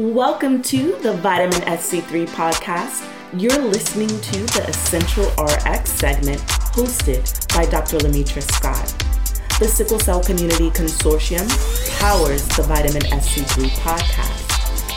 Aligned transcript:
Welcome 0.00 0.62
to 0.62 0.96
the 1.02 1.12
Vitamin 1.12 1.60
SC3 1.68 2.26
podcast. 2.28 3.06
You're 3.38 3.58
listening 3.58 4.08
to 4.08 4.38
the 4.56 4.64
Essential 4.66 5.26
RX 5.36 5.92
segment 5.92 6.40
hosted 6.72 7.28
by 7.54 7.66
Dr. 7.66 7.98
Lametra 7.98 8.40
Scott. 8.40 8.88
The 9.58 9.68
Sickle 9.68 9.98
Cell 9.98 10.22
Community 10.24 10.70
Consortium 10.70 11.46
powers 12.00 12.48
the 12.56 12.62
Vitamin 12.62 13.02
SC3 13.12 13.68
podcast. 13.84 14.48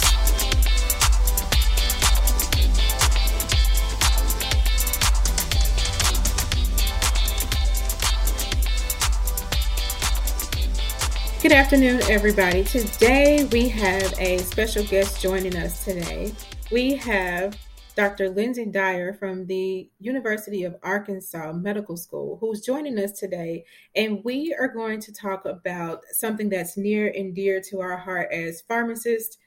Good 11.41 11.53
afternoon, 11.53 12.01
everybody. 12.09 12.65
Today 12.65 13.45
we 13.45 13.69
have 13.69 14.13
a 14.19 14.39
special 14.39 14.83
guest 14.83 15.21
joining 15.21 15.55
us 15.55 15.85
today. 15.85 16.33
We 16.69 16.95
have 16.95 17.57
Dr. 17.95 18.29
Lindsey 18.29 18.65
Dayer 18.65 19.17
from 19.17 19.45
the 19.45 19.89
University 20.01 20.65
of 20.65 20.75
Arkansas 20.83 21.53
Medical 21.53 21.95
School, 21.95 22.37
who's 22.41 22.59
joining 22.59 22.99
us 22.99 23.13
today. 23.13 23.63
And 23.95 24.21
we 24.25 24.53
are 24.59 24.67
going 24.67 24.99
to 24.99 25.13
talk 25.13 25.45
about 25.45 26.01
something 26.11 26.49
that's 26.49 26.75
near 26.75 27.07
and 27.15 27.33
dear 27.33 27.61
to 27.69 27.79
our 27.79 27.95
heart 27.95 28.33
as 28.33 28.59
pharmacists, 28.59 29.37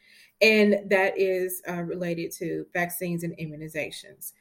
and 0.40 0.88
that 0.88 1.18
is 1.18 1.60
uh, 1.68 1.82
related 1.82 2.32
to 2.38 2.64
vaccines 2.72 3.22
and 3.22 3.36
immunizations. 3.36 4.32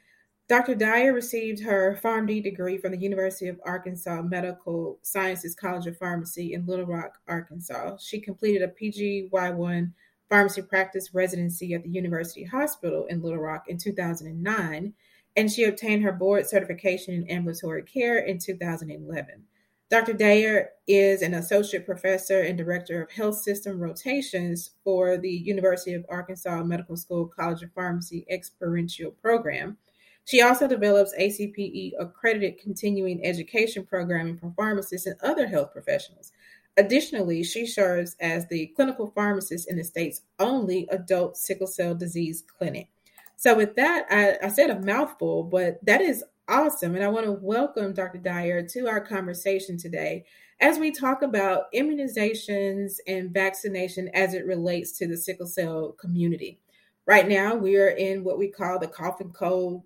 Dr. 0.48 0.74
Dayer 0.74 1.14
received 1.14 1.62
her 1.62 1.98
PharmD 2.02 2.42
degree 2.42 2.76
from 2.76 2.92
the 2.92 2.98
University 2.98 3.48
of 3.48 3.60
Arkansas 3.64 4.22
Medical 4.22 4.98
Sciences 5.02 5.54
College 5.54 5.86
of 5.86 5.96
Pharmacy 5.96 6.52
in 6.52 6.66
Little 6.66 6.84
Rock, 6.84 7.18
Arkansas. 7.28 7.96
She 7.98 8.20
completed 8.20 8.62
a 8.62 8.68
PGY1 8.68 9.92
pharmacy 10.28 10.62
practice 10.62 11.14
residency 11.14 11.74
at 11.74 11.82
the 11.82 11.90
University 11.90 12.44
Hospital 12.44 13.06
in 13.06 13.22
Little 13.22 13.38
Rock 13.38 13.64
in 13.68 13.78
2009, 13.78 14.92
and 15.36 15.50
she 15.50 15.64
obtained 15.64 16.02
her 16.02 16.12
board 16.12 16.46
certification 16.46 17.14
in 17.14 17.28
ambulatory 17.28 17.84
care 17.84 18.18
in 18.18 18.38
2011. 18.38 19.44
Dr. 19.90 20.14
Dayer 20.14 20.68
is 20.86 21.20
an 21.20 21.34
associate 21.34 21.84
professor 21.84 22.40
and 22.40 22.56
director 22.56 23.02
of 23.02 23.10
health 23.10 23.36
system 23.42 23.78
rotations 23.78 24.70
for 24.82 25.18
the 25.18 25.30
University 25.30 25.92
of 25.92 26.06
Arkansas 26.08 26.64
Medical 26.64 26.96
School 26.96 27.26
College 27.26 27.62
of 27.62 27.72
Pharmacy 27.74 28.24
experiential 28.30 29.10
program. 29.10 29.76
She 30.24 30.40
also 30.40 30.68
develops 30.68 31.14
ACPE 31.18 31.94
accredited 31.98 32.58
continuing 32.58 33.24
education 33.24 33.84
programming 33.84 34.38
for 34.38 34.52
pharmacists 34.56 35.06
and 35.06 35.16
other 35.22 35.46
health 35.46 35.72
professionals. 35.72 36.32
Additionally, 36.76 37.42
she 37.42 37.66
serves 37.66 38.16
as 38.20 38.46
the 38.48 38.68
clinical 38.68 39.12
pharmacist 39.14 39.68
in 39.68 39.76
the 39.76 39.84
state's 39.84 40.22
only 40.38 40.88
adult 40.90 41.36
sickle 41.36 41.66
cell 41.66 41.94
disease 41.94 42.44
clinic. 42.58 42.88
So, 43.36 43.54
with 43.54 43.74
that, 43.76 44.06
I, 44.10 44.46
I 44.46 44.48
said 44.48 44.70
a 44.70 44.80
mouthful, 44.80 45.42
but 45.42 45.84
that 45.84 46.00
is 46.00 46.24
awesome. 46.48 46.94
And 46.94 47.04
I 47.04 47.08
want 47.08 47.26
to 47.26 47.32
welcome 47.32 47.92
Dr. 47.92 48.18
Dayer 48.18 48.70
to 48.72 48.88
our 48.88 49.00
conversation 49.00 49.76
today 49.76 50.24
as 50.60 50.78
we 50.78 50.92
talk 50.92 51.22
about 51.22 51.72
immunizations 51.74 52.94
and 53.06 53.34
vaccination 53.34 54.08
as 54.14 54.32
it 54.32 54.46
relates 54.46 54.92
to 54.98 55.08
the 55.08 55.16
sickle 55.16 55.46
cell 55.46 55.92
community. 56.00 56.60
Right 57.06 57.28
now, 57.28 57.54
we 57.56 57.76
are 57.76 57.88
in 57.88 58.22
what 58.22 58.38
we 58.38 58.48
call 58.48 58.78
the 58.78 58.86
cough 58.86 59.20
and 59.20 59.34
cold 59.34 59.82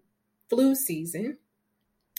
flu 0.48 0.74
season. 0.74 1.38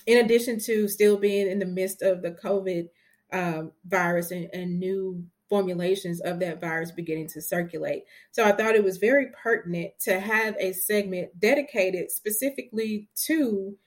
In 0.05 0.23
addition 0.23 0.59
to 0.61 0.87
still 0.87 1.17
being 1.17 1.49
in 1.49 1.59
the 1.59 1.65
midst 1.65 2.01
of 2.01 2.21
the 2.21 2.31
COVID 2.31 2.87
um, 3.33 3.71
virus 3.85 4.31
and, 4.31 4.49
and 4.53 4.79
new 4.79 5.25
formulations 5.49 6.19
of 6.21 6.39
that 6.39 6.61
virus 6.61 6.91
beginning 6.91 7.27
to 7.27 7.41
circulate. 7.41 8.03
So 8.31 8.43
I 8.43 8.51
thought 8.51 8.75
it 8.75 8.83
was 8.83 8.97
very 8.97 9.27
pertinent 9.41 9.93
to 10.01 10.19
have 10.19 10.55
a 10.59 10.73
segment 10.73 11.39
dedicated 11.39 12.11
specifically 12.11 13.07
to 13.25 13.77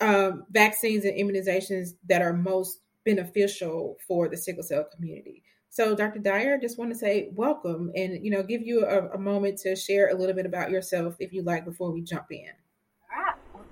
um, 0.00 0.44
vaccines 0.50 1.04
and 1.04 1.16
immunizations 1.16 1.90
that 2.08 2.22
are 2.22 2.32
most 2.32 2.80
beneficial 3.04 3.98
for 4.06 4.28
the 4.28 4.36
sickle 4.36 4.62
cell 4.62 4.84
community. 4.94 5.42
So, 5.68 5.94
Dr. 5.94 6.20
Dayer, 6.20 6.60
just 6.60 6.78
want 6.78 6.90
to 6.90 6.98
say 6.98 7.30
welcome 7.32 7.92
and 7.94 8.24
you 8.24 8.30
know 8.30 8.42
give 8.42 8.62
you 8.62 8.84
a, 8.84 9.10
a 9.10 9.18
moment 9.18 9.58
to 9.58 9.76
share 9.76 10.08
a 10.08 10.14
little 10.14 10.34
bit 10.34 10.46
about 10.46 10.70
yourself, 10.70 11.14
if 11.20 11.32
you 11.32 11.42
like, 11.42 11.64
before 11.64 11.92
we 11.92 12.02
jump 12.02 12.26
in. 12.30 12.50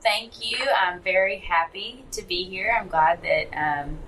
Thank 0.02 0.50
you. 0.50 0.58
I'm 0.80 1.00
very 1.00 1.38
happy 1.38 2.04
to 2.12 2.22
be 2.22 2.44
here. 2.44 2.76
I'm 2.78 2.88
glad 2.88 3.22
that 3.22 3.56
um, 3.56 3.98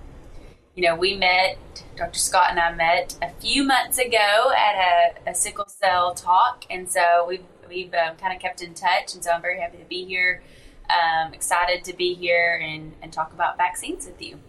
you 0.80 0.88
know, 0.88 0.94
we 0.96 1.16
met, 1.16 1.58
Dr. 1.96 2.18
Scott 2.18 2.50
and 2.50 2.58
I 2.58 2.72
met 2.72 3.16
a 3.20 3.30
few 3.40 3.64
months 3.64 3.98
ago 3.98 4.52
at 4.56 5.14
a, 5.26 5.30
a 5.30 5.34
sickle 5.34 5.66
cell 5.68 6.14
talk, 6.14 6.64
and 6.70 6.90
so 6.90 7.26
we've 7.28 7.44
we've 7.68 7.92
um, 7.92 8.16
kind 8.16 8.34
of 8.34 8.40
kept 8.40 8.62
in 8.62 8.72
touch, 8.72 9.14
and 9.14 9.22
so 9.22 9.30
I'm 9.30 9.42
very 9.42 9.60
happy 9.60 9.78
to 9.78 9.84
be 9.84 10.04
here. 10.04 10.42
Um, 10.88 11.34
excited 11.34 11.84
to 11.84 11.94
be 11.94 12.14
here 12.14 12.60
and, 12.64 12.94
and 13.00 13.12
talk 13.12 13.32
about 13.32 13.56
vaccines 13.56 14.06
with 14.06 14.20
you. 14.20 14.40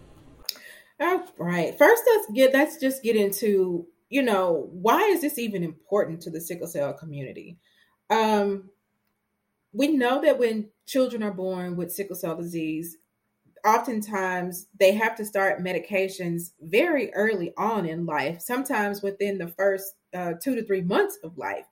All 0.98 1.22
right. 1.38 1.76
First, 1.76 2.02
let's 2.06 2.32
get 2.32 2.52
let's 2.52 2.78
just 2.78 3.02
get 3.02 3.14
into 3.14 3.86
you 4.08 4.22
know 4.22 4.68
why 4.72 5.00
is 5.02 5.20
this 5.20 5.38
even 5.38 5.62
important 5.62 6.22
to 6.22 6.30
the 6.30 6.40
sickle 6.40 6.66
cell 6.66 6.94
community? 6.94 7.58
Um, 8.10 8.70
we 9.72 9.88
know 9.88 10.20
that 10.22 10.38
when 10.38 10.70
children 10.92 11.22
are 11.22 11.32
born 11.32 11.74
with 11.74 11.90
sickle 11.90 12.14
cell 12.14 12.36
disease, 12.36 12.98
oftentimes 13.64 14.66
they 14.78 14.92
have 14.92 15.16
to 15.16 15.24
start 15.24 15.64
medications 15.64 16.52
very 16.60 17.12
early 17.14 17.54
on 17.56 17.86
in 17.86 18.04
life, 18.04 18.42
sometimes 18.42 19.02
within 19.02 19.38
the 19.38 19.48
first 19.48 19.94
uh, 20.14 20.34
two 20.42 20.54
to 20.54 20.62
three 20.64 20.82
months 20.82 21.18
of 21.24 21.38
life. 21.38 21.64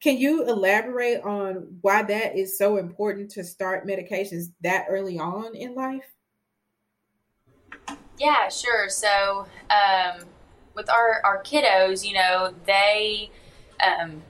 Can 0.00 0.16
you 0.16 0.48
elaborate 0.48 1.20
on 1.22 1.76
why 1.82 2.02
that 2.02 2.36
is 2.36 2.56
so 2.56 2.78
important 2.78 3.30
to 3.32 3.44
start 3.44 3.86
medications 3.86 4.46
that 4.62 4.86
early 4.88 5.18
on 5.18 5.54
in 5.54 5.74
life? 5.74 6.10
Yeah, 8.18 8.48
sure. 8.48 8.88
So, 8.88 9.46
um, 9.70 10.24
with 10.74 10.88
our, 10.88 11.20
our 11.24 11.42
kiddos, 11.42 12.04
you 12.04 12.14
know, 12.14 12.54
they 12.64 13.30
um, 13.84 14.22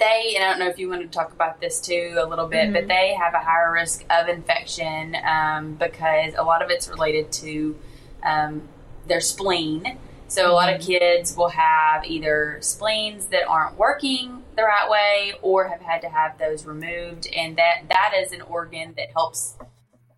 they, 0.00 0.34
and 0.34 0.44
I 0.44 0.50
don't 0.50 0.58
know 0.58 0.68
if 0.68 0.78
you 0.78 0.88
want 0.88 1.02
to 1.02 1.08
talk 1.08 1.32
about 1.32 1.60
this 1.60 1.80
too 1.80 2.16
a 2.18 2.26
little 2.26 2.48
bit, 2.48 2.64
mm-hmm. 2.64 2.72
but 2.72 2.88
they 2.88 3.14
have 3.14 3.34
a 3.34 3.38
higher 3.38 3.72
risk 3.72 4.04
of 4.10 4.28
infection 4.28 5.16
um, 5.24 5.74
because 5.74 6.34
a 6.36 6.42
lot 6.42 6.62
of 6.62 6.70
it's 6.70 6.88
related 6.88 7.30
to 7.32 7.78
um, 8.24 8.62
their 9.06 9.20
spleen. 9.20 9.98
So 10.26 10.42
mm-hmm. 10.42 10.50
a 10.50 10.54
lot 10.54 10.72
of 10.72 10.80
mm-hmm. 10.80 10.90
kids 10.90 11.36
will 11.36 11.50
have 11.50 12.04
either 12.04 12.58
spleens 12.60 13.26
that 13.26 13.46
aren't 13.46 13.76
working 13.78 14.42
the 14.56 14.62
right 14.64 14.90
way 14.90 15.34
or 15.42 15.68
have 15.68 15.80
had 15.80 16.00
to 16.02 16.08
have 16.08 16.38
those 16.38 16.66
removed, 16.66 17.28
and 17.34 17.56
that 17.56 17.82
that 17.88 18.14
is 18.18 18.32
an 18.32 18.40
organ 18.42 18.94
that 18.96 19.12
helps 19.12 19.56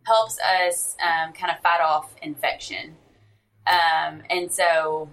helps 0.05 0.38
us 0.40 0.96
um, 1.02 1.32
kind 1.32 1.52
of 1.55 1.61
fight 1.62 1.81
off 1.81 2.14
infection. 2.23 2.96
Um, 3.67 4.23
and 4.28 4.50
so 4.50 5.08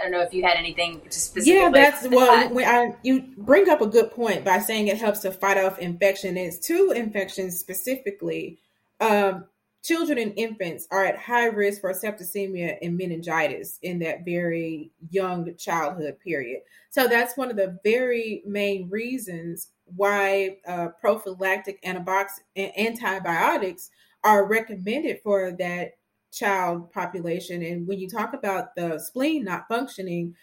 I 0.00 0.04
don't 0.04 0.12
know 0.12 0.22
if 0.22 0.32
you 0.32 0.42
had 0.42 0.56
anything 0.56 1.02
specific. 1.10 1.52
Yeah, 1.52 1.70
that's 1.70 2.08
well. 2.08 2.48
When 2.50 2.64
I, 2.64 2.96
you 3.02 3.24
bring 3.36 3.68
up 3.68 3.82
a 3.82 3.86
good 3.86 4.10
point 4.12 4.44
by 4.44 4.58
saying 4.58 4.88
it 4.88 4.98
helps 4.98 5.20
to 5.20 5.32
fight 5.32 5.58
off 5.58 5.78
infection. 5.78 6.36
It's 6.36 6.58
two 6.58 6.92
infections 6.96 7.58
specifically. 7.58 8.58
Um, 9.00 9.44
children 9.82 10.18
and 10.18 10.32
infants 10.36 10.86
are 10.90 11.04
at 11.04 11.18
high 11.18 11.46
risk 11.46 11.80
for 11.80 11.92
septicemia 11.92 12.78
and 12.82 12.96
meningitis 12.96 13.78
in 13.82 13.98
that 14.00 14.24
very 14.24 14.90
young 15.10 15.54
childhood 15.56 16.16
period. 16.24 16.62
So 16.90 17.06
that's 17.06 17.36
one 17.36 17.50
of 17.50 17.56
the 17.56 17.78
very 17.84 18.42
main 18.46 18.88
reasons 18.88 19.68
why 19.96 20.56
uh, 20.66 20.88
prophylactic 21.00 21.78
antibiotics 21.84 23.90
are 24.22 24.46
recommended 24.46 25.20
for 25.22 25.52
that 25.52 25.92
child 26.32 26.92
population. 26.92 27.62
And 27.62 27.86
when 27.86 27.98
you 27.98 28.08
talk 28.08 28.34
about 28.34 28.74
the 28.74 28.98
spleen 28.98 29.44
not 29.44 29.68
functioning, 29.68 30.34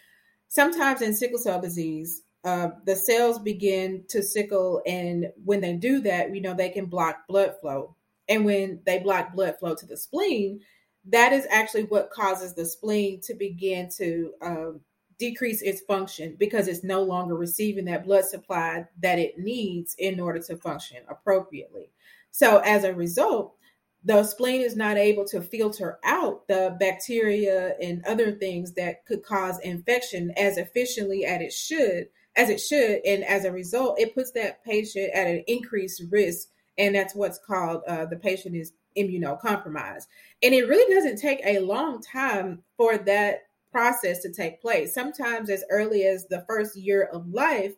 sometimes 0.48 1.02
in 1.02 1.14
sickle 1.14 1.38
cell 1.38 1.60
disease, 1.60 2.22
uh, 2.44 2.70
the 2.84 2.96
cells 2.96 3.38
begin 3.38 4.04
to 4.08 4.22
sickle, 4.22 4.80
and 4.86 5.30
when 5.44 5.60
they 5.60 5.74
do 5.74 6.00
that, 6.00 6.34
you 6.34 6.40
know 6.40 6.54
they 6.54 6.68
can 6.68 6.86
block 6.86 7.26
blood 7.28 7.54
flow. 7.60 7.96
And 8.28 8.44
when 8.44 8.80
they 8.86 9.00
block 9.00 9.34
blood 9.34 9.58
flow 9.58 9.74
to 9.74 9.86
the 9.86 9.96
spleen, 9.96 10.60
that 11.06 11.32
is 11.32 11.46
actually 11.50 11.84
what 11.84 12.10
causes 12.10 12.54
the 12.54 12.64
spleen 12.64 13.20
to 13.22 13.34
begin 13.34 13.88
to 13.96 14.32
um, 14.40 14.80
decrease 15.18 15.62
its 15.62 15.80
function 15.80 16.36
because 16.38 16.68
it's 16.68 16.84
no 16.84 17.02
longer 17.02 17.34
receiving 17.34 17.86
that 17.86 18.04
blood 18.04 18.24
supply 18.24 18.86
that 19.02 19.18
it 19.18 19.38
needs 19.38 19.96
in 19.98 20.20
order 20.20 20.38
to 20.38 20.56
function 20.56 20.98
appropriately. 21.08 21.90
So, 22.30 22.58
as 22.58 22.84
a 22.84 22.94
result, 22.94 23.56
the 24.04 24.22
spleen 24.22 24.60
is 24.60 24.76
not 24.76 24.96
able 24.96 25.24
to 25.26 25.40
filter 25.40 25.98
out 26.04 26.46
the 26.48 26.76
bacteria 26.78 27.74
and 27.80 28.04
other 28.06 28.32
things 28.32 28.74
that 28.74 29.04
could 29.06 29.22
cause 29.22 29.58
infection 29.60 30.32
as 30.36 30.56
efficiently 30.56 31.24
as 31.24 31.40
it 31.42 31.52
should 31.52 32.08
as 32.36 32.48
it 32.48 32.60
should. 32.60 33.00
And 33.04 33.24
as 33.24 33.44
a 33.44 33.52
result 33.52 33.98
it 33.98 34.14
puts 34.14 34.30
that 34.32 34.64
patient 34.64 35.10
at 35.12 35.26
an 35.26 35.44
increased 35.46 36.02
risk. 36.10 36.48
And 36.78 36.94
that's 36.94 37.14
what's 37.14 37.40
called 37.44 37.82
uh, 37.88 38.06
the 38.06 38.16
patient 38.16 38.54
is 38.54 38.72
immunocompromised. 38.96 40.06
And 40.42 40.54
it 40.54 40.68
really 40.68 40.94
doesn't 40.94 41.20
take 41.20 41.40
a 41.44 41.58
long 41.58 42.00
time 42.00 42.62
for 42.76 42.96
that 42.98 43.40
process 43.72 44.22
to 44.22 44.32
take 44.32 44.62
place. 44.62 44.94
Sometimes 44.94 45.50
as 45.50 45.64
early 45.70 46.04
as 46.04 46.26
the 46.28 46.44
first 46.48 46.76
year 46.76 47.02
of 47.12 47.28
life 47.28 47.74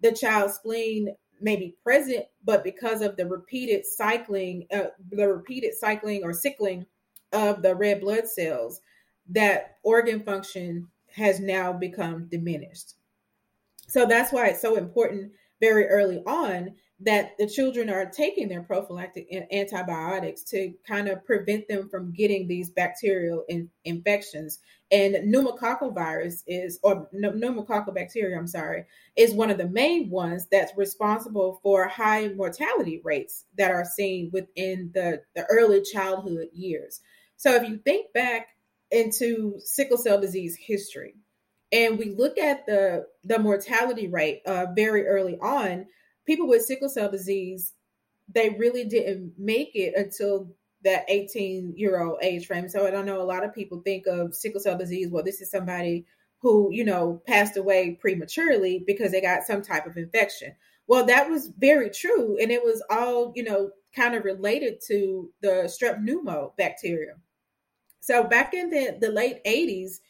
the 0.00 0.12
child's 0.12 0.54
spleen 0.54 1.14
may 1.40 1.56
be 1.56 1.76
present, 1.82 2.24
but 2.44 2.64
because 2.64 3.02
of 3.02 3.16
the 3.16 3.26
repeated 3.26 3.84
cycling, 3.84 4.66
uh, 4.72 4.86
the 5.10 5.28
repeated 5.28 5.74
cycling 5.74 6.22
or 6.22 6.32
sickling 6.32 6.86
of 7.32 7.62
the 7.62 7.74
red 7.74 8.00
blood 8.00 8.26
cells, 8.26 8.80
that 9.30 9.76
organ 9.82 10.20
function 10.20 10.88
has 11.14 11.40
now 11.40 11.72
become 11.72 12.28
diminished. 12.30 12.94
So 13.88 14.06
that's 14.06 14.32
why 14.32 14.48
it's 14.48 14.62
so 14.62 14.76
important 14.76 15.32
very 15.60 15.86
early 15.86 16.22
on 16.26 16.74
that 17.00 17.36
the 17.38 17.48
children 17.48 17.90
are 17.90 18.06
taking 18.06 18.48
their 18.48 18.62
prophylactic 18.62 19.26
antibiotics 19.52 20.42
to 20.44 20.72
kind 20.86 21.08
of 21.08 21.24
prevent 21.24 21.66
them 21.68 21.88
from 21.88 22.12
getting 22.12 22.46
these 22.46 22.70
bacterial 22.70 23.44
in, 23.48 23.68
infections. 23.84 24.60
And 24.92 25.14
pneumococcal 25.34 25.92
virus 25.92 26.44
is, 26.46 26.78
or 26.82 27.08
pneumococcal 27.12 27.94
bacteria, 27.94 28.38
I'm 28.38 28.46
sorry, 28.46 28.84
is 29.16 29.34
one 29.34 29.50
of 29.50 29.58
the 29.58 29.68
main 29.68 30.08
ones 30.08 30.46
that's 30.50 30.76
responsible 30.76 31.58
for 31.62 31.88
high 31.88 32.28
mortality 32.28 33.00
rates 33.02 33.44
that 33.58 33.72
are 33.72 33.84
seen 33.84 34.30
within 34.32 34.92
the, 34.94 35.22
the 35.34 35.44
early 35.46 35.82
childhood 35.82 36.48
years. 36.52 37.00
So 37.36 37.54
if 37.54 37.68
you 37.68 37.78
think 37.78 38.12
back 38.12 38.48
into 38.92 39.58
sickle 39.58 39.98
cell 39.98 40.20
disease 40.20 40.56
history, 40.56 41.16
and 41.72 41.98
we 41.98 42.10
look 42.10 42.38
at 42.38 42.66
the 42.66 43.06
the 43.24 43.38
mortality 43.40 44.06
rate 44.06 44.42
uh, 44.46 44.66
very 44.76 45.08
early 45.08 45.36
on, 45.38 45.86
people 46.26 46.46
with 46.46 46.64
sickle 46.64 46.88
cell 46.88 47.10
disease, 47.10 47.72
they 48.32 48.50
really 48.50 48.84
didn't 48.84 49.32
make 49.38 49.72
it 49.74 49.94
until 49.96 50.54
that 50.82 51.04
18 51.08 51.74
year 51.76 52.02
old 52.02 52.18
age 52.22 52.46
frame. 52.46 52.68
So 52.68 52.86
I 52.86 52.90
don't 52.90 53.06
know 53.06 53.20
a 53.20 53.24
lot 53.24 53.44
of 53.44 53.54
people 53.54 53.80
think 53.80 54.06
of 54.06 54.34
sickle 54.34 54.60
cell 54.60 54.78
disease. 54.78 55.08
Well, 55.10 55.24
this 55.24 55.40
is 55.40 55.50
somebody 55.50 56.06
who, 56.38 56.68
you 56.70 56.84
know, 56.84 57.22
passed 57.26 57.56
away 57.56 57.96
prematurely 58.00 58.84
because 58.86 59.12
they 59.12 59.20
got 59.20 59.44
some 59.44 59.62
type 59.62 59.86
of 59.86 59.96
infection. 59.96 60.54
Well, 60.86 61.06
that 61.06 61.30
was 61.30 61.50
very 61.58 61.88
true. 61.88 62.36
And 62.40 62.50
it 62.50 62.62
was 62.62 62.82
all, 62.90 63.32
you 63.34 63.42
know, 63.42 63.70
kind 63.96 64.14
of 64.14 64.24
related 64.24 64.80
to 64.88 65.30
the 65.40 65.64
strep 65.66 66.04
pneumo 66.04 66.54
bacteria. 66.58 67.14
So 68.00 68.24
back 68.24 68.52
in 68.52 68.68
the, 68.68 68.98
the 69.00 69.10
late 69.10 69.42
80s, 69.44 70.00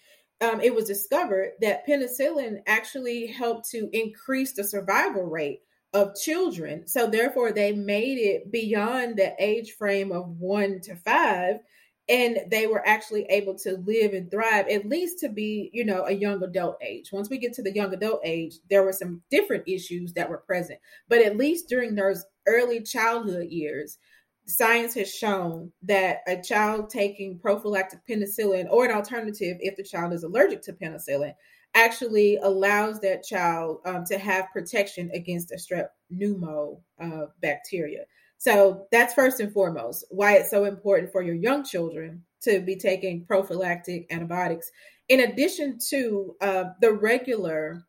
um, 0.41 0.61
it 0.61 0.75
was 0.75 0.87
discovered 0.87 1.53
that 1.61 1.87
penicillin 1.87 2.59
actually 2.67 3.29
helped 3.29 3.71
to 3.71 3.89
increase 3.93 4.53
the 4.53 4.65
survival 4.65 5.23
rate 5.23 5.61
of 5.95 6.17
children. 6.17 6.87
So 6.87 7.07
therefore, 7.07 7.53
they 7.53 7.73
made 7.73 8.19
it 8.19 8.51
beyond 8.51 9.17
the 9.17 9.35
age 9.39 9.73
frame 9.79 10.11
of 10.11 10.29
one 10.41 10.81
to 10.83 10.97
five, 10.97 11.61
and 12.09 12.41
they 12.51 12.67
were 12.67 12.87
actually 12.87 13.25
able 13.31 13.57
to 13.61 13.79
live 13.87 14.13
and 14.13 14.31
thrive 14.31 14.67
at 14.69 14.87
least 14.87 15.21
to 15.21 15.29
be, 15.31 15.71
you 15.73 15.85
know, 15.85 16.05
a 16.05 16.13
young 16.13 16.43
adult 16.43 16.77
age. 16.83 17.11
Once 17.13 17.31
we 17.31 17.39
get 17.39 17.55
to 17.55 17.63
the 17.63 17.73
young 17.73 17.95
adult 17.95 18.21
age, 18.25 18.57
there 18.69 18.83
were 18.83 18.93
some 18.93 19.23
different 19.31 19.63
issues 19.67 20.13
that 20.13 20.29
were 20.29 20.39
present, 20.39 20.81
but 21.09 21.23
at 21.23 21.39
least 21.39 21.69
during 21.69 21.95
those 21.95 22.27
early 22.47 22.83
childhood 22.83 23.49
years. 23.49 23.99
Science 24.47 24.93
has 24.93 25.11
shown 25.11 25.73
that 25.81 26.19
a 26.29 26.39
child 26.43 26.91
taking 26.91 27.39
prophylactic 27.39 28.01
penicillin 28.07 28.67
or 28.71 28.85
an 28.85 28.91
alternative 28.91 29.57
if 29.61 29.75
the 29.75 29.83
child 29.83 30.13
is 30.13 30.23
allergic 30.23 30.61
to 30.61 30.75
penicillin 30.75 31.33
actually 31.75 32.37
allows 32.37 33.01
that 33.01 33.25
child 33.25 33.79
um, 33.85 34.05
to 34.05 34.19
have 34.19 34.53
protection 34.53 35.11
against 35.13 35.53
a 35.53 35.57
strep 35.57 35.89
pneumo 36.13 36.81
uh, 37.03 37.27
bacteria. 37.41 38.05
So 38.39 38.87
that's 38.93 39.15
first 39.15 39.41
and 39.41 39.53
foremost 39.53 40.05
why 40.11 40.35
it's 40.35 40.51
so 40.51 40.65
important 40.65 41.11
for 41.11 41.23
your 41.23 41.35
young 41.35 41.65
children 41.65 42.23
to 42.43 42.61
be 42.61 42.77
taking 42.77 43.25
prophylactic 43.25 44.07
antibiotics, 44.11 44.71
in 45.09 45.21
addition 45.21 45.79
to 45.89 46.37
uh, 46.41 46.65
the 46.81 46.93
regular 46.93 47.85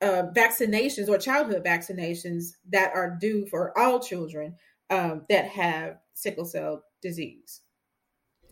uh, 0.00 0.24
vaccinations 0.34 1.08
or 1.08 1.18
childhood 1.18 1.64
vaccinations 1.64 2.52
that 2.70 2.92
are 2.94 3.18
due 3.20 3.46
for 3.46 3.76
all 3.78 4.00
children 4.00 4.54
um, 4.90 5.22
that 5.28 5.46
have 5.46 5.98
sickle 6.14 6.44
cell 6.44 6.84
disease. 7.02 7.60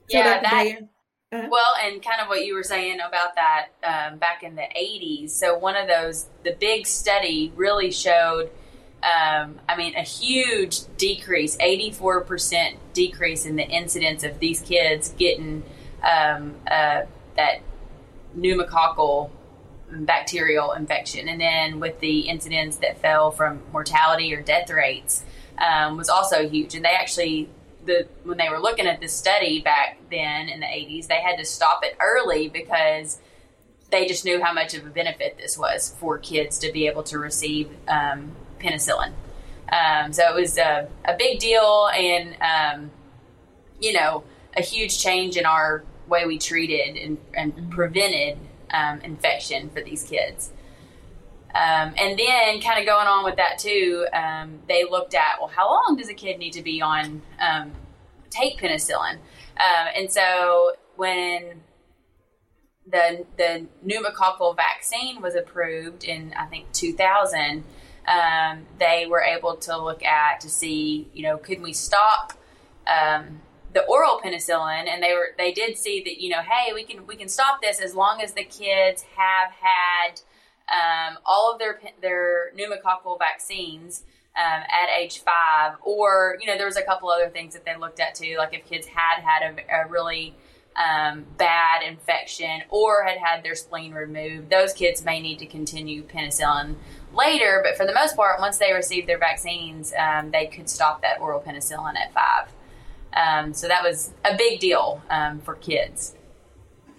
Yeah, 0.08 0.22
so 0.22 0.28
that, 0.28 0.42
that 0.42 0.88
uh-huh. 1.30 1.46
Well, 1.50 1.74
and 1.84 2.02
kind 2.02 2.22
of 2.22 2.28
what 2.28 2.46
you 2.46 2.54
were 2.54 2.62
saying 2.62 3.00
about 3.06 3.34
that 3.34 3.68
um, 3.84 4.18
back 4.18 4.42
in 4.42 4.54
the 4.54 4.62
80s. 4.62 5.30
So, 5.30 5.58
one 5.58 5.76
of 5.76 5.86
those, 5.86 6.26
the 6.42 6.52
big 6.58 6.86
study 6.86 7.52
really 7.54 7.90
showed, 7.90 8.50
um, 9.02 9.60
I 9.68 9.76
mean, 9.76 9.94
a 9.94 10.02
huge 10.02 10.80
decrease 10.96 11.58
84% 11.58 12.76
decrease 12.94 13.44
in 13.44 13.56
the 13.56 13.68
incidence 13.68 14.24
of 14.24 14.38
these 14.38 14.62
kids 14.62 15.10
getting 15.18 15.64
um, 16.02 16.54
uh, 16.66 17.02
that 17.36 17.60
pneumococcal 18.34 19.30
bacterial 19.90 20.72
infection. 20.72 21.28
And 21.28 21.40
then 21.42 21.78
with 21.78 22.00
the 22.00 22.20
incidence 22.20 22.76
that 22.76 23.02
fell 23.02 23.30
from 23.30 23.62
mortality 23.70 24.34
or 24.34 24.40
death 24.40 24.70
rates 24.70 25.24
um, 25.58 25.98
was 25.98 26.08
also 26.08 26.48
huge. 26.48 26.74
And 26.74 26.86
they 26.86 26.90
actually 26.90 27.50
the 27.88 28.06
when 28.22 28.38
they 28.38 28.48
were 28.48 28.60
looking 28.60 28.86
at 28.86 29.00
this 29.00 29.12
study 29.12 29.60
back 29.60 29.98
then 30.10 30.48
in 30.48 30.60
the 30.60 30.66
80s, 30.66 31.08
they 31.08 31.20
had 31.20 31.36
to 31.38 31.44
stop 31.44 31.80
it 31.82 31.96
early 32.00 32.48
because 32.48 33.18
they 33.90 34.06
just 34.06 34.24
knew 34.24 34.42
how 34.42 34.52
much 34.52 34.74
of 34.74 34.86
a 34.86 34.90
benefit 34.90 35.36
this 35.38 35.58
was 35.58 35.94
for 35.98 36.18
kids 36.18 36.58
to 36.58 36.70
be 36.70 36.86
able 36.86 37.02
to 37.02 37.18
receive 37.18 37.70
um, 37.88 38.32
penicillin. 38.60 39.12
Um, 39.72 40.12
so 40.12 40.22
it 40.28 40.40
was 40.40 40.58
a, 40.58 40.88
a 41.04 41.16
big 41.16 41.40
deal 41.40 41.88
and, 41.94 42.36
um, 42.40 42.90
you 43.80 43.92
know, 43.92 44.24
a 44.56 44.62
huge 44.62 44.98
change 44.98 45.36
in 45.36 45.46
our 45.46 45.84
way 46.06 46.26
we 46.26 46.38
treated 46.38 46.96
and, 46.96 47.18
and 47.34 47.70
prevented 47.70 48.38
um, 48.72 49.00
infection 49.00 49.70
for 49.70 49.82
these 49.82 50.04
kids. 50.04 50.50
Um, 51.54 51.94
and 51.96 52.18
then, 52.18 52.60
kind 52.60 52.78
of 52.78 52.86
going 52.86 53.06
on 53.06 53.24
with 53.24 53.36
that 53.36 53.58
too, 53.58 54.06
um, 54.12 54.60
they 54.68 54.84
looked 54.84 55.14
at 55.14 55.38
well, 55.38 55.48
how 55.48 55.68
long 55.70 55.96
does 55.96 56.08
a 56.08 56.14
kid 56.14 56.38
need 56.38 56.52
to 56.52 56.62
be 56.62 56.82
on 56.82 57.22
um, 57.40 57.72
take 58.30 58.60
penicillin? 58.60 59.14
Um, 59.14 59.88
and 59.96 60.12
so 60.12 60.72
when 60.96 61.62
the 62.86 63.24
the 63.36 63.66
pneumococcal 63.84 64.56
vaccine 64.56 65.22
was 65.22 65.34
approved 65.34 66.04
in 66.04 66.34
I 66.38 66.46
think 66.46 66.70
2000, 66.72 67.64
um, 68.06 68.66
they 68.78 69.06
were 69.08 69.22
able 69.22 69.56
to 69.56 69.82
look 69.82 70.04
at 70.04 70.40
to 70.40 70.50
see 70.50 71.08
you 71.14 71.22
know 71.22 71.38
could 71.38 71.62
we 71.62 71.72
stop 71.72 72.34
um, 72.86 73.40
the 73.72 73.84
oral 73.84 74.20
penicillin 74.24 74.88
and 74.88 75.02
they 75.02 75.12
were 75.12 75.30
they 75.36 75.52
did 75.52 75.76
see 75.76 76.02
that 76.04 76.20
you 76.20 76.30
know 76.30 76.40
hey 76.42 76.72
we 76.72 76.84
can 76.84 77.06
we 77.06 77.16
can 77.16 77.28
stop 77.28 77.60
this 77.60 77.80
as 77.80 77.94
long 77.94 78.20
as 78.20 78.32
the 78.32 78.44
kids 78.44 79.04
have 79.16 79.52
had 79.60 80.20
um, 80.72 81.18
all 81.24 81.52
of 81.52 81.58
their 81.58 81.80
their 82.00 82.52
pneumococcal 82.54 83.18
vaccines 83.18 84.04
um, 84.36 84.62
at 84.62 84.88
age 84.96 85.20
five, 85.20 85.76
or 85.82 86.38
you 86.40 86.46
know, 86.46 86.56
there 86.56 86.66
was 86.66 86.76
a 86.76 86.82
couple 86.82 87.08
other 87.08 87.28
things 87.28 87.54
that 87.54 87.64
they 87.64 87.76
looked 87.76 88.00
at 88.00 88.14
too, 88.14 88.36
like 88.38 88.54
if 88.54 88.64
kids 88.66 88.86
had 88.86 89.22
had 89.22 89.42
a, 89.42 89.82
a 89.82 89.88
really 89.88 90.34
um, 90.76 91.24
bad 91.36 91.82
infection 91.82 92.62
or 92.70 93.04
had 93.04 93.18
had 93.18 93.42
their 93.42 93.54
spleen 93.54 93.92
removed, 93.92 94.50
those 94.50 94.72
kids 94.72 95.04
may 95.04 95.20
need 95.20 95.38
to 95.40 95.46
continue 95.46 96.04
penicillin 96.04 96.76
later. 97.12 97.60
But 97.64 97.76
for 97.76 97.84
the 97.84 97.94
most 97.94 98.16
part, 98.16 98.38
once 98.38 98.58
they 98.58 98.72
receive 98.72 99.06
their 99.06 99.18
vaccines, 99.18 99.92
um, 99.98 100.30
they 100.30 100.46
could 100.46 100.68
stop 100.68 101.02
that 101.02 101.20
oral 101.20 101.40
penicillin 101.40 101.96
at 101.96 102.12
five. 102.12 102.52
Um, 103.12 103.54
so 103.54 103.66
that 103.66 103.82
was 103.82 104.12
a 104.24 104.36
big 104.36 104.60
deal 104.60 105.02
um, 105.10 105.40
for 105.40 105.56
kids. 105.56 106.14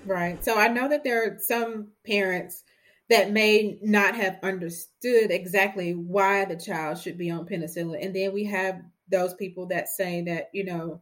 Right. 0.06 0.44
So 0.44 0.58
I 0.58 0.68
know 0.68 0.90
that 0.90 1.04
there 1.04 1.24
are 1.24 1.38
some 1.40 1.90
parents 2.06 2.64
that 3.10 3.32
may 3.32 3.80
not 3.82 4.16
have 4.16 4.38
understood 4.44 5.32
exactly 5.32 5.94
why 5.94 6.46
the 6.46 6.56
child 6.56 6.98
should 6.98 7.18
be 7.18 7.32
on 7.32 7.46
penicillin. 7.46 8.04
And 8.04 8.16
then 8.16 8.34
we 8.34 8.46
have 8.46 8.82
those 9.10 9.34
people 9.34 9.66
that 9.68 9.90
say 9.90 10.22
that, 10.24 10.50
you 10.54 10.64
know, 10.64 11.02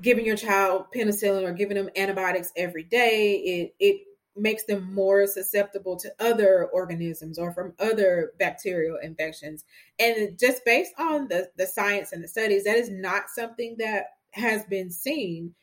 giving 0.00 0.24
your 0.24 0.36
child 0.36 0.86
penicillin 0.94 1.42
or 1.42 1.52
giving 1.52 1.76
them 1.76 1.90
antibiotics 1.96 2.52
every 2.56 2.84
day, 2.84 3.34
it 3.34 3.74
it 3.80 4.00
makes 4.36 4.64
them 4.64 4.94
more 4.94 5.26
susceptible 5.26 5.96
to 5.96 6.14
other 6.20 6.66
organisms 6.72 7.38
or 7.40 7.52
from 7.52 7.74
other 7.80 8.32
bacterial 8.38 8.96
infections. 9.02 9.64
And 9.98 10.38
just 10.38 10.64
based 10.64 10.92
on 10.96 11.26
the, 11.26 11.50
the 11.56 11.66
science 11.66 12.12
and 12.12 12.22
the 12.22 12.28
studies, 12.28 12.62
that 12.62 12.76
is 12.76 12.88
not 12.88 13.30
something 13.30 13.74
that 13.78 14.04
has 14.30 14.64
been 14.66 14.90
seen. 14.90 15.54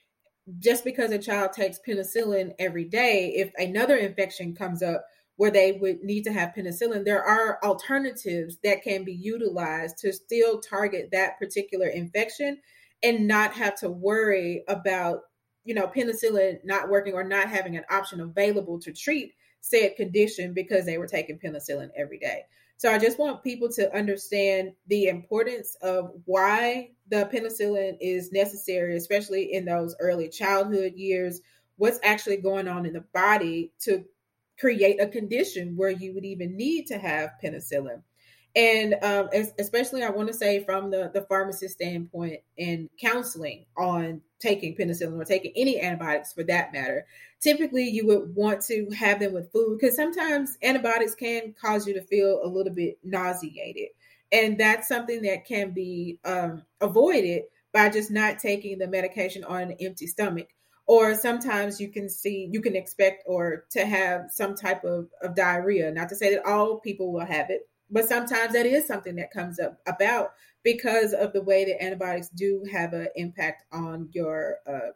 Just 0.60 0.84
because 0.84 1.12
a 1.12 1.18
child 1.18 1.54
takes 1.54 1.80
penicillin 1.88 2.54
every 2.60 2.84
day, 2.84 3.34
if 3.36 3.52
another 3.58 3.96
infection 3.96 4.54
comes 4.54 4.84
up, 4.84 5.06
where 5.38 5.52
they 5.52 5.74
would 5.74 6.02
need 6.02 6.24
to 6.24 6.32
have 6.32 6.54
penicillin, 6.56 7.04
there 7.04 7.24
are 7.24 7.60
alternatives 7.64 8.58
that 8.64 8.84
can 8.84 9.04
be 9.04 9.14
utilized 9.14 9.98
to 9.98 10.14
still 10.14 10.60
target 10.60 11.10
that 11.12 11.38
particular 11.38 11.88
infection 11.88 12.58
and 13.04 13.28
not 13.28 13.54
have 13.54 13.76
to 13.76 13.90
worry 13.90 14.64
about, 14.68 15.22
you 15.66 15.76
know, 15.76 15.88
penicillin 15.88 16.58
not 16.64 16.90
working 16.90 17.14
or 17.14 17.24
not 17.24 17.50
having 17.50 17.76
an 17.76 17.84
option 17.90 18.22
available 18.22 18.80
to 18.80 18.94
treat 18.94 19.34
said 19.62 19.96
condition 19.96 20.54
because 20.54 20.86
they 20.86 20.98
were 20.98 21.08
taking 21.08 21.40
penicillin 21.40 21.90
every 21.98 22.20
day. 22.20 22.44
So 22.78 22.92
I 22.92 22.98
just 22.98 23.18
want 23.18 23.44
people 23.44 23.70
to 23.74 23.94
understand 23.96 24.74
the 24.88 25.08
importance 25.08 25.76
of 25.82 26.12
why 26.26 26.92
the 27.10 27.30
penicillin 27.34 27.98
is 28.00 28.32
necessary, 28.32 28.96
especially 28.98 29.54
in 29.54 29.66
those 29.66 29.96
early 30.00 30.30
childhood 30.30 30.94
years, 30.96 31.42
what's 31.78 32.00
actually 32.04 32.38
going 32.38 32.68
on 32.68 32.86
in 32.86 32.94
the 32.94 33.06
body 33.14 33.72
to 33.82 34.06
create 34.60 35.02
a 35.02 35.08
condition 35.08 35.76
where 35.76 35.90
you 35.90 36.14
would 36.14 36.26
even 36.26 36.56
need 36.56 36.88
to 36.88 36.98
have 36.98 37.32
penicillin. 37.44 38.02
And 38.56 38.96
um, 39.02 39.30
especially, 39.60 40.02
I 40.02 40.10
want 40.10 40.30
to 40.30 40.34
say 40.34 40.64
from 40.64 40.90
the, 40.90 41.12
the 41.14 41.24
pharmacist 41.24 41.76
standpoint 41.76 42.40
and 42.58 42.90
counseling 43.02 43.66
on 43.78 44.22
taking 44.40 44.76
penicillin 44.78 45.20
or 45.20 45.26
taking 45.26 45.52
any 45.58 45.82
antibiotics 45.82 46.32
for 46.32 46.44
that 46.44 46.72
matter, 46.72 47.06
typically 47.42 47.84
you 47.84 48.08
would 48.08 48.34
want 48.34 48.62
to 48.62 48.90
have 48.98 49.20
them 49.20 49.34
with 49.34 49.52
food 49.52 49.78
because 49.78 49.96
sometimes 49.96 50.58
antibiotics 50.64 51.16
can 51.16 51.54
cause 51.62 51.86
you 51.86 51.94
to 51.96 52.02
feel 52.04 52.40
a 52.44 52.48
little 52.48 52.74
bit 52.74 52.98
nauseated. 53.04 53.90
And 54.32 54.58
that's 54.58 54.88
something 54.88 55.24
that 55.24 55.46
can 55.46 55.72
be 55.72 56.20
um, 56.24 56.64
avoided 56.80 57.44
by 57.74 57.90
just 57.90 58.10
not 58.10 58.40
taking 58.40 58.78
the 58.78 58.88
medication 58.88 59.44
on 59.44 59.64
an 59.64 59.76
empty 59.82 60.08
stomach 60.08 60.48
or 60.88 61.16
sometimes 61.16 61.80
you 61.80 61.90
can 61.90 62.10
see 62.10 62.50
you 62.52 62.62
can 62.62 62.76
expect 62.76 63.24
or 63.26 63.66
to 63.72 63.86
have 63.86 64.32
some 64.32 64.56
type 64.56 64.84
of, 64.84 65.08
of 65.22 65.36
diarrhea. 65.36 65.92
Not 65.92 66.10
to 66.10 66.16
say 66.16 66.34
that 66.36 66.46
all 66.46 66.80
people 66.80 67.12
will 67.12 67.26
have 67.26 67.50
it 67.50 67.68
but 67.90 68.08
sometimes 68.08 68.54
that 68.54 68.66
is 68.66 68.88
something 68.88 69.16
that 69.16 69.32
comes 69.32 69.60
up 69.60 69.80
about 69.88 70.34
because 70.64 71.14
of 71.14 71.34
the 71.34 71.42
way 71.42 71.66
that 71.66 71.84
antibiotics 71.84 72.30
do 72.30 72.66
have 72.72 72.94
an 72.94 73.08
impact 73.16 73.64
on 73.72 74.10
your 74.12 74.58
uh, 74.68 74.92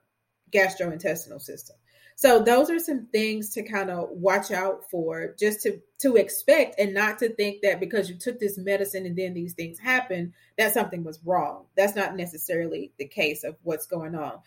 gastrointestinal 0.51 1.41
system. 1.41 1.75
So 2.15 2.41
those 2.41 2.69
are 2.69 2.79
some 2.79 3.07
things 3.13 3.51
to 3.51 3.63
kind 3.63 3.89
of 3.89 4.09
watch 4.09 4.51
out 4.51 4.89
for 4.91 5.35
just 5.39 5.61
to 5.61 5.79
to 5.99 6.15
expect 6.17 6.77
and 6.79 6.93
not 6.93 7.19
to 7.19 7.29
think 7.29 7.61
that 7.61 7.79
because 7.79 8.09
you 8.09 8.15
took 8.15 8.39
this 8.39 8.57
medicine 8.57 9.05
and 9.05 9.17
then 9.17 9.33
these 9.33 9.53
things 9.53 9.79
happen 9.79 10.33
that 10.57 10.73
something 10.73 11.03
was 11.03 11.19
wrong. 11.23 11.65
That's 11.77 11.95
not 11.95 12.17
necessarily 12.17 12.91
the 12.97 13.07
case 13.07 13.43
of 13.45 13.55
what's 13.63 13.85
going 13.85 14.15
on 14.15 14.39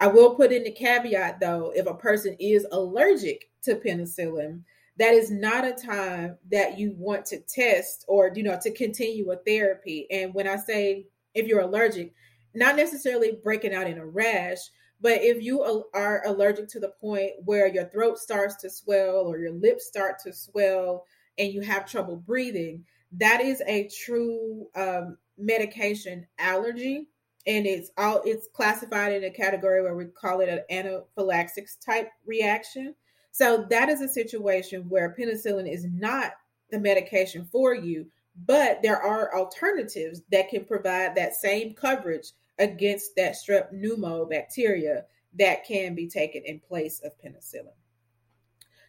I 0.00 0.06
will 0.06 0.34
put 0.34 0.50
in 0.50 0.64
the 0.64 0.72
caveat 0.72 1.40
though, 1.40 1.72
if 1.74 1.86
a 1.86 1.94
person 1.94 2.34
is 2.40 2.66
allergic 2.72 3.50
to 3.62 3.76
penicillin, 3.76 4.62
that 4.96 5.14
is 5.14 5.30
not 5.30 5.66
a 5.66 5.72
time 5.72 6.38
that 6.50 6.78
you 6.78 6.94
want 6.96 7.26
to 7.26 7.40
test 7.40 8.04
or 8.08 8.30
you 8.34 8.42
know 8.42 8.58
to 8.62 8.70
continue 8.72 9.30
a 9.30 9.36
therapy. 9.36 10.06
And 10.10 10.32
when 10.34 10.48
I 10.48 10.56
say 10.56 11.06
if 11.34 11.46
you're 11.46 11.60
allergic, 11.60 12.14
not 12.54 12.76
necessarily 12.76 13.38
breaking 13.44 13.74
out 13.74 13.86
in 13.86 13.98
a 13.98 14.06
rash, 14.06 14.58
but 15.02 15.22
if 15.22 15.42
you 15.42 15.62
are 15.94 16.22
allergic 16.26 16.68
to 16.68 16.80
the 16.80 16.92
point 17.00 17.32
where 17.44 17.68
your 17.68 17.84
throat 17.86 18.18
starts 18.18 18.56
to 18.56 18.70
swell 18.70 19.26
or 19.26 19.38
your 19.38 19.52
lips 19.52 19.86
start 19.86 20.18
to 20.24 20.32
swell 20.32 21.04
and 21.38 21.52
you 21.52 21.60
have 21.60 21.86
trouble 21.86 22.16
breathing, 22.16 22.84
that 23.12 23.40
is 23.40 23.62
a 23.66 23.88
true 23.88 24.66
um, 24.74 25.16
medication 25.38 26.26
allergy 26.38 27.06
and 27.46 27.66
it's 27.66 27.90
all 27.96 28.22
it's 28.24 28.48
classified 28.52 29.12
in 29.12 29.24
a 29.24 29.30
category 29.30 29.82
where 29.82 29.94
we 29.94 30.06
call 30.06 30.40
it 30.40 30.48
an 30.48 30.60
anaphylaxis 30.70 31.76
type 31.76 32.10
reaction. 32.26 32.94
So 33.32 33.66
that 33.70 33.88
is 33.88 34.00
a 34.00 34.08
situation 34.08 34.88
where 34.88 35.14
penicillin 35.18 35.70
is 35.72 35.86
not 35.86 36.32
the 36.70 36.78
medication 36.78 37.48
for 37.50 37.74
you, 37.74 38.06
but 38.46 38.82
there 38.82 39.00
are 39.00 39.34
alternatives 39.34 40.22
that 40.30 40.50
can 40.50 40.64
provide 40.64 41.14
that 41.14 41.34
same 41.34 41.74
coverage 41.74 42.32
against 42.58 43.16
that 43.16 43.34
strep 43.34 43.72
pneumo 43.72 44.28
bacteria 44.28 45.04
that 45.38 45.64
can 45.64 45.94
be 45.94 46.08
taken 46.08 46.42
in 46.44 46.60
place 46.60 47.00
of 47.00 47.12
penicillin. 47.18 47.72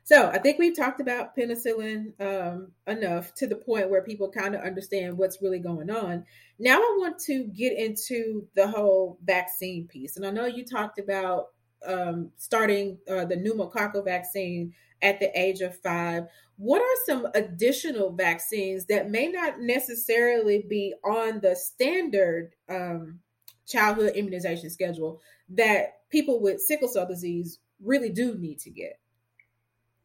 So 0.03 0.29
I 0.29 0.39
think 0.39 0.58
we've 0.58 0.75
talked 0.75 1.00
about 1.00 1.36
penicillin 1.38 2.20
um, 2.20 2.72
enough 2.88 3.34
to 3.36 3.48
the 3.48 3.55
point 3.55 3.89
where 3.89 4.01
people 4.01 4.31
kind 4.31 4.55
of 4.55 4.62
understand 4.62 5.17
what's 5.17 5.41
really 5.41 5.60
going 5.60 5.89
on. 5.89 6.25
Now 6.58 6.77
I 6.77 6.96
want 7.00 7.20
to 7.20 7.46
get 7.46 7.77
into 7.77 8.48
the 8.55 8.67
whole 8.67 9.20
vaccine 9.24 9.88
piece, 9.88 10.17
and 10.17 10.25
I 10.25 10.31
know 10.31 10.46
you 10.46 10.65
talked 10.65 11.00
about 11.00 11.48
um, 11.86 12.31
starting 12.38 12.98
uh, 13.10 13.25
the 13.25 13.36
pneumococcal 13.36 14.03
vaccine 14.03 14.74
at 15.01 15.20
the 15.20 15.39
age 15.39 15.62
of 15.62 15.79
five. 15.79 16.25
What 16.58 16.81
are 16.81 17.05
some 17.05 17.27
additional 17.34 18.12
vaccines 18.12 18.86
that 18.86 19.10
may 19.10 19.27
not 19.27 19.60
necessarily 19.60 20.63
be 20.67 20.93
on 21.03 21.39
the 21.41 21.55
standard 21.55 22.53
um, 22.70 23.20
childhood 23.67 24.15
immunization 24.15 24.70
schedule 24.70 25.22
that 25.50 26.10
people 26.12 26.39
with 26.39 26.62
sickle 26.62 26.88
cell 26.88 27.08
disease 27.08 27.60
really 27.84 28.10
do 28.10 28.38
need 28.38 28.60
to 28.60 28.70
get? 28.70 29.00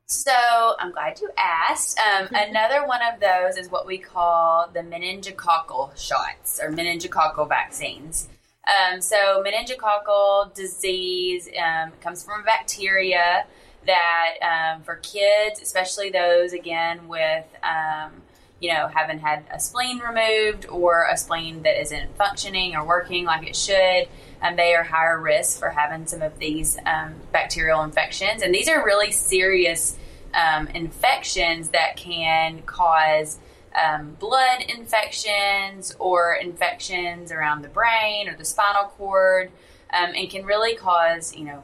So 0.08 0.32
I'm 0.78 0.92
glad 0.92 1.20
you 1.20 1.30
asked. 1.36 1.98
Um, 1.98 2.28
another 2.32 2.86
one 2.86 3.00
of 3.02 3.18
those 3.18 3.56
is 3.56 3.68
what 3.68 3.88
we 3.88 3.98
call 3.98 4.70
the 4.72 4.80
meningococcal 4.80 5.96
shots 5.98 6.60
or 6.62 6.70
meningococcal 6.70 7.48
vaccines. 7.48 8.28
Um, 8.66 9.00
so 9.00 9.42
meningococcal 9.44 10.54
disease 10.54 11.48
um, 11.60 11.90
comes 12.00 12.22
from 12.22 12.40
a 12.40 12.44
bacteria 12.44 13.46
that 13.86 14.34
um, 14.42 14.82
for 14.84 14.96
kids, 14.96 15.60
especially 15.60 16.10
those 16.10 16.52
again 16.52 17.08
with 17.08 17.46
um, 17.64 18.12
you 18.60 18.72
know 18.72 18.86
having 18.86 19.18
had 19.18 19.44
a 19.52 19.58
spleen 19.58 19.98
removed 19.98 20.66
or 20.66 21.08
a 21.10 21.16
spleen 21.16 21.62
that 21.62 21.80
isn't 21.80 22.16
functioning 22.16 22.76
or 22.76 22.86
working 22.86 23.24
like 23.24 23.44
it 23.44 23.56
should. 23.56 24.06
Um, 24.42 24.56
they 24.56 24.74
are 24.74 24.82
higher 24.82 25.20
risk 25.20 25.58
for 25.58 25.70
having 25.70 26.06
some 26.06 26.22
of 26.22 26.38
these 26.38 26.78
um, 26.86 27.14
bacterial 27.32 27.82
infections. 27.82 28.42
And 28.42 28.54
these 28.54 28.68
are 28.68 28.84
really 28.84 29.12
serious 29.12 29.96
um, 30.34 30.68
infections 30.68 31.70
that 31.70 31.96
can 31.96 32.62
cause 32.62 33.38
um, 33.74 34.16
blood 34.18 34.62
infections 34.62 35.94
or 35.98 36.34
infections 36.34 37.30
around 37.30 37.62
the 37.62 37.68
brain 37.68 38.28
or 38.28 38.36
the 38.36 38.44
spinal 38.44 38.84
cord 38.84 39.50
um, 39.92 40.12
and 40.14 40.30
can 40.30 40.44
really 40.44 40.74
cause, 40.76 41.34
you 41.34 41.44
know, 41.44 41.62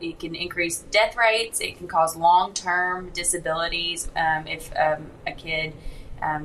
it 0.00 0.20
can 0.20 0.36
increase 0.36 0.82
death 0.92 1.16
rates. 1.16 1.60
It 1.60 1.78
can 1.78 1.88
cause 1.88 2.14
long 2.14 2.54
term 2.54 3.10
disabilities 3.10 4.08
um, 4.14 4.46
if 4.46 4.70
um, 4.76 5.10
a 5.26 5.32
kid 5.32 5.72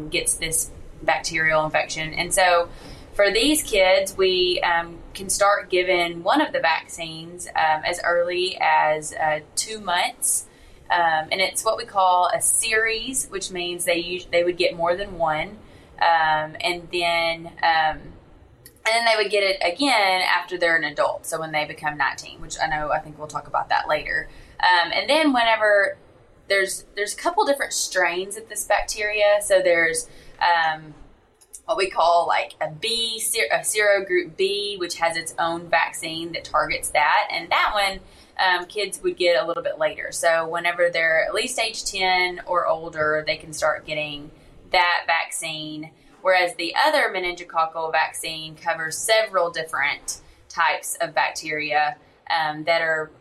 gets 0.09 0.35
this 0.35 0.71
bacterial 1.03 1.63
infection. 1.65 2.13
And 2.13 2.33
so, 2.33 2.69
for 3.13 3.31
these 3.31 3.61
kids, 3.63 4.15
we 4.15 4.61
um, 4.61 4.97
can 5.13 5.29
start 5.29 5.69
giving 5.69 6.23
one 6.23 6.41
of 6.41 6.53
the 6.53 6.59
vaccines 6.59 7.47
um, 7.47 7.83
as 7.83 7.99
early 8.03 8.57
as 8.59 9.13
uh, 9.13 9.39
two 9.55 9.79
months. 9.79 10.47
Um, 10.89 11.29
and 11.31 11.39
it's 11.39 11.63
what 11.63 11.77
we 11.77 11.85
call 11.85 12.29
a 12.33 12.41
series, 12.41 13.27
which 13.27 13.51
means 13.51 13.85
they 13.85 13.97
use, 13.97 14.25
they 14.25 14.43
would 14.43 14.57
get 14.57 14.75
more 14.75 14.95
than 14.95 15.17
one, 15.17 15.57
um, 16.01 16.55
and 16.59 16.87
then 16.91 17.47
um, 17.63 18.01
and 18.83 18.95
then 18.95 19.05
they 19.05 19.21
would 19.21 19.31
get 19.31 19.43
it 19.43 19.61
again 19.61 20.21
after 20.21 20.57
they're 20.57 20.75
an 20.75 20.83
adult. 20.83 21.25
So 21.25 21.39
when 21.39 21.51
they 21.51 21.65
become 21.65 21.97
19, 21.97 22.41
which 22.41 22.55
I 22.61 22.67
know 22.67 22.91
I 22.91 22.99
think 22.99 23.17
we'll 23.17 23.27
talk 23.27 23.47
about 23.47 23.69
that 23.69 23.87
later. 23.87 24.27
Um, 24.59 24.91
and 24.93 25.09
then 25.09 25.33
whenever 25.33 25.97
there's 26.49 26.85
there's 26.95 27.13
a 27.13 27.17
couple 27.17 27.45
different 27.45 27.73
strains 27.73 28.35
of 28.35 28.49
this 28.49 28.65
bacteria. 28.65 29.39
So 29.41 29.61
there's 29.61 30.09
um, 30.41 30.93
what 31.65 31.77
we 31.77 31.89
call 31.89 32.27
like 32.27 32.55
a 32.59 32.69
B, 32.69 33.21
a 33.51 33.59
serogroup 33.59 34.35
B, 34.35 34.75
which 34.77 34.97
has 34.97 35.15
its 35.15 35.33
own 35.39 35.69
vaccine 35.69 36.33
that 36.33 36.43
targets 36.43 36.89
that. 36.89 37.27
And 37.31 37.49
that 37.49 37.71
one 37.73 37.99
um, 38.39 38.65
kids 38.65 39.01
would 39.03 39.17
get 39.17 39.41
a 39.41 39.45
little 39.45 39.63
bit 39.63 39.77
later. 39.77 40.11
So 40.11 40.47
whenever 40.47 40.89
they're 40.89 41.25
at 41.25 41.33
least 41.33 41.59
age 41.59 41.85
10 41.85 42.41
or 42.45 42.67
older, 42.67 43.23
they 43.25 43.37
can 43.37 43.53
start 43.53 43.85
getting 43.85 44.31
that 44.71 45.03
vaccine. 45.05 45.91
Whereas 46.21 46.55
the 46.55 46.75
other 46.75 47.13
meningococcal 47.13 47.91
vaccine 47.91 48.55
covers 48.55 48.97
several 48.97 49.51
different 49.51 50.21
types 50.49 50.97
of 50.99 51.13
bacteria 51.13 51.97
um, 52.29 52.63
that 52.65 52.81
are 52.81 53.11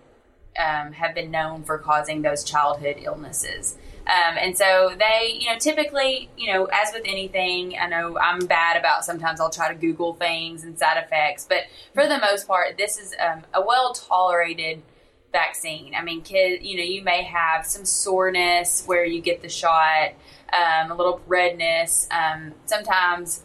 um, 0.58 0.92
have 0.92 1.14
been 1.14 1.30
known 1.30 1.62
for 1.62 1.78
causing 1.78 2.22
those 2.22 2.44
childhood 2.44 2.96
illnesses. 3.00 3.78
Um, 4.10 4.38
and 4.38 4.58
so 4.58 4.92
they, 4.98 5.38
you 5.38 5.46
know, 5.46 5.56
typically, 5.56 6.30
you 6.36 6.52
know, 6.52 6.64
as 6.64 6.92
with 6.92 7.04
anything, 7.04 7.76
I 7.80 7.86
know 7.86 8.18
I'm 8.18 8.44
bad 8.44 8.76
about 8.76 9.04
sometimes 9.04 9.40
I'll 9.40 9.50
try 9.50 9.72
to 9.72 9.78
Google 9.78 10.14
things 10.14 10.64
and 10.64 10.76
side 10.76 10.96
effects, 10.96 11.46
but 11.48 11.64
for 11.94 12.08
the 12.08 12.18
most 12.18 12.48
part, 12.48 12.76
this 12.76 12.98
is 12.98 13.14
um, 13.20 13.42
a 13.54 13.60
well 13.60 13.92
tolerated 13.92 14.82
vaccine. 15.30 15.94
I 15.94 16.02
mean, 16.02 16.22
kid, 16.22 16.64
you 16.64 16.76
know, 16.76 16.82
you 16.82 17.04
may 17.04 17.22
have 17.22 17.64
some 17.64 17.84
soreness 17.84 18.82
where 18.84 19.04
you 19.04 19.20
get 19.20 19.42
the 19.42 19.48
shot, 19.48 20.14
um, 20.52 20.90
a 20.90 20.94
little 20.96 21.20
redness. 21.28 22.08
Um, 22.10 22.54
sometimes 22.66 23.44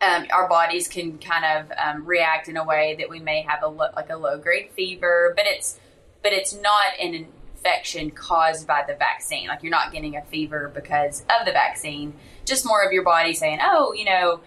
um, 0.00 0.26
our 0.32 0.48
bodies 0.48 0.86
can 0.86 1.18
kind 1.18 1.44
of 1.44 1.72
um, 1.76 2.06
react 2.06 2.48
in 2.48 2.56
a 2.56 2.64
way 2.64 2.94
that 3.00 3.08
we 3.08 3.18
may 3.18 3.42
have 3.42 3.64
a 3.64 3.68
lo- 3.68 3.90
like 3.96 4.10
a 4.10 4.16
low 4.16 4.38
grade 4.38 4.70
fever, 4.70 5.32
but 5.34 5.46
it's 5.48 5.80
but 6.22 6.32
it's 6.32 6.54
not 6.54 6.98
an 7.00 7.26
infection 7.64 8.10
caused 8.10 8.66
by 8.66 8.84
the 8.86 8.94
vaccine. 8.94 9.48
Like 9.48 9.62
you're 9.62 9.70
not 9.70 9.92
getting 9.92 10.16
a 10.16 10.22
fever 10.22 10.70
because 10.74 11.22
of 11.22 11.46
the 11.46 11.52
vaccine. 11.52 12.14
Just 12.44 12.66
more 12.66 12.82
of 12.84 12.92
your 12.92 13.04
body 13.04 13.34
saying, 13.34 13.58
"Oh, 13.62 13.92
you 13.92 14.04
know." 14.04 14.40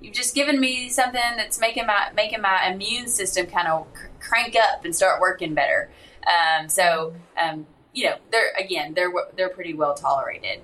You've 0.00 0.14
just 0.14 0.32
given 0.32 0.60
me 0.60 0.90
something 0.90 1.20
that's 1.36 1.58
making 1.58 1.84
my 1.86 2.12
making 2.14 2.40
my 2.40 2.70
immune 2.72 3.08
system 3.08 3.46
kind 3.46 3.66
of 3.66 3.84
crank 4.20 4.54
up 4.54 4.84
and 4.84 4.94
start 4.94 5.20
working 5.20 5.54
better. 5.54 5.90
Um, 6.24 6.68
so, 6.68 7.16
um, 7.36 7.66
you 7.92 8.04
know, 8.04 8.14
they're 8.30 8.52
again, 8.56 8.94
they're 8.94 9.10
they're 9.36 9.48
pretty 9.48 9.74
well 9.74 9.94
tolerated. 9.94 10.60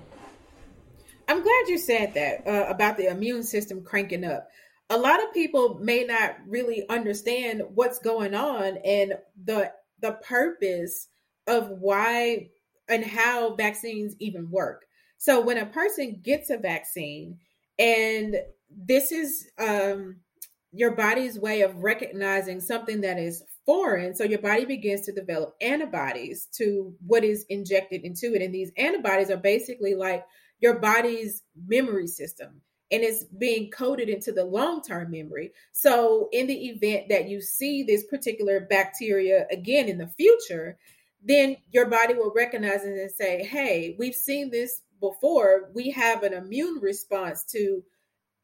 I'm 1.27 1.43
glad 1.43 1.67
you 1.67 1.77
said 1.77 2.13
that 2.13 2.47
uh, 2.47 2.69
about 2.69 2.95
the 2.95 3.07
immune 3.07 3.43
system 3.43 3.83
cranking 3.83 4.23
up. 4.23 4.47
A 4.89 4.97
lot 4.97 5.21
of 5.21 5.33
people 5.33 5.79
may 5.81 6.05
not 6.05 6.37
really 6.47 6.87
understand 6.87 7.61
what's 7.73 7.99
going 7.99 8.35
on 8.35 8.77
and 8.85 9.15
the 9.43 9.73
the 9.99 10.13
purpose 10.13 11.09
of 11.47 11.69
why 11.69 12.49
and 12.87 13.03
how 13.03 13.55
vaccines 13.55 14.15
even 14.19 14.49
work. 14.49 14.85
So 15.17 15.41
when 15.41 15.57
a 15.57 15.65
person 15.65 16.19
gets 16.23 16.49
a 16.49 16.57
vaccine 16.57 17.39
and 17.79 18.37
this 18.69 19.11
is 19.11 19.47
um, 19.57 20.17
your 20.71 20.95
body's 20.95 21.39
way 21.39 21.61
of 21.61 21.77
recognizing 21.77 22.59
something 22.59 23.01
that 23.01 23.17
is 23.17 23.43
foreign. 23.65 24.13
So 24.13 24.23
your 24.23 24.39
body 24.39 24.65
begins 24.65 25.01
to 25.05 25.11
develop 25.11 25.55
antibodies 25.61 26.47
to 26.57 26.93
what 27.05 27.23
is 27.23 27.45
injected 27.49 28.01
into 28.03 28.33
it. 28.35 28.41
And 28.41 28.53
these 28.53 28.71
antibodies 28.77 29.31
are 29.31 29.37
basically 29.37 29.95
like 29.95 30.23
your 30.59 30.79
body's 30.79 31.43
memory 31.67 32.07
system 32.07 32.61
and 32.91 33.03
it's 33.03 33.23
being 33.23 33.71
coded 33.71 34.09
into 34.09 34.31
the 34.31 34.45
long 34.45 34.81
term 34.81 35.11
memory. 35.11 35.51
So, 35.71 36.29
in 36.31 36.47
the 36.47 36.67
event 36.69 37.09
that 37.09 37.27
you 37.27 37.41
see 37.41 37.83
this 37.83 38.05
particular 38.05 38.67
bacteria 38.69 39.47
again 39.51 39.89
in 39.89 39.97
the 39.97 40.07
future, 40.07 40.77
then 41.25 41.57
your 41.71 41.87
body 41.87 42.13
will 42.13 42.31
recognize 42.35 42.83
it 42.83 42.97
and 42.97 43.11
say, 43.11 43.43
Hey, 43.43 43.95
we've 43.97 44.15
seen 44.15 44.49
this 44.51 44.81
before. 44.99 45.71
We 45.73 45.91
have 45.91 46.23
an 46.23 46.33
immune 46.33 46.79
response 46.81 47.43
to 47.51 47.83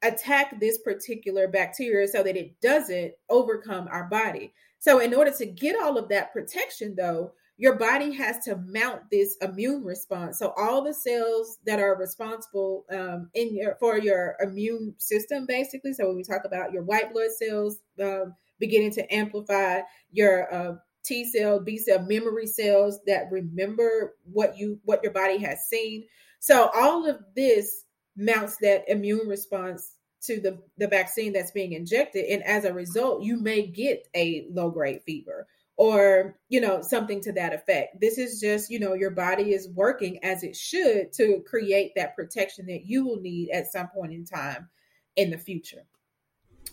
attack 0.04 0.60
this 0.60 0.80
particular 0.80 1.48
bacteria 1.48 2.08
so 2.08 2.24
that 2.24 2.36
it 2.36 2.60
doesn't 2.60 3.14
overcome 3.30 3.88
our 3.92 4.06
body. 4.06 4.54
So, 4.80 5.00
in 5.00 5.14
order 5.14 5.32
to 5.32 5.46
get 5.46 5.76
all 5.80 5.98
of 5.98 6.10
that 6.10 6.34
protection, 6.34 6.96
though, 6.98 7.34
your 7.58 7.76
body 7.76 8.12
has 8.14 8.44
to 8.46 8.56
mount 8.58 9.04
this 9.12 9.36
immune 9.42 9.84
response. 9.84 10.40
So, 10.40 10.54
all 10.58 10.84
the 10.84 10.94
cells 10.94 11.60
that 11.68 11.80
are 11.80 11.96
responsible 11.96 12.86
um, 12.90 13.30
in 13.36 13.56
your 13.56 13.76
for 13.80 14.00
your 14.00 14.38
immune 14.42 14.96
system, 14.98 15.46
basically. 15.46 15.94
So, 15.94 16.08
when 16.08 16.16
we 16.16 16.24
talk 16.24 16.46
about 16.46 16.74
your 16.74 16.82
white 16.82 17.14
blood 17.14 17.30
cells 17.38 17.78
um, 18.02 18.34
beginning 18.60 18.92
to 18.94 19.14
amplify 19.14 19.82
your 20.12 20.52
uh, 20.52 20.76
T 21.04 21.26
cell, 21.26 21.60
B 21.60 21.78
cell 21.78 22.00
memory 22.00 22.48
cells 22.48 23.00
that 23.08 23.32
remember 23.32 24.16
what 24.32 24.58
you 24.58 24.80
what 24.84 25.04
your 25.04 25.14
body 25.14 25.38
has 25.40 25.66
seen. 25.68 26.06
So, 26.40 26.70
all 26.74 27.08
of 27.08 27.20
this 27.36 27.84
mounts 28.16 28.58
that 28.62 28.86
immune 28.88 29.28
response 29.28 29.96
to 30.24 30.40
the, 30.40 30.60
the 30.78 30.88
vaccine 30.88 31.34
that's 31.34 31.52
being 31.52 31.74
injected. 31.74 32.26
And 32.26 32.44
as 32.44 32.66
a 32.66 32.74
result, 32.74 33.24
you 33.24 33.38
may 33.38 33.66
get 33.66 34.08
a 34.16 34.48
low 34.52 34.70
grade 34.70 35.02
fever 35.04 35.48
or, 35.78 36.38
you 36.50 36.62
know, 36.62 36.82
something 36.82 37.22
to 37.22 37.32
that 37.34 37.54
effect. 37.54 38.00
This 38.00 38.18
is 38.18 38.40
just, 38.40 38.70
you 38.70 38.80
know, 38.80 38.94
your 38.94 39.12
body 39.12 39.54
is 39.54 39.70
working 39.70 40.24
as 40.24 40.44
it 40.44 40.56
should 40.56 41.12
to 41.14 41.44
create 41.48 41.94
that 41.96 42.16
protection 42.16 42.68
that 42.68 42.86
you 42.86 43.06
will 43.06 43.20
need 43.20 43.50
at 43.50 43.72
some 43.72 43.88
point 43.88 44.14
in 44.14 44.26
time 44.26 44.70
in 45.16 45.32
the 45.32 45.38
future. 45.38 45.84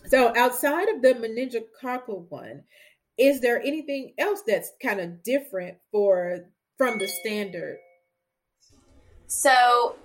So 0.07 0.33
outside 0.37 0.89
of 0.91 1.01
the 1.01 1.15
meningococcal 1.15 2.31
one, 2.31 2.65
is 3.19 3.41
there 3.41 3.61
anything 3.61 4.13
else 4.19 4.43
that's 4.47 4.71
kind 4.83 5.01
of 5.01 5.23
different 5.23 5.79
for 5.91 6.47
from 6.77 6.99
the 6.99 7.09
standard? 7.09 7.79
So 9.27 9.97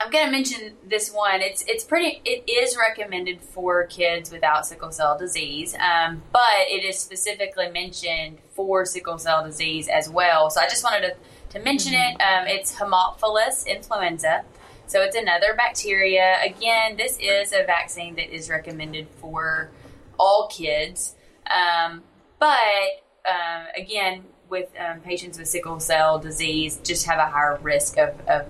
I'm 0.00 0.10
going 0.10 0.26
to 0.26 0.30
mention 0.30 0.76
this 0.86 1.10
one. 1.10 1.40
It's 1.40 1.64
it's 1.66 1.84
pretty. 1.84 2.20
It 2.24 2.48
is 2.48 2.76
recommended 2.76 3.40
for 3.40 3.86
kids 3.86 4.30
without 4.30 4.66
sickle 4.66 4.92
cell 4.92 5.16
disease, 5.18 5.74
um, 5.74 6.22
but 6.32 6.66
it 6.68 6.84
is 6.84 6.98
specifically 6.98 7.70
mentioned 7.70 8.38
for 8.50 8.84
sickle 8.84 9.18
cell 9.18 9.44
disease 9.44 9.88
as 9.88 10.08
well. 10.08 10.50
So 10.50 10.60
I 10.60 10.68
just 10.68 10.84
wanted 10.84 11.08
to 11.08 11.16
to 11.58 11.64
mention 11.64 11.94
it. 11.94 12.18
Mm-hmm. 12.18 12.42
Um, 12.42 12.46
it's 12.48 12.74
Haemophilus 12.76 13.66
influenza. 13.66 14.44
So 14.86 15.02
it's 15.02 15.16
another 15.16 15.54
bacteria. 15.54 16.36
Again, 16.42 16.96
this 16.96 17.18
is 17.20 17.52
a 17.52 17.64
vaccine 17.64 18.14
that 18.16 18.34
is 18.34 18.48
recommended 18.48 19.06
for 19.20 19.70
all 20.18 20.48
kids, 20.50 21.14
um, 21.50 22.02
but 22.38 23.04
um, 23.28 23.66
again, 23.76 24.24
with 24.48 24.68
um, 24.78 25.00
patients 25.00 25.38
with 25.38 25.48
sickle 25.48 25.80
cell 25.80 26.18
disease, 26.18 26.80
just 26.82 27.06
have 27.06 27.18
a 27.18 27.26
higher 27.26 27.58
risk 27.62 27.98
of, 27.98 28.18
of 28.28 28.46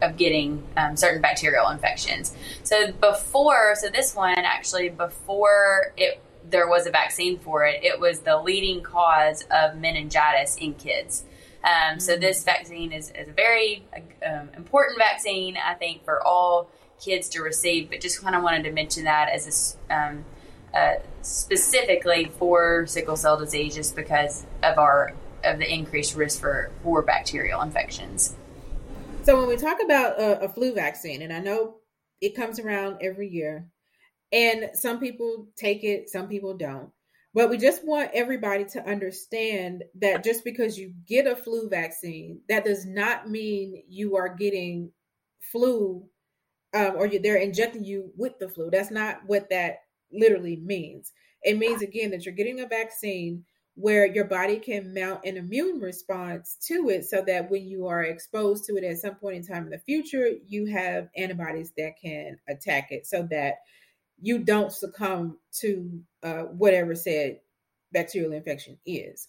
of 0.00 0.16
getting 0.16 0.62
um, 0.76 0.96
certain 0.96 1.20
bacterial 1.20 1.68
infections. 1.70 2.32
So 2.62 2.92
before, 2.92 3.74
so 3.74 3.88
this 3.88 4.14
one 4.14 4.38
actually 4.38 4.90
before 4.90 5.92
it 5.96 6.22
there 6.50 6.68
was 6.68 6.86
a 6.86 6.90
vaccine 6.90 7.38
for 7.38 7.64
it, 7.66 7.82
it 7.84 8.00
was 8.00 8.20
the 8.20 8.38
leading 8.38 8.82
cause 8.82 9.44
of 9.50 9.76
meningitis 9.76 10.56
in 10.56 10.74
kids. 10.74 11.24
Um, 11.62 12.00
so 12.00 12.12
mm-hmm. 12.12 12.22
this 12.22 12.44
vaccine 12.44 12.92
is, 12.92 13.10
is 13.10 13.28
a 13.28 13.32
very 13.32 13.84
um, 14.24 14.48
important 14.56 14.98
vaccine, 14.98 15.58
I 15.62 15.74
think, 15.74 16.04
for 16.04 16.26
all 16.26 16.70
kids 17.00 17.28
to 17.30 17.42
receive. 17.42 17.90
But 17.90 18.00
just 18.00 18.22
kind 18.22 18.34
of 18.34 18.42
wanted 18.42 18.64
to 18.64 18.72
mention 18.72 19.04
that 19.04 19.28
as 19.28 19.76
a, 19.90 19.94
um, 19.94 20.24
uh, 20.74 20.94
specifically 21.22 22.30
for 22.38 22.86
sickle 22.86 23.16
cell 23.16 23.38
disease, 23.38 23.74
just 23.74 23.96
because 23.96 24.46
of 24.62 24.78
our 24.78 25.14
of 25.44 25.58
the 25.58 25.72
increased 25.72 26.16
risk 26.16 26.40
for 26.40 26.70
for 26.82 27.02
bacterial 27.02 27.62
infections. 27.62 28.34
So 29.22 29.38
when 29.38 29.48
we 29.48 29.56
talk 29.56 29.78
about 29.84 30.18
a, 30.18 30.44
a 30.44 30.48
flu 30.48 30.74
vaccine, 30.74 31.22
and 31.22 31.32
I 31.32 31.40
know 31.40 31.76
it 32.20 32.34
comes 32.34 32.58
around 32.58 32.98
every 33.02 33.28
year, 33.28 33.68
and 34.32 34.70
some 34.74 35.00
people 35.00 35.48
take 35.56 35.84
it, 35.84 36.08
some 36.08 36.28
people 36.28 36.56
don't. 36.56 36.90
But 37.34 37.50
we 37.50 37.58
just 37.58 37.86
want 37.86 38.10
everybody 38.14 38.64
to 38.72 38.88
understand 38.88 39.84
that 40.00 40.24
just 40.24 40.44
because 40.44 40.78
you 40.78 40.94
get 41.06 41.26
a 41.26 41.36
flu 41.36 41.68
vaccine, 41.68 42.40
that 42.48 42.64
does 42.64 42.86
not 42.86 43.28
mean 43.28 43.82
you 43.88 44.16
are 44.16 44.34
getting 44.34 44.92
flu 45.52 46.08
um, 46.74 46.94
or 46.96 47.06
you, 47.06 47.18
they're 47.20 47.36
injecting 47.36 47.84
you 47.84 48.12
with 48.16 48.38
the 48.38 48.48
flu. 48.48 48.70
That's 48.70 48.90
not 48.90 49.20
what 49.26 49.50
that 49.50 49.80
literally 50.12 50.56
means. 50.56 51.12
It 51.42 51.58
means, 51.58 51.82
again, 51.82 52.10
that 52.10 52.24
you're 52.24 52.34
getting 52.34 52.60
a 52.60 52.66
vaccine 52.66 53.44
where 53.74 54.06
your 54.06 54.24
body 54.24 54.58
can 54.58 54.92
mount 54.92 55.24
an 55.24 55.36
immune 55.36 55.78
response 55.78 56.56
to 56.66 56.88
it 56.90 57.04
so 57.04 57.22
that 57.24 57.48
when 57.48 57.64
you 57.64 57.86
are 57.86 58.02
exposed 58.02 58.64
to 58.64 58.76
it 58.76 58.82
at 58.82 58.98
some 58.98 59.14
point 59.14 59.36
in 59.36 59.46
time 59.46 59.64
in 59.64 59.70
the 59.70 59.78
future, 59.78 60.30
you 60.48 60.66
have 60.66 61.08
antibodies 61.16 61.72
that 61.76 61.92
can 62.02 62.36
attack 62.48 62.88
it 62.90 63.06
so 63.06 63.26
that 63.30 63.54
you 64.20 64.38
don't 64.40 64.72
succumb 64.72 65.38
to 65.52 66.00
uh, 66.24 66.42
whatever 66.42 66.96
said 66.96 67.38
bacterial 67.92 68.32
infection 68.32 68.76
is. 68.84 69.28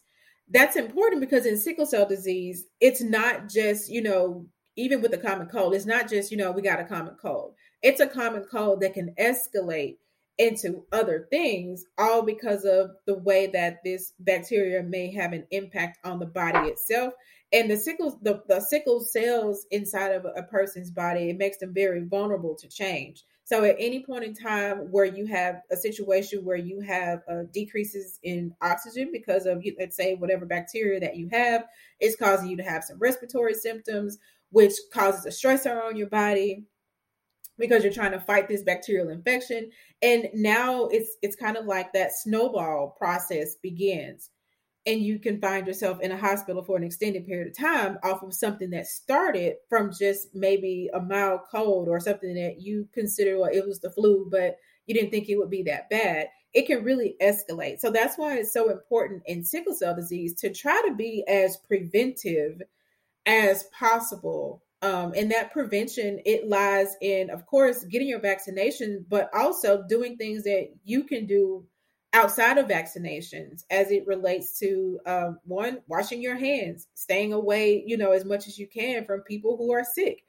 That's 0.50 0.78
important 0.78 1.22
because 1.22 1.46
in 1.46 1.56
sickle 1.56 1.86
cell 1.86 2.08
disease, 2.08 2.66
it's 2.82 3.04
not 3.04 3.50
just, 3.50 3.88
you 3.88 4.02
know, 4.02 4.48
even 4.76 5.00
with 5.00 5.14
a 5.14 5.18
common 5.18 5.48
cold, 5.48 5.76
it's 5.76 5.86
not 5.86 6.10
just, 6.10 6.32
you 6.32 6.38
know, 6.38 6.52
we 6.52 6.64
got 6.64 6.80
a 6.80 6.86
common 6.86 7.16
cold. 7.22 7.54
It's 7.84 8.00
a 8.00 8.08
common 8.08 8.46
cold 8.50 8.82
that 8.82 8.96
can 8.96 9.14
escalate 9.20 9.98
into 10.40 10.86
other 10.94 11.28
things, 11.30 11.86
all 11.98 12.24
because 12.24 12.64
of 12.64 12.92
the 13.06 13.14
way 13.14 13.48
that 13.48 13.84
this 13.84 14.14
bacteria 14.20 14.82
may 14.82 15.14
have 15.14 15.34
an 15.34 15.46
impact 15.52 16.00
on 16.06 16.18
the 16.18 16.26
body 16.26 16.70
itself. 16.70 17.14
And 17.52 17.70
the 17.70 17.78
sickle, 17.78 18.18
the, 18.22 18.42
the 18.48 18.62
sickle 18.62 19.02
cells 19.02 19.68
inside 19.70 20.14
of 20.14 20.26
a 20.26 20.44
person's 20.44 20.92
body, 20.92 21.30
it 21.30 21.38
makes 21.38 21.58
them 21.58 21.74
very 21.74 22.06
vulnerable 22.06 22.56
to 22.56 22.70
change. 22.70 23.24
So 23.44 23.64
at 23.66 23.76
any 23.80 24.04
point 24.04 24.24
in 24.24 24.34
time 24.34 24.92
where 24.92 25.06
you 25.06 25.26
have 25.26 25.62
a 25.72 25.76
situation 25.76 26.46
where 26.46 26.56
you 26.56 26.82
have 26.82 27.22
uh, 27.28 27.44
decreases 27.52 28.20
in 28.24 28.54
oxygen 28.62 29.10
because 29.12 29.46
of, 29.46 29.66
let's 29.78 29.98
say, 29.98 30.16
whatever 30.16 30.46
bacteria 30.46 31.00
that 31.02 31.18
you 31.18 31.28
have 31.32 31.66
is 32.00 32.16
causing 32.16 32.48
you 32.48 32.58
to 32.58 32.64
have 32.64 32.84
some 32.84 33.00
respiratory 33.00 33.56
symptoms, 33.56 34.20
which 34.52 34.74
causes 34.94 35.26
a 35.26 35.30
stressor 35.30 35.84
on 35.84 35.98
your 35.98 36.08
body 36.08 36.64
because 37.60 37.84
you're 37.84 37.94
trying 37.94 38.14
to 38.14 38.20
fight 38.20 38.48
this 38.48 38.64
bacterial 38.64 39.10
infection. 39.10 39.72
And 40.02 40.30
now 40.34 40.86
it's 40.88 41.18
it's 41.22 41.36
kind 41.36 41.58
of 41.58 41.66
like 41.66 41.94
that 41.94 42.14
snowball 42.14 42.96
process 42.98 43.56
begins. 43.56 44.30
And 44.86 45.02
you 45.02 45.20
can 45.20 45.42
find 45.42 45.68
yourself 45.68 46.00
in 46.00 46.12
a 46.12 46.18
hospital 46.18 46.64
for 46.64 46.78
an 46.78 46.84
extended 46.84 47.28
period 47.28 47.50
of 47.50 47.58
time 47.58 48.00
off 48.02 48.24
of 48.24 48.34
something 48.34 48.70
that 48.72 48.88
started 48.88 49.56
from 49.68 49.92
just 49.92 50.30
maybe 50.34 50.90
a 50.94 51.02
mild 51.02 51.42
cold 51.52 51.90
or 51.90 52.00
something 52.00 52.34
that 52.36 52.62
you 52.62 52.88
consider 52.94 53.38
well 53.38 53.52
it 53.54 53.68
was 53.68 53.82
the 53.82 53.92
flu 53.92 54.28
but 54.32 54.56
you 54.88 54.96
didn't 54.96 55.12
think 55.12 55.30
it 55.30 55.38
would 55.38 55.52
be 55.52 55.64
that 55.64 55.90
bad. 55.90 56.30
It 56.52 56.66
can 56.66 56.84
really 56.84 57.16
escalate. 57.22 57.80
So 57.80 57.92
that's 57.92 58.18
why 58.18 58.38
it's 58.38 58.52
so 58.52 58.72
important 58.72 59.22
in 59.28 59.44
sickle 59.44 59.76
cell 59.76 59.96
disease 59.96 60.34
to 60.36 60.52
try 60.52 60.82
to 60.88 60.96
be 60.96 61.24
as 61.28 61.58
preventive 61.58 62.64
as 63.28 63.66
possible 63.66 64.64
um, 64.82 65.14
and 65.16 65.32
that 65.32 65.52
prevention 65.52 66.20
it 66.26 66.48
lies 66.48 66.96
in 67.02 67.30
of 67.30 67.46
course 67.46 67.84
getting 67.86 68.08
your 68.08 68.20
vaccination 68.20 69.06
but 69.10 69.30
also 69.34 69.84
doing 69.88 70.16
things 70.18 70.44
that 70.44 70.70
you 70.84 71.04
can 71.04 71.26
do 71.26 71.66
outside 72.14 72.58
of 72.58 72.68
vaccinations 72.68 73.64
as 73.70 73.92
it 73.92 74.08
relates 74.08 74.58
to 74.58 75.00
um, 75.06 75.40
one 75.44 75.80
washing 75.88 76.22
your 76.22 76.38
hands 76.38 76.88
staying 76.96 77.34
away 77.34 77.84
you 77.86 77.98
know 77.98 78.12
as 78.12 78.26
much 78.26 78.48
as 78.48 78.58
you 78.58 78.68
can 78.68 79.06
from 79.06 79.22
people 79.22 79.58
who 79.58 79.72
are 79.72 79.84
sick. 79.84 80.24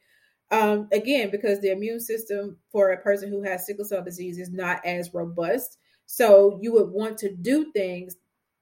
Um, 0.52 0.88
again 0.90 1.30
because 1.30 1.60
the 1.60 1.70
immune 1.70 2.00
system 2.00 2.56
for 2.72 2.90
a 2.90 3.00
person 3.00 3.30
who 3.30 3.40
has 3.44 3.66
sickle 3.66 3.84
cell 3.84 4.02
disease 4.02 4.36
is 4.36 4.50
not 4.50 4.84
as 4.84 5.14
robust. 5.14 5.78
So 6.06 6.58
you 6.60 6.72
would 6.72 6.90
want 6.90 7.18
to 7.18 7.32
do 7.32 7.70
things 7.70 8.16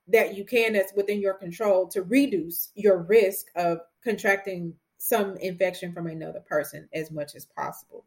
that 0.07 0.37
you 0.37 0.45
can 0.45 0.75
that's 0.75 0.93
within 0.95 1.19
your 1.19 1.33
control 1.35 1.89
to 1.89 2.03
reduce 2.03 2.73
your 2.75 2.99
risk 3.05 3.47
of 3.57 3.79
contracting 4.05 4.75
some 4.99 5.37
infection 5.39 5.93
from 5.93 6.07
another 6.07 6.41
person 6.41 6.89
as 6.93 7.11
much 7.11 7.35
as 7.35 7.45
possible 7.45 8.05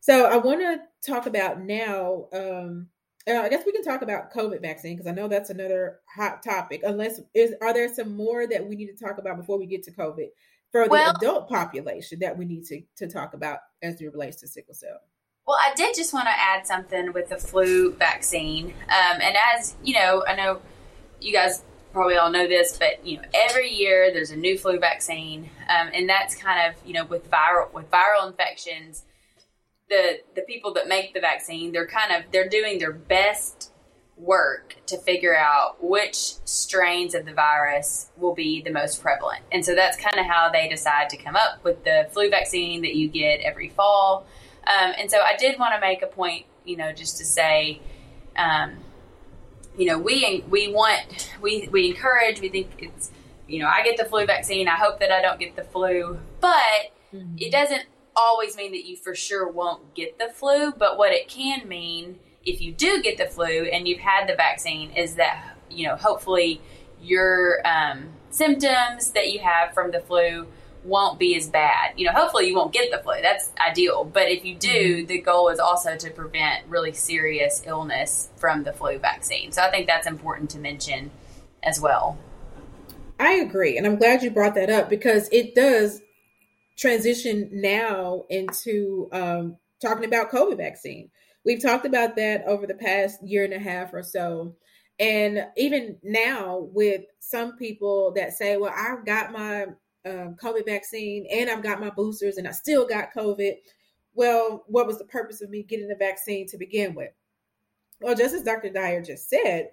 so 0.00 0.26
i 0.26 0.36
want 0.36 0.60
to 0.60 0.80
talk 1.04 1.26
about 1.26 1.60
now 1.60 2.26
um, 2.32 2.86
uh, 3.28 3.42
I 3.42 3.48
guess 3.48 3.64
we 3.66 3.72
can 3.72 3.84
talk 3.84 4.02
about 4.02 4.32
COVID 4.32 4.62
vaccine 4.62 4.96
because 4.96 5.10
I 5.10 5.14
know 5.14 5.28
that's 5.28 5.50
another 5.50 6.00
hot 6.06 6.42
topic. 6.42 6.82
Unless 6.84 7.20
is 7.34 7.54
are 7.60 7.74
there 7.74 7.92
some 7.92 8.16
more 8.16 8.46
that 8.46 8.66
we 8.66 8.76
need 8.76 8.96
to 8.96 9.04
talk 9.04 9.18
about 9.18 9.36
before 9.36 9.58
we 9.58 9.66
get 9.66 9.82
to 9.84 9.92
COVID 9.92 10.28
for 10.72 10.84
the 10.84 10.90
well, 10.90 11.14
adult 11.16 11.48
population 11.48 12.18
that 12.20 12.36
we 12.36 12.44
need 12.44 12.64
to 12.66 12.80
to 12.96 13.08
talk 13.08 13.34
about 13.34 13.58
as 13.82 14.00
it 14.00 14.12
relates 14.12 14.40
to 14.40 14.48
sickle 14.48 14.74
cell? 14.74 15.00
Well, 15.46 15.58
I 15.60 15.74
did 15.74 15.94
just 15.94 16.14
want 16.14 16.26
to 16.26 16.32
add 16.32 16.66
something 16.66 17.12
with 17.12 17.28
the 17.28 17.36
flu 17.36 17.92
vaccine, 17.94 18.68
um, 18.88 19.20
and 19.20 19.36
as 19.54 19.74
you 19.82 19.94
know, 19.94 20.24
I 20.26 20.34
know 20.34 20.60
you 21.20 21.32
guys 21.32 21.62
probably 21.92 22.16
all 22.16 22.30
know 22.30 22.46
this, 22.46 22.76
but 22.78 23.04
you 23.06 23.16
know, 23.16 23.22
every 23.34 23.70
year 23.70 24.12
there's 24.12 24.30
a 24.30 24.36
new 24.36 24.56
flu 24.56 24.78
vaccine, 24.78 25.50
um, 25.68 25.90
and 25.92 26.08
that's 26.08 26.34
kind 26.34 26.68
of 26.68 26.86
you 26.86 26.94
know 26.94 27.04
with 27.04 27.30
viral 27.30 27.72
with 27.72 27.90
viral 27.90 28.26
infections 28.28 29.04
the 29.88 30.20
the 30.36 30.42
people 30.42 30.72
that 30.72 30.86
make 30.86 31.12
the 31.14 31.20
vaccine 31.20 31.72
they're 31.72 31.86
kind 31.86 32.14
of 32.14 32.30
they're 32.30 32.48
doing 32.48 32.78
their 32.78 32.92
best 32.92 33.72
work 34.16 34.76
to 34.86 34.98
figure 34.98 35.36
out 35.36 35.82
which 35.82 36.34
strains 36.44 37.14
of 37.14 37.24
the 37.24 37.32
virus 37.32 38.10
will 38.16 38.34
be 38.34 38.60
the 38.60 38.70
most 38.70 39.02
prevalent. 39.02 39.40
And 39.50 39.64
so 39.64 39.74
that's 39.74 39.96
kind 39.96 40.18
of 40.18 40.26
how 40.26 40.50
they 40.50 40.68
decide 40.68 41.08
to 41.10 41.16
come 41.16 41.36
up 41.36 41.64
with 41.64 41.84
the 41.84 42.06
flu 42.12 42.28
vaccine 42.28 42.82
that 42.82 42.94
you 42.94 43.08
get 43.08 43.40
every 43.40 43.70
fall. 43.70 44.26
Um, 44.66 44.92
and 44.98 45.10
so 45.10 45.20
i 45.20 45.36
did 45.36 45.58
want 45.58 45.74
to 45.74 45.80
make 45.80 46.02
a 46.02 46.06
point 46.06 46.44
you 46.66 46.76
know 46.76 46.92
just 46.92 47.16
to 47.16 47.24
say 47.24 47.80
um, 48.36 48.76
you 49.76 49.86
know 49.86 49.98
we 49.98 50.44
we 50.48 50.72
want 50.72 51.30
we 51.40 51.68
we 51.70 51.88
encourage 51.88 52.40
we 52.40 52.48
think 52.48 52.68
it's 52.78 53.10
you 53.46 53.58
know 53.58 53.66
i 53.66 53.82
get 53.82 53.96
the 53.96 54.04
flu 54.04 54.26
vaccine 54.26 54.68
i 54.68 54.76
hope 54.76 54.98
that 55.00 55.10
i 55.10 55.22
don't 55.22 55.38
get 55.38 55.54
the 55.56 55.64
flu 55.64 56.18
but 56.40 56.92
mm-hmm. 57.12 57.36
it 57.38 57.52
doesn't 57.52 57.84
always 58.16 58.56
mean 58.56 58.72
that 58.72 58.84
you 58.84 58.96
for 58.96 59.14
sure 59.14 59.48
won't 59.48 59.94
get 59.94 60.18
the 60.18 60.28
flu, 60.28 60.72
but 60.72 60.98
what 60.98 61.12
it 61.12 61.28
can 61.28 61.66
mean 61.68 62.18
if 62.44 62.60
you 62.60 62.72
do 62.72 63.02
get 63.02 63.18
the 63.18 63.26
flu 63.26 63.64
and 63.64 63.86
you've 63.86 64.00
had 64.00 64.28
the 64.28 64.34
vaccine 64.34 64.90
is 64.92 65.16
that, 65.16 65.56
you 65.70 65.86
know, 65.86 65.96
hopefully 65.96 66.60
your 67.00 67.66
um, 67.66 68.08
symptoms 68.30 69.10
that 69.12 69.32
you 69.32 69.40
have 69.40 69.72
from 69.74 69.90
the 69.90 70.00
flu 70.00 70.46
won't 70.84 71.18
be 71.18 71.36
as 71.36 71.48
bad. 71.48 71.92
You 71.96 72.06
know, 72.06 72.12
hopefully 72.12 72.46
you 72.48 72.54
won't 72.54 72.72
get 72.72 72.90
the 72.90 72.98
flu. 72.98 73.14
That's 73.22 73.50
ideal. 73.58 74.04
But 74.04 74.28
if 74.28 74.44
you 74.44 74.54
do, 74.54 74.98
mm-hmm. 74.98 75.06
the 75.06 75.20
goal 75.20 75.48
is 75.48 75.58
also 75.58 75.96
to 75.96 76.10
prevent 76.10 76.66
really 76.68 76.92
serious 76.92 77.62
illness 77.66 78.30
from 78.36 78.64
the 78.64 78.72
flu 78.72 78.98
vaccine. 78.98 79.52
So 79.52 79.62
I 79.62 79.70
think 79.70 79.86
that's 79.86 80.06
important 80.06 80.50
to 80.50 80.58
mention 80.58 81.10
as 81.62 81.80
well. 81.80 82.18
I 83.18 83.32
agree. 83.34 83.76
And 83.76 83.86
I'm 83.86 83.96
glad 83.96 84.22
you 84.22 84.30
brought 84.30 84.54
that 84.54 84.70
up 84.70 84.88
because 84.88 85.28
it 85.30 85.54
does 85.54 86.00
transition 86.78 87.50
now 87.52 88.24
into 88.30 89.08
um, 89.12 89.56
talking 89.82 90.06
about 90.06 90.30
COVID 90.30 90.56
vaccine. 90.56 91.10
We've 91.44 91.62
talked 91.62 91.84
about 91.84 92.16
that 92.16 92.44
over 92.46 92.66
the 92.66 92.74
past 92.74 93.22
year 93.22 93.44
and 93.44 93.52
a 93.52 93.58
half 93.58 93.92
or 93.92 94.02
so. 94.02 94.56
And 94.98 95.46
even 95.56 95.96
now, 96.02 96.68
with 96.72 97.02
some 97.20 97.56
people 97.56 98.12
that 98.16 98.32
say, 98.32 98.56
well, 98.56 98.74
I've 98.76 99.04
got 99.06 99.32
my 99.32 99.66
um, 100.06 100.36
COVID 100.40 100.64
vaccine 100.64 101.26
and 101.30 101.50
I've 101.50 101.62
got 101.62 101.80
my 101.80 101.90
boosters 101.90 102.36
and 102.36 102.48
I 102.48 102.52
still 102.52 102.86
got 102.86 103.14
COVID. 103.14 103.54
Well, 104.14 104.64
what 104.66 104.86
was 104.86 104.98
the 104.98 105.04
purpose 105.04 105.40
of 105.40 105.50
me 105.50 105.62
getting 105.62 105.88
the 105.88 105.94
vaccine 105.94 106.46
to 106.48 106.58
begin 106.58 106.94
with? 106.94 107.12
Well, 108.00 108.14
just 108.14 108.34
as 108.34 108.42
Dr. 108.42 108.70
Dayer 108.70 109.04
just 109.04 109.28
said, 109.28 109.70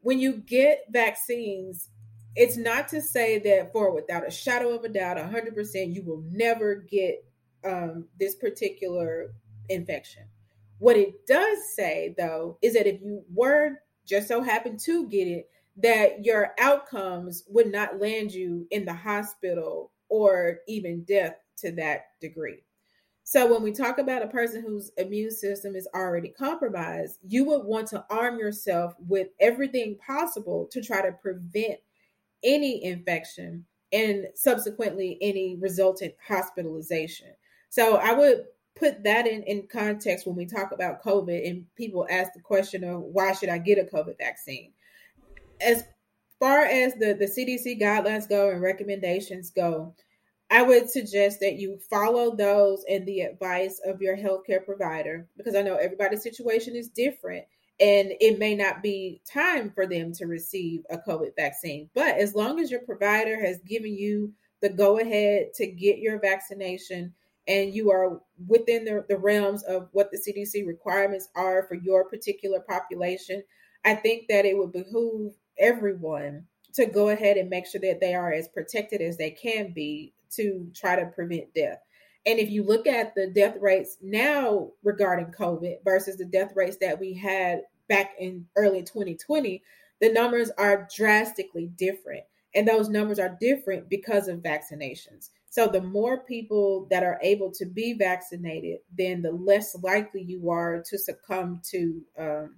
when 0.00 0.18
you 0.18 0.38
get 0.38 0.84
vaccines, 0.90 1.88
it's 2.34 2.56
not 2.56 2.88
to 2.88 3.00
say 3.00 3.38
that 3.38 3.72
for 3.72 3.94
without 3.94 4.26
a 4.26 4.30
shadow 4.30 4.70
of 4.74 4.84
a 4.84 4.88
doubt, 4.88 5.16
100%, 5.16 5.94
you 5.94 6.02
will 6.02 6.24
never 6.30 6.74
get 6.74 7.24
um, 7.64 8.06
this 8.18 8.34
particular 8.34 9.32
infection. 9.68 10.24
What 10.78 10.96
it 10.96 11.26
does 11.26 11.58
say, 11.74 12.14
though, 12.18 12.58
is 12.62 12.74
that 12.74 12.88
if 12.88 13.00
you 13.00 13.22
were 13.32 13.78
just 14.06 14.26
so 14.26 14.42
happen 14.42 14.76
to 14.78 15.08
get 15.08 15.28
it, 15.28 15.48
that 15.76 16.24
your 16.24 16.52
outcomes 16.58 17.44
would 17.48 17.70
not 17.70 18.00
land 18.00 18.32
you 18.32 18.66
in 18.70 18.84
the 18.84 18.94
hospital 18.94 19.92
or 20.08 20.58
even 20.68 21.04
death 21.04 21.36
to 21.58 21.72
that 21.72 22.06
degree. 22.20 22.62
So, 23.24 23.50
when 23.50 23.62
we 23.62 23.72
talk 23.72 23.98
about 23.98 24.22
a 24.22 24.28
person 24.28 24.62
whose 24.62 24.90
immune 24.96 25.30
system 25.30 25.76
is 25.76 25.88
already 25.94 26.28
compromised, 26.28 27.18
you 27.26 27.44
would 27.44 27.64
want 27.64 27.86
to 27.88 28.04
arm 28.10 28.38
yourself 28.38 28.94
with 29.08 29.28
everything 29.40 29.96
possible 30.04 30.68
to 30.72 30.82
try 30.82 31.00
to 31.02 31.12
prevent 31.12 31.78
any 32.42 32.84
infection 32.84 33.64
and 33.92 34.26
subsequently 34.34 35.18
any 35.20 35.56
resultant 35.60 36.14
hospitalization. 36.26 37.28
So 37.68 37.96
I 37.96 38.12
would 38.12 38.44
put 38.74 39.04
that 39.04 39.26
in, 39.26 39.42
in 39.44 39.66
context 39.66 40.26
when 40.26 40.36
we 40.36 40.46
talk 40.46 40.72
about 40.72 41.02
COVID 41.02 41.48
and 41.48 41.64
people 41.76 42.06
ask 42.10 42.32
the 42.32 42.40
question 42.40 42.84
of 42.84 43.00
why 43.00 43.32
should 43.32 43.50
I 43.50 43.58
get 43.58 43.78
a 43.78 43.84
COVID 43.84 44.18
vaccine? 44.18 44.72
As 45.64 45.84
far 46.38 46.64
as 46.64 46.94
the, 46.94 47.14
the 47.14 47.26
CDC 47.26 47.80
guidelines 47.80 48.28
go 48.28 48.50
and 48.50 48.60
recommendations 48.60 49.50
go, 49.50 49.94
I 50.50 50.60
would 50.62 50.90
suggest 50.90 51.40
that 51.40 51.54
you 51.54 51.78
follow 51.88 52.36
those 52.36 52.84
and 52.88 53.06
the 53.06 53.20
advice 53.20 53.80
of 53.86 54.02
your 54.02 54.16
healthcare 54.16 54.64
provider 54.64 55.26
because 55.36 55.54
I 55.54 55.62
know 55.62 55.76
everybody's 55.76 56.22
situation 56.22 56.76
is 56.76 56.88
different 56.88 57.46
and 57.80 58.12
it 58.20 58.38
may 58.38 58.54
not 58.54 58.82
be 58.82 59.22
time 59.30 59.70
for 59.70 59.86
them 59.86 60.12
to 60.12 60.26
receive 60.26 60.82
a 60.90 60.98
COVID 60.98 61.34
vaccine. 61.36 61.88
But 61.94 62.18
as 62.18 62.34
long 62.34 62.60
as 62.60 62.70
your 62.70 62.82
provider 62.82 63.40
has 63.40 63.60
given 63.66 63.96
you 63.96 64.34
the 64.60 64.68
go 64.68 64.98
ahead 64.98 65.54
to 65.54 65.66
get 65.66 65.98
your 65.98 66.20
vaccination 66.20 67.14
and 67.48 67.74
you 67.74 67.90
are 67.90 68.20
within 68.46 68.84
the, 68.84 69.04
the 69.08 69.16
realms 69.16 69.62
of 69.64 69.88
what 69.92 70.10
the 70.10 70.18
CDC 70.18 70.66
requirements 70.66 71.28
are 71.34 71.66
for 71.66 71.74
your 71.76 72.04
particular 72.08 72.60
population, 72.60 73.42
I 73.84 73.94
think 73.94 74.28
that 74.28 74.44
it 74.44 74.56
would 74.56 74.72
behoove 74.72 75.32
everyone 75.58 76.46
to 76.74 76.86
go 76.86 77.10
ahead 77.10 77.36
and 77.36 77.50
make 77.50 77.66
sure 77.66 77.80
that 77.80 78.00
they 78.00 78.14
are 78.14 78.32
as 78.32 78.48
protected 78.48 79.00
as 79.00 79.16
they 79.16 79.30
can 79.30 79.72
be 79.72 80.12
to 80.30 80.70
try 80.74 80.96
to 80.96 81.06
prevent 81.06 81.54
death. 81.54 81.78
And 82.24 82.38
if 82.38 82.50
you 82.50 82.62
look 82.62 82.86
at 82.86 83.14
the 83.14 83.26
death 83.26 83.56
rates 83.60 83.98
now 84.00 84.70
regarding 84.82 85.26
COVID 85.26 85.84
versus 85.84 86.16
the 86.16 86.24
death 86.24 86.52
rates 86.54 86.76
that 86.80 87.00
we 87.00 87.14
had 87.14 87.62
back 87.88 88.12
in 88.18 88.46
early 88.56 88.82
2020, 88.82 89.62
the 90.00 90.12
numbers 90.12 90.50
are 90.56 90.88
drastically 90.94 91.66
different. 91.76 92.22
And 92.54 92.68
those 92.68 92.88
numbers 92.88 93.18
are 93.18 93.36
different 93.40 93.88
because 93.88 94.28
of 94.28 94.40
vaccinations. 94.40 95.30
So 95.48 95.66
the 95.66 95.82
more 95.82 96.24
people 96.24 96.86
that 96.90 97.02
are 97.02 97.18
able 97.22 97.50
to 97.52 97.66
be 97.66 97.94
vaccinated, 97.94 98.78
then 98.96 99.22
the 99.22 99.32
less 99.32 99.76
likely 99.82 100.22
you 100.22 100.50
are 100.50 100.82
to 100.88 100.98
succumb 100.98 101.60
to 101.70 102.02
um, 102.18 102.56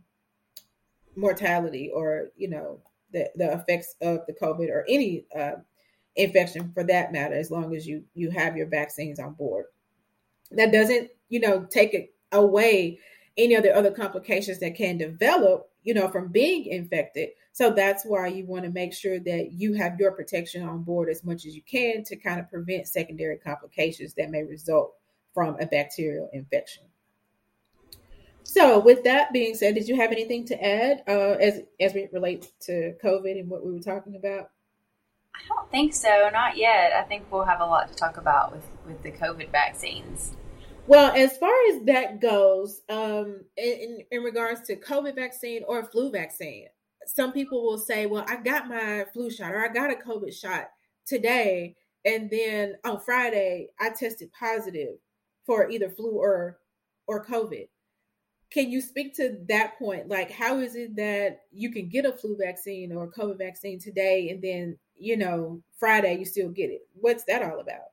mortality 1.16 1.90
or, 1.94 2.31
you 2.37 2.48
know, 2.48 2.81
the, 3.12 3.31
the 3.37 3.53
effects 3.53 3.94
of 4.00 4.20
the 4.27 4.33
COVID 4.33 4.68
or 4.70 4.85
any 4.88 5.27
uh, 5.37 5.53
infection 6.16 6.72
for 6.72 6.85
that 6.85 7.12
matter, 7.12 7.35
as 7.35 7.50
long 7.50 7.74
as 7.74 7.87
you 7.87 8.05
you 8.14 8.31
have 8.31 8.57
your 8.57 8.66
vaccines 8.66 9.18
on 9.18 9.35
board. 9.35 9.66
That 10.50 10.72
doesn't, 10.72 11.11
you 11.29 11.40
know, 11.40 11.64
take 11.64 12.14
away 12.33 12.98
any 13.37 13.55
of 13.55 13.62
the 13.62 13.74
other 13.74 13.90
complications 13.90 14.61
that 14.61 14.77
can 14.77 14.98
develop, 14.98 15.70
you 15.83 15.94
know, 15.94 16.09
from 16.09 16.29
being 16.29 16.66
infected. 16.66 17.31
So 17.53 17.70
that's 17.70 18.05
why 18.05 18.29
you 18.29 18.46
want 18.46 18.64
to 18.64 18.70
make 18.70 18.92
sure 18.92 19.18
that 19.20 19.53
you 19.53 19.74
have 19.74 19.98
your 19.98 20.12
protection 20.12 20.66
on 20.68 20.83
board 20.83 21.09
as 21.09 21.24
much 21.24 21.46
as 21.46 21.55
you 21.55 21.62
can 21.62 22.03
to 22.05 22.16
kind 22.16 22.40
of 22.40 22.50
prevent 22.50 22.88
secondary 22.88 23.38
complications 23.38 24.14
that 24.14 24.31
may 24.31 24.42
result 24.42 24.94
from 25.33 25.57
a 25.61 25.66
bacterial 25.66 26.31
infection. 26.33 26.85
So, 28.44 28.78
with 28.78 29.04
that 29.04 29.33
being 29.33 29.54
said, 29.54 29.74
did 29.74 29.88
you 29.88 29.96
have 29.96 30.12
anything 30.12 30.44
to 30.46 30.64
add 30.64 31.02
uh, 31.09 31.37
as 31.40 31.62
as 31.80 31.96
it 31.96 32.11
relates 32.12 32.52
to 32.66 32.94
COVID 33.02 33.40
and 33.40 33.48
what 33.48 33.64
we 33.64 33.72
were 33.72 33.80
talking 33.80 34.16
about? 34.16 34.50
I 35.35 35.40
don't 35.48 35.70
think 35.70 35.94
so, 35.94 36.28
not 36.33 36.57
yet. 36.57 36.92
I 36.92 37.02
think 37.02 37.24
we'll 37.33 37.44
have 37.44 37.61
a 37.61 37.66
lot 37.66 37.88
to 37.88 37.94
talk 37.94 38.18
about 38.18 38.52
with 38.52 38.64
with 38.87 39.02
the 39.02 39.11
COVID 39.11 39.50
vaccines. 39.50 40.37
Well, 40.87 41.12
as 41.16 41.38
far 41.38 41.54
as 41.72 41.83
that 41.87 42.20
goes, 42.20 42.83
um, 42.90 43.40
in, 43.57 44.04
in 44.11 44.22
regards 44.22 44.61
to 44.66 44.76
COVID 44.76 45.14
vaccine 45.14 45.62
or 45.66 45.83
flu 45.83 46.11
vaccine, 46.11 46.66
some 47.07 47.33
people 47.33 47.64
will 47.64 47.78
say, 47.78 48.04
"Well, 48.04 48.26
I 48.28 48.37
got 48.37 48.68
my 48.68 49.07
flu 49.14 49.30
shot 49.30 49.54
or 49.54 49.64
I 49.64 49.68
got 49.68 49.90
a 49.90 49.94
COVID 49.94 50.38
shot 50.38 50.68
today, 51.07 51.76
and 52.04 52.28
then 52.28 52.74
on 52.85 53.00
Friday 53.00 53.70
I 53.80 53.88
tested 53.88 54.30
positive 54.38 54.98
for 55.46 55.70
either 55.70 55.88
flu 55.88 56.11
or 56.11 56.59
or 57.07 57.24
COVID." 57.24 57.68
Can 58.54 58.70
you 58.70 58.80
speak 58.80 59.16
to 59.16 59.36
that 59.48 59.76
point? 59.80 60.08
Like, 60.08 60.30
how 60.30 60.60
is 60.60 60.76
it 60.76 60.94
that 60.94 61.40
you 61.52 61.72
can 61.72 61.88
get 61.88 62.04
a 62.04 62.12
flu 62.12 62.36
vaccine 62.40 62.92
or 62.92 63.04
a 63.04 63.10
COVID 63.10 63.36
vaccine 63.36 63.80
today, 63.80 64.30
and 64.30 64.40
then 64.40 64.78
you 64.96 65.16
know 65.16 65.60
Friday 65.80 66.16
you 66.20 66.24
still 66.24 66.50
get 66.50 66.70
it? 66.70 66.82
What's 66.94 67.24
that 67.24 67.42
all 67.42 67.58
about? 67.58 67.90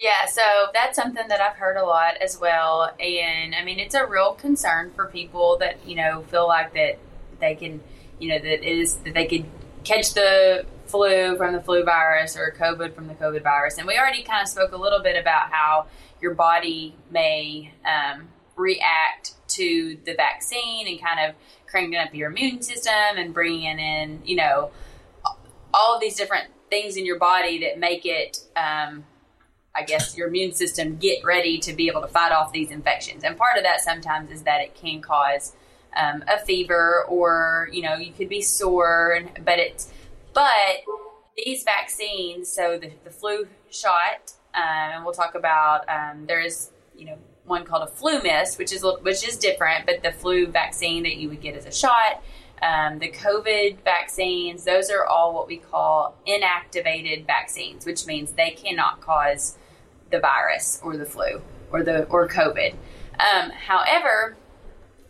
Yeah, 0.00 0.26
so 0.26 0.42
that's 0.74 0.96
something 0.96 1.28
that 1.28 1.40
I've 1.40 1.56
heard 1.56 1.76
a 1.76 1.84
lot 1.84 2.16
as 2.16 2.40
well. 2.40 2.92
And 2.98 3.54
I 3.54 3.62
mean, 3.62 3.78
it's 3.78 3.94
a 3.94 4.04
real 4.04 4.32
concern 4.32 4.90
for 4.96 5.06
people 5.06 5.58
that, 5.58 5.86
you 5.86 5.94
know, 5.94 6.24
feel 6.28 6.48
like 6.48 6.74
that 6.74 6.98
they 7.38 7.54
can, 7.54 7.80
you 8.18 8.30
know, 8.30 8.38
that 8.40 8.68
is 8.68 8.96
that 8.96 9.14
they 9.14 9.26
could 9.26 9.44
catch 9.84 10.14
the 10.14 10.66
flu 10.86 11.36
from 11.36 11.52
the 11.52 11.60
flu 11.60 11.84
virus 11.84 12.36
or 12.36 12.52
COVID 12.58 12.94
from 12.94 13.06
the 13.06 13.14
COVID 13.14 13.44
virus. 13.44 13.78
And 13.78 13.86
we 13.86 13.96
already 13.96 14.24
kind 14.24 14.42
of 14.42 14.48
spoke 14.48 14.72
a 14.72 14.76
little 14.76 15.02
bit 15.02 15.16
about 15.16 15.52
how 15.52 15.86
your 16.20 16.34
body 16.34 16.96
may 17.12 17.72
um, 17.86 18.26
react 18.56 19.34
to 19.48 19.98
the 20.04 20.14
vaccine 20.14 20.86
and 20.86 21.00
kind 21.00 21.28
of 21.28 21.34
cranking 21.66 21.98
up 21.98 22.14
your 22.14 22.30
immune 22.30 22.62
system 22.62 23.16
and 23.16 23.34
bringing 23.34 23.78
in, 23.78 24.22
you 24.24 24.36
know, 24.36 24.70
all 25.72 25.94
of 25.94 26.00
these 26.00 26.16
different 26.16 26.46
things 26.70 26.96
in 26.96 27.04
your 27.04 27.18
body 27.18 27.60
that 27.60 27.78
make 27.78 28.06
it 28.06 28.38
um, 28.56 29.04
I 29.74 29.82
guess, 29.82 30.16
your 30.16 30.28
immune 30.28 30.52
system 30.52 30.96
get 30.96 31.24
ready 31.24 31.58
to 31.58 31.72
be 31.72 31.88
able 31.88 32.02
to 32.02 32.08
fight 32.08 32.30
off 32.30 32.52
these 32.52 32.70
infections. 32.70 33.24
And 33.24 33.36
part 33.36 33.56
of 33.56 33.64
that 33.64 33.80
sometimes 33.80 34.30
is 34.30 34.42
that 34.42 34.60
it 34.60 34.74
can 34.74 35.00
cause 35.00 35.54
um, 35.96 36.22
a 36.28 36.38
fever 36.38 37.04
or, 37.08 37.68
you 37.72 37.82
know, 37.82 37.96
you 37.96 38.12
could 38.12 38.28
be 38.28 38.40
sore, 38.40 39.20
but 39.44 39.58
it's, 39.58 39.92
but 40.32 40.84
these 41.36 41.64
vaccines, 41.64 42.48
so 42.48 42.78
the, 42.78 42.92
the 43.02 43.10
flu 43.10 43.48
shot, 43.68 44.32
um, 44.54 44.62
and 44.62 45.04
we'll 45.04 45.14
talk 45.14 45.34
about, 45.34 45.88
um, 45.88 46.26
there 46.26 46.40
is, 46.40 46.70
you 46.96 47.06
know, 47.06 47.18
one 47.44 47.64
called 47.64 47.88
a 47.88 47.92
FluMist, 47.92 48.58
which 48.58 48.72
is 48.72 48.84
which 49.02 49.26
is 49.26 49.36
different, 49.36 49.86
but 49.86 50.02
the 50.02 50.12
flu 50.12 50.46
vaccine 50.46 51.02
that 51.02 51.16
you 51.16 51.28
would 51.28 51.40
get 51.40 51.54
as 51.56 51.66
a 51.66 51.72
shot, 51.72 52.22
um, 52.62 52.98
the 52.98 53.10
COVID 53.10 53.82
vaccines, 53.84 54.64
those 54.64 54.90
are 54.90 55.04
all 55.04 55.34
what 55.34 55.46
we 55.46 55.58
call 55.58 56.16
inactivated 56.26 57.26
vaccines, 57.26 57.84
which 57.84 58.06
means 58.06 58.32
they 58.32 58.50
cannot 58.50 59.00
cause 59.00 59.58
the 60.10 60.20
virus 60.20 60.80
or 60.82 60.96
the 60.96 61.04
flu 61.04 61.42
or 61.70 61.82
the 61.82 62.04
or 62.04 62.28
COVID. 62.28 62.74
Um, 63.18 63.50
however, 63.50 64.36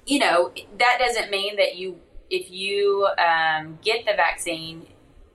you 0.06 0.18
know 0.18 0.52
that 0.78 0.98
doesn't 0.98 1.30
mean 1.30 1.56
that 1.56 1.76
you 1.76 2.00
if 2.30 2.50
you 2.50 3.06
um, 3.18 3.78
get 3.82 4.04
the 4.04 4.14
vaccine. 4.16 4.86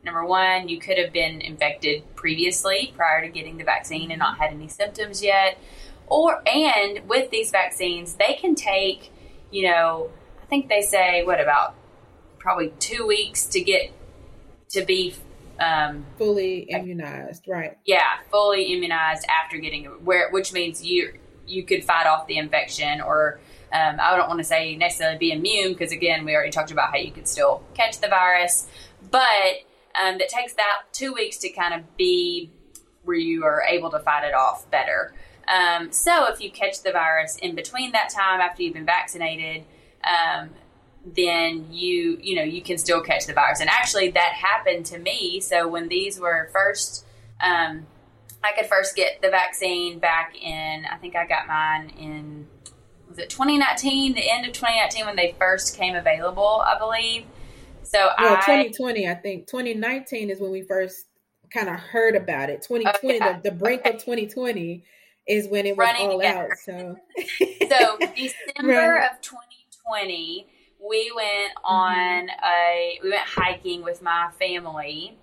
Number 0.02 0.26
one, 0.26 0.70
you 0.70 0.80
could 0.80 0.98
have 0.98 1.12
been 1.12 1.42
infected 1.42 2.04
previously 2.16 2.94
prior 2.96 3.22
to 3.22 3.28
getting 3.28 3.58
the 3.58 3.66
vaccine 3.66 4.12
and 4.12 4.20
not 4.20 4.38
had 4.38 4.52
any 4.52 4.70
symptoms 4.70 5.22
yet. 5.22 5.58
Or 6.10 6.42
and 6.48 7.08
with 7.08 7.30
these 7.30 7.52
vaccines, 7.52 8.16
they 8.16 8.34
can 8.34 8.56
take, 8.56 9.12
you 9.52 9.70
know, 9.70 10.10
I 10.42 10.46
think 10.46 10.68
they 10.68 10.82
say 10.82 11.24
what 11.24 11.40
about 11.40 11.76
probably 12.40 12.74
two 12.80 13.06
weeks 13.06 13.46
to 13.48 13.62
get 13.62 13.92
to 14.70 14.84
be 14.84 15.16
um, 15.60 16.06
fully 16.18 16.62
immunized, 16.70 17.48
right? 17.48 17.78
Yeah, 17.86 18.08
fully 18.32 18.74
immunized 18.74 19.26
after 19.28 19.58
getting 19.58 19.86
where, 19.86 20.32
which 20.32 20.54
means 20.54 20.84
you 20.84 21.14
you 21.46 21.64
could 21.64 21.84
fight 21.84 22.08
off 22.08 22.28
the 22.28 22.38
infection, 22.38 23.02
or 23.02 23.40
um, 23.74 23.98
I 24.00 24.16
don't 24.16 24.28
want 24.28 24.40
to 24.40 24.44
say 24.44 24.76
necessarily 24.76 25.18
be 25.18 25.32
immune 25.32 25.74
because 25.74 25.92
again, 25.92 26.26
we 26.26 26.34
already 26.34 26.52
talked 26.52 26.72
about 26.72 26.92
how 26.92 26.98
you 26.98 27.12
could 27.12 27.28
still 27.28 27.64
catch 27.74 28.00
the 28.00 28.08
virus, 28.08 28.68
but 29.12 29.22
um, 30.02 30.18
that 30.18 30.30
takes 30.30 30.54
that 30.54 30.84
two 30.94 31.14
weeks 31.14 31.38
to 31.38 31.50
kind 31.50 31.74
of 31.74 31.98
be 31.98 32.52
where 33.04 33.18
you 33.18 33.44
are 33.44 33.64
able 33.64 33.90
to 33.92 34.00
fight 34.00 34.24
it 34.24 34.34
off 34.34 34.70
better. 34.70 35.14
Um, 35.50 35.92
so 35.92 36.32
if 36.32 36.40
you 36.40 36.52
catch 36.52 36.84
the 36.84 36.92
virus 36.92 37.38
in 37.38 37.56
between 37.56 37.92
that 37.94 38.10
time 38.10 38.40
after 38.40 38.62
you've 38.62 38.76
been 38.76 38.86
vaccinated, 38.86 39.66
um, 40.04 40.52
then 41.06 41.68
you 41.72 42.20
you 42.22 42.36
know 42.36 42.44
you 42.44 42.62
can 42.62 42.78
still 42.78 43.02
catch 43.02 43.26
the 43.26 43.34
virus. 43.34 43.60
And 43.60 43.70
actually, 43.70 44.12
that 44.12 44.34
happened 44.34 44.86
to 44.88 45.00
me. 45.00 45.40
So 45.40 45.68
when 45.68 45.88
these 45.88 46.20
were 46.20 46.50
first, 46.54 47.06
um, 47.42 47.88
I 48.44 48.52
could 48.56 48.68
first 48.68 48.96
get 48.96 49.22
the 49.22 49.30
vaccine 49.30 50.00
back 50.00 50.36
in. 50.40 50.86
I 50.86 50.98
think 50.98 51.16
I 51.16 51.26
got 51.26 51.48
mine 51.48 51.90
in 51.98 52.48
was 53.10 53.18
it 53.18 53.30
2019, 53.30 54.14
the 54.14 54.32
end 54.32 54.46
of 54.46 54.54
2019 54.54 55.06
when 55.06 55.16
they 55.16 55.36
first 55.40 55.76
came 55.76 55.96
available, 55.96 56.64
I 56.66 56.78
believe. 56.78 57.26
So 57.82 58.10
well, 58.20 58.36
I, 58.36 58.42
2020, 58.42 59.08
I 59.08 59.16
think 59.16 59.48
2019 59.48 60.30
is 60.30 60.40
when 60.40 60.52
we 60.52 60.62
first 60.62 61.08
kind 61.52 61.70
of 61.70 61.76
heard 61.76 62.16
about 62.16 62.52
it. 62.52 62.62
2020, 62.62 63.16
okay. 63.16 63.42
the, 63.42 63.50
the 63.50 63.56
brink 63.56 63.82
okay. 63.82 63.96
of 63.96 63.96
2020 63.96 64.84
is 65.30 65.48
when 65.48 65.66
it 65.66 65.78
was 65.78 65.86
Running 65.86 66.10
all 66.10 66.20
together. 66.20 66.52
out. 66.52 66.58
So, 66.58 66.98
so 67.70 67.98
December 68.16 68.96
right. 68.96 69.12
of 69.12 69.22
2020 69.22 70.48
we 70.80 71.12
went 71.16 71.54
mm-hmm. 71.56 71.66
on 71.66 72.28
mm-hmm. 72.28 72.46
a 72.46 73.00
we 73.04 73.10
went 73.12 73.28
hiking 73.28 73.84
with 73.84 74.02
my 74.02 74.30
family 74.40 75.18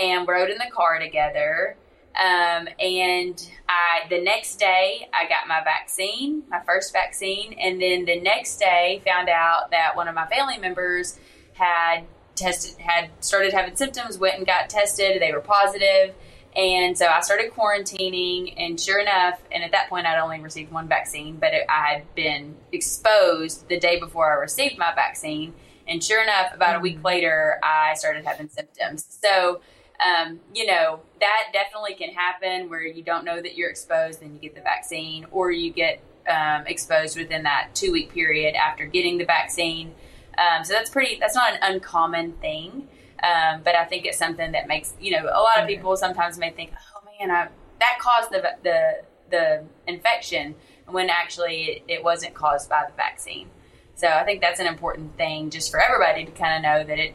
and 0.00 0.26
rode 0.26 0.50
in 0.50 0.58
the 0.58 0.70
car 0.72 0.98
together. 0.98 1.76
Um, 2.14 2.68
and 2.78 3.50
I 3.68 4.06
the 4.08 4.22
next 4.22 4.56
day 4.56 5.08
I 5.12 5.28
got 5.28 5.48
my 5.48 5.62
vaccine, 5.64 6.42
my 6.48 6.60
first 6.64 6.92
vaccine, 6.92 7.54
and 7.54 7.80
then 7.80 8.04
the 8.04 8.20
next 8.20 8.58
day 8.58 9.02
found 9.04 9.28
out 9.28 9.70
that 9.70 9.96
one 9.96 10.08
of 10.08 10.14
my 10.14 10.26
family 10.26 10.58
members 10.58 11.18
had 11.54 12.04
tested 12.34 12.80
had 12.80 13.10
started 13.20 13.52
having 13.52 13.76
symptoms, 13.76 14.18
went 14.18 14.36
and 14.36 14.46
got 14.46 14.68
tested, 14.68 15.20
they 15.20 15.32
were 15.32 15.40
positive 15.40 16.14
and 16.54 16.96
so 16.98 17.06
I 17.06 17.20
started 17.20 17.52
quarantining, 17.52 18.54
and 18.58 18.78
sure 18.78 19.00
enough, 19.00 19.40
and 19.50 19.64
at 19.64 19.72
that 19.72 19.88
point 19.88 20.06
I'd 20.06 20.18
only 20.18 20.40
received 20.40 20.70
one 20.70 20.86
vaccine, 20.86 21.36
but 21.36 21.54
it, 21.54 21.64
I 21.68 21.94
had 21.94 22.14
been 22.14 22.56
exposed 22.72 23.68
the 23.68 23.78
day 23.78 23.98
before 23.98 24.30
I 24.30 24.40
received 24.40 24.76
my 24.76 24.94
vaccine. 24.94 25.54
And 25.88 26.02
sure 26.02 26.22
enough, 26.22 26.54
about 26.54 26.76
a 26.76 26.80
week 26.80 27.00
mm. 27.00 27.04
later, 27.04 27.58
I 27.62 27.94
started 27.94 28.24
having 28.24 28.48
symptoms. 28.48 29.18
So, 29.22 29.62
um, 30.04 30.40
you 30.54 30.66
know, 30.66 31.00
that 31.20 31.48
definitely 31.52 31.94
can 31.94 32.10
happen 32.10 32.68
where 32.68 32.82
you 32.82 33.02
don't 33.02 33.24
know 33.24 33.40
that 33.40 33.56
you're 33.56 33.70
exposed, 33.70 34.20
then 34.20 34.34
you 34.34 34.38
get 34.38 34.54
the 34.54 34.60
vaccine, 34.60 35.26
or 35.30 35.50
you 35.50 35.72
get 35.72 36.00
um, 36.28 36.66
exposed 36.66 37.16
within 37.16 37.44
that 37.44 37.70
two 37.74 37.92
week 37.92 38.12
period 38.12 38.54
after 38.54 38.84
getting 38.84 39.18
the 39.18 39.24
vaccine. 39.24 39.94
Um, 40.38 40.64
so 40.64 40.72
that's 40.72 40.90
pretty, 40.90 41.18
that's 41.18 41.34
not 41.34 41.54
an 41.54 41.58
uncommon 41.62 42.32
thing. 42.34 42.88
Um, 43.22 43.60
but 43.62 43.76
I 43.76 43.84
think 43.84 44.04
it's 44.04 44.18
something 44.18 44.52
that 44.52 44.66
makes 44.66 44.94
you 45.00 45.12
know 45.12 45.24
a 45.24 45.40
lot 45.40 45.60
of 45.60 45.68
people 45.68 45.96
sometimes 45.96 46.38
may 46.38 46.50
think, 46.50 46.72
oh 46.96 47.08
man, 47.18 47.30
I, 47.30 47.48
that 47.80 47.98
caused 48.00 48.30
the 48.30 48.42
the 48.62 49.02
the 49.30 49.64
infection 49.86 50.54
when 50.86 51.08
actually 51.08 51.62
it, 51.64 51.82
it 51.88 52.04
wasn't 52.04 52.34
caused 52.34 52.68
by 52.68 52.84
the 52.88 52.94
vaccine. 52.96 53.48
So 53.94 54.08
I 54.08 54.24
think 54.24 54.40
that's 54.40 54.60
an 54.60 54.66
important 54.66 55.16
thing 55.16 55.50
just 55.50 55.70
for 55.70 55.80
everybody 55.80 56.24
to 56.24 56.32
kind 56.32 56.56
of 56.56 56.62
know 56.62 56.84
that 56.84 56.98
it 56.98 57.14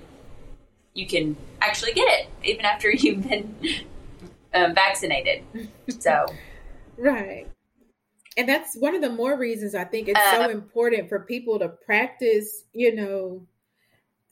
you 0.93 1.05
can 1.05 1.37
actually 1.61 1.93
get 1.93 2.07
it 2.07 2.29
even 2.43 2.65
after 2.65 2.89
you've 2.91 3.27
been 3.27 3.55
um, 4.53 4.73
vaccinated. 4.73 5.43
So 5.99 6.25
right. 6.97 7.47
And 8.35 8.47
that's 8.47 8.77
one 8.77 8.93
of 8.93 9.01
the 9.01 9.09
more 9.09 9.35
reasons 9.35 9.73
I 9.73 9.83
think 9.83 10.09
it's 10.09 10.19
uh, 10.19 10.45
so 10.45 10.49
important 10.49 11.09
for 11.09 11.19
people 11.21 11.57
to 11.59 11.69
practice, 11.69 12.65
you 12.71 12.95
know, 12.95 13.47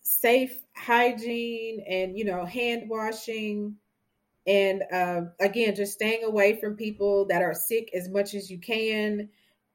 safe 0.05 0.55
hygiene 0.75 1.83
and 1.89 2.15
you 2.15 2.23
know 2.23 2.45
hand 2.45 2.87
washing 2.87 3.75
and 4.45 4.83
uh, 4.93 5.21
again 5.39 5.75
just 5.75 5.93
staying 5.93 6.23
away 6.23 6.59
from 6.59 6.75
people 6.75 7.25
that 7.25 7.41
are 7.41 7.55
sick 7.55 7.89
as 7.95 8.07
much 8.07 8.35
as 8.35 8.49
you 8.49 8.59
can 8.59 9.27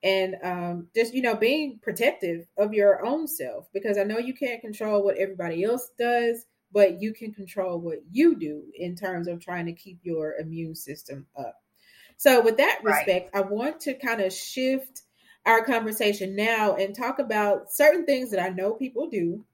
and 0.05 0.37
um, 0.45 0.87
just 0.95 1.13
you 1.13 1.21
know 1.21 1.35
being 1.35 1.81
protective 1.83 2.47
of 2.57 2.73
your 2.73 3.05
own 3.05 3.27
self 3.27 3.67
because 3.73 3.99
i 3.99 4.05
know 4.05 4.19
you 4.19 4.33
can't 4.33 4.61
control 4.61 5.03
what 5.03 5.17
everybody 5.17 5.65
else 5.65 5.91
does 5.99 6.47
but 6.73 7.03
you 7.03 7.13
can 7.13 7.33
control 7.35 7.81
what 7.81 7.99
you 8.13 8.37
do 8.37 8.63
in 8.77 8.95
terms 8.95 9.27
of 9.27 9.41
trying 9.41 9.67
to 9.67 9.73
keep 9.73 9.99
your 10.05 10.35
immune 10.39 10.77
system 10.77 11.27
up 11.37 11.57
so 12.17 12.41
with 12.41 12.57
that 12.57 12.79
respect 12.85 13.35
right. 13.35 13.45
i 13.45 13.49
want 13.49 13.81
to 13.81 13.95
kind 13.95 14.21
of 14.21 14.33
shift 14.33 15.03
our 15.47 15.65
conversation 15.65 16.37
now 16.37 16.77
and 16.77 16.95
talk 16.95 17.19
about 17.19 17.73
certain 17.73 18.05
things 18.05 18.31
that 18.31 18.43
I 18.43 18.51
know 18.51 18.75
people 18.75 19.09
do 19.09 19.45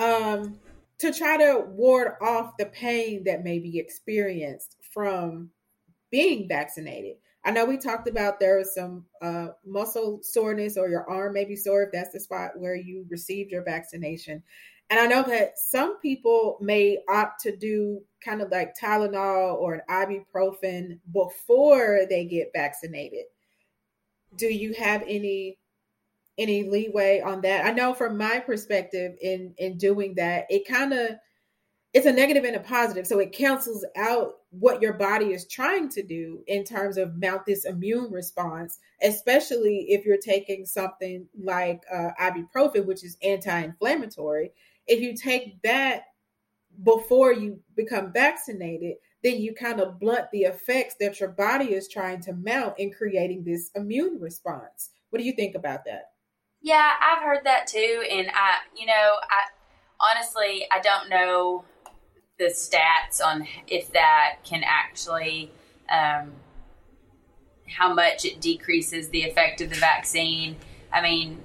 um, 0.00 0.58
to 0.98 1.12
try 1.12 1.36
to 1.36 1.64
ward 1.68 2.14
off 2.20 2.56
the 2.58 2.66
pain 2.66 3.22
that 3.24 3.44
may 3.44 3.58
be 3.58 3.78
experienced 3.78 4.76
from 4.92 5.50
being 6.10 6.48
vaccinated. 6.48 7.16
I 7.44 7.52
know 7.52 7.64
we 7.64 7.78
talked 7.78 8.08
about 8.08 8.40
there 8.40 8.58
was 8.58 8.74
some 8.74 9.04
uh, 9.22 9.48
muscle 9.64 10.20
soreness 10.22 10.76
or 10.76 10.88
your 10.88 11.08
arm 11.08 11.34
may 11.34 11.44
be 11.44 11.56
sore 11.56 11.84
if 11.84 11.92
that's 11.92 12.12
the 12.12 12.20
spot 12.20 12.58
where 12.58 12.74
you 12.74 13.06
received 13.08 13.50
your 13.50 13.64
vaccination. 13.64 14.42
And 14.90 14.98
I 14.98 15.06
know 15.06 15.22
that 15.22 15.56
some 15.56 15.98
people 16.00 16.58
may 16.60 16.98
opt 17.08 17.40
to 17.42 17.56
do 17.56 18.02
kind 18.22 18.42
of 18.42 18.50
like 18.50 18.74
Tylenol 18.76 19.54
or 19.54 19.74
an 19.74 19.82
ibuprofen 19.88 20.98
before 21.12 22.00
they 22.10 22.24
get 22.24 22.50
vaccinated. 22.54 23.24
Do 24.36 24.46
you 24.46 24.74
have 24.74 25.02
any 25.06 25.59
any 26.40 26.68
leeway 26.68 27.20
on 27.20 27.42
that? 27.42 27.64
I 27.66 27.70
know 27.72 27.94
from 27.94 28.16
my 28.16 28.40
perspective 28.40 29.14
in 29.20 29.54
in 29.58 29.78
doing 29.78 30.14
that, 30.16 30.46
it 30.50 30.66
kind 30.66 30.92
of 30.92 31.10
it's 31.92 32.06
a 32.06 32.12
negative 32.12 32.44
and 32.44 32.56
a 32.56 32.60
positive. 32.60 33.06
So 33.06 33.18
it 33.18 33.32
cancels 33.32 33.84
out 33.96 34.34
what 34.50 34.80
your 34.80 34.92
body 34.92 35.32
is 35.32 35.46
trying 35.46 35.88
to 35.90 36.02
do 36.02 36.42
in 36.46 36.64
terms 36.64 36.96
of 36.96 37.20
mount 37.20 37.46
this 37.46 37.64
immune 37.64 38.12
response, 38.12 38.78
especially 39.02 39.86
if 39.88 40.04
you're 40.04 40.16
taking 40.16 40.66
something 40.66 41.26
like 41.36 41.82
uh, 41.92 42.10
ibuprofen, 42.20 42.86
which 42.86 43.04
is 43.04 43.16
anti-inflammatory. 43.22 44.52
If 44.86 45.00
you 45.00 45.16
take 45.16 45.60
that 45.62 46.04
before 46.84 47.32
you 47.32 47.60
become 47.74 48.12
vaccinated, 48.12 48.94
then 49.22 49.40
you 49.40 49.52
kind 49.52 49.80
of 49.80 49.98
blunt 49.98 50.30
the 50.32 50.42
effects 50.42 50.94
that 51.00 51.18
your 51.18 51.30
body 51.30 51.74
is 51.74 51.88
trying 51.88 52.20
to 52.22 52.32
mount 52.32 52.78
in 52.78 52.92
creating 52.92 53.44
this 53.44 53.70
immune 53.74 54.18
response. 54.20 54.90
What 55.10 55.18
do 55.18 55.24
you 55.24 55.32
think 55.32 55.56
about 55.56 55.84
that? 55.86 56.09
Yeah, 56.62 56.92
I've 57.00 57.22
heard 57.22 57.44
that 57.44 57.66
too, 57.66 58.04
and 58.10 58.28
I, 58.34 58.58
you 58.76 58.86
know, 58.86 58.92
I 58.92 60.14
honestly 60.14 60.66
I 60.70 60.80
don't 60.80 61.08
know 61.08 61.64
the 62.38 62.46
stats 62.46 63.24
on 63.24 63.46
if 63.66 63.92
that 63.92 64.38
can 64.44 64.62
actually 64.64 65.52
um, 65.90 66.32
how 67.68 67.94
much 67.94 68.24
it 68.24 68.40
decreases 68.40 69.08
the 69.10 69.22
effect 69.22 69.60
of 69.60 69.70
the 69.70 69.76
vaccine. 69.76 70.56
I 70.92 71.00
mean, 71.02 71.40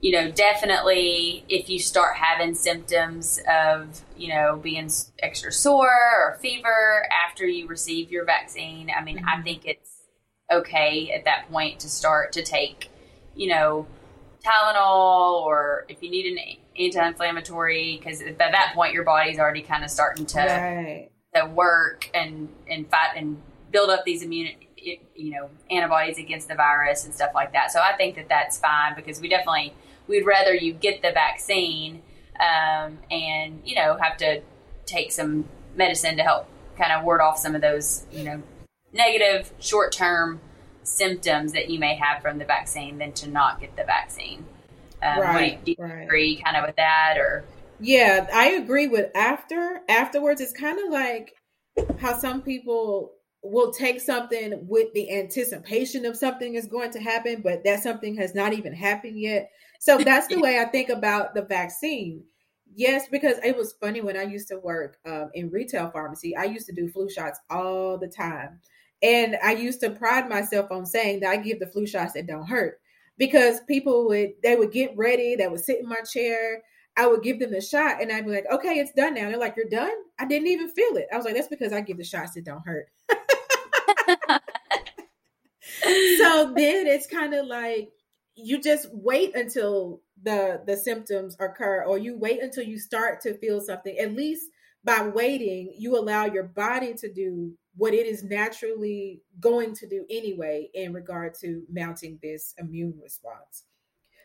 you 0.00 0.12
know, 0.12 0.30
definitely 0.30 1.44
if 1.48 1.70
you 1.70 1.78
start 1.78 2.16
having 2.16 2.54
symptoms 2.54 3.40
of, 3.50 4.02
you 4.16 4.28
know, 4.28 4.56
being 4.56 4.90
extra 5.20 5.50
sore 5.50 5.88
or 5.88 6.38
fever 6.40 7.06
after 7.26 7.46
you 7.46 7.66
receive 7.66 8.10
your 8.10 8.24
vaccine, 8.24 8.90
I 8.96 9.02
mean, 9.02 9.18
mm-hmm. 9.18 9.40
I 9.40 9.42
think 9.42 9.64
it's 9.64 10.02
okay 10.52 11.10
at 11.12 11.24
that 11.24 11.50
point 11.50 11.80
to 11.80 11.88
start 11.88 12.32
to 12.32 12.42
take, 12.42 12.90
you 13.34 13.48
know, 13.48 13.86
Tylenol 14.46 15.42
or 15.42 15.86
if 15.88 16.02
you 16.02 16.10
need 16.10 16.26
an 16.26 16.38
anti-inflammatory 16.78 17.98
because 17.98 18.20
at 18.20 18.38
that 18.38 18.72
point 18.74 18.92
your 18.92 19.04
body's 19.04 19.38
already 19.38 19.62
kind 19.62 19.82
of 19.82 19.90
starting 19.90 20.26
to 20.26 20.38
right. 20.38 21.10
to 21.34 21.46
work 21.46 22.10
and 22.14 22.48
and 22.68 22.88
fight 22.88 23.10
and 23.16 23.40
build 23.70 23.90
up 23.90 24.04
these 24.04 24.22
immune 24.22 24.48
you 24.76 25.30
know 25.30 25.50
antibodies 25.70 26.18
against 26.18 26.48
the 26.48 26.54
virus 26.54 27.04
and 27.04 27.14
stuff 27.14 27.32
like 27.34 27.52
that. 27.52 27.72
So 27.72 27.80
I 27.80 27.96
think 27.96 28.16
that 28.16 28.28
that's 28.28 28.58
fine 28.58 28.94
because 28.94 29.20
we 29.20 29.28
definitely 29.28 29.74
we'd 30.06 30.24
rather 30.24 30.54
you 30.54 30.72
get 30.72 31.02
the 31.02 31.10
vaccine 31.12 32.02
um, 32.38 32.98
and 33.10 33.60
you 33.64 33.74
know 33.74 33.96
have 34.00 34.16
to 34.18 34.42
take 34.84 35.12
some 35.12 35.48
medicine 35.74 36.16
to 36.16 36.22
help 36.22 36.48
kind 36.78 36.92
of 36.92 37.04
ward 37.04 37.20
off 37.20 37.38
some 37.38 37.54
of 37.54 37.62
those 37.62 38.06
you 38.12 38.22
know 38.22 38.42
negative 38.92 39.52
short 39.58 39.92
term 39.92 40.40
symptoms 40.86 41.52
that 41.52 41.68
you 41.68 41.78
may 41.78 41.96
have 41.96 42.22
from 42.22 42.38
the 42.38 42.44
vaccine 42.44 42.98
than 42.98 43.12
to 43.12 43.28
not 43.28 43.60
get 43.60 43.76
the 43.76 43.84
vaccine. 43.84 44.44
Um, 45.02 45.20
right, 45.20 45.64
do 45.64 45.72
you 45.72 45.76
right. 45.78 46.04
agree 46.04 46.42
kind 46.42 46.56
of 46.56 46.64
with 46.64 46.76
that 46.76 47.16
or? 47.18 47.44
Yeah, 47.78 48.26
I 48.32 48.52
agree 48.52 48.86
with 48.86 49.10
after. 49.14 49.80
Afterwards, 49.88 50.40
it's 50.40 50.52
kind 50.52 50.78
of 50.78 50.90
like 50.90 51.34
how 51.98 52.16
some 52.16 52.42
people 52.42 53.12
will 53.42 53.70
take 53.70 54.00
something 54.00 54.66
with 54.66 54.92
the 54.94 55.12
anticipation 55.12 56.04
of 56.04 56.16
something 56.16 56.54
is 56.54 56.66
going 56.66 56.90
to 56.92 57.00
happen, 57.00 57.42
but 57.42 57.64
that 57.64 57.82
something 57.82 58.16
has 58.16 58.34
not 58.34 58.52
even 58.52 58.72
happened 58.72 59.20
yet. 59.20 59.50
So 59.78 59.98
that's 60.04 60.26
the 60.28 60.40
way 60.40 60.58
I 60.58 60.64
think 60.64 60.88
about 60.88 61.34
the 61.34 61.42
vaccine. 61.42 62.24
Yes, 62.74 63.08
because 63.08 63.38
it 63.44 63.56
was 63.56 63.74
funny 63.80 64.00
when 64.00 64.16
I 64.16 64.22
used 64.22 64.48
to 64.48 64.58
work 64.58 64.98
um, 65.06 65.30
in 65.34 65.50
retail 65.50 65.90
pharmacy. 65.90 66.36
I 66.36 66.44
used 66.44 66.66
to 66.66 66.74
do 66.74 66.88
flu 66.88 67.08
shots 67.08 67.38
all 67.48 67.96
the 67.96 68.08
time. 68.08 68.60
And 69.02 69.36
I 69.42 69.52
used 69.52 69.80
to 69.80 69.90
pride 69.90 70.28
myself 70.28 70.70
on 70.70 70.86
saying 70.86 71.20
that 71.20 71.30
I 71.30 71.36
give 71.36 71.60
the 71.60 71.66
flu 71.66 71.86
shots 71.86 72.14
that 72.14 72.26
don't 72.26 72.46
hurt 72.46 72.80
because 73.18 73.60
people 73.68 74.06
would 74.08 74.32
they 74.42 74.56
would 74.56 74.72
get 74.72 74.96
ready, 74.96 75.36
they 75.36 75.48
would 75.48 75.64
sit 75.64 75.80
in 75.80 75.88
my 75.88 76.00
chair. 76.10 76.62
I 76.98 77.06
would 77.06 77.22
give 77.22 77.38
them 77.38 77.50
the 77.52 77.60
shot 77.60 78.00
and 78.00 78.10
I'd 78.10 78.24
be 78.24 78.30
like, 78.30 78.46
okay, 78.50 78.78
it's 78.78 78.92
done 78.92 79.14
now. 79.14 79.28
they're 79.28 79.36
like, 79.38 79.54
you're 79.54 79.68
done? 79.68 79.92
I 80.18 80.24
didn't 80.24 80.48
even 80.48 80.70
feel 80.70 80.96
it. 80.96 81.06
I 81.12 81.16
was 81.16 81.26
like, 81.26 81.34
that's 81.34 81.48
because 81.48 81.72
I 81.74 81.82
give 81.82 81.98
the 81.98 82.04
shots 82.04 82.32
that 82.32 82.44
don't 82.44 82.64
hurt. 82.64 82.88
so 85.82 86.54
then 86.56 86.86
it's 86.86 87.06
kind 87.06 87.34
of 87.34 87.46
like 87.46 87.90
you 88.34 88.60
just 88.60 88.88
wait 88.92 89.36
until 89.36 90.00
the 90.22 90.62
the 90.66 90.76
symptoms 90.76 91.36
occur 91.38 91.84
or 91.84 91.98
you 91.98 92.16
wait 92.16 92.42
until 92.42 92.64
you 92.64 92.78
start 92.78 93.20
to 93.22 93.34
feel 93.34 93.60
something. 93.60 93.96
At 93.98 94.14
least 94.14 94.50
by 94.86 95.08
waiting, 95.08 95.74
you 95.76 95.98
allow 95.98 96.26
your 96.26 96.44
body 96.44 96.94
to 96.94 97.12
do 97.12 97.52
what 97.76 97.92
it 97.92 98.06
is 98.06 98.22
naturally 98.22 99.20
going 99.40 99.74
to 99.74 99.86
do 99.86 100.06
anyway 100.08 100.70
in 100.74 100.92
regard 100.94 101.34
to 101.40 101.64
mounting 101.70 102.18
this 102.22 102.54
immune 102.56 102.94
response. 103.02 103.64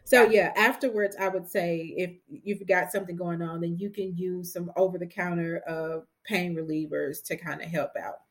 So 0.04 0.30
yeah, 0.30 0.54
afterwards, 0.56 1.15
I 1.19 1.30
would 1.30 1.50
say 1.50 1.93
if 1.97 2.12
you've 2.30 2.65
got 2.67 2.91
something 2.91 3.15
going 3.15 3.41
on, 3.41 3.62
then 3.62 3.78
you 3.78 3.89
can 3.89 4.15
use 4.15 4.54
some 4.54 4.71
over 4.78 4.97
the 4.97 5.08
counter 5.08 5.62
uh, 5.67 6.06
pain 6.26 6.56
relievers 6.56 7.24
to 7.26 7.36
kind 7.36 7.62
of 7.62 7.67
help 7.67 7.91
out. 8.00 8.21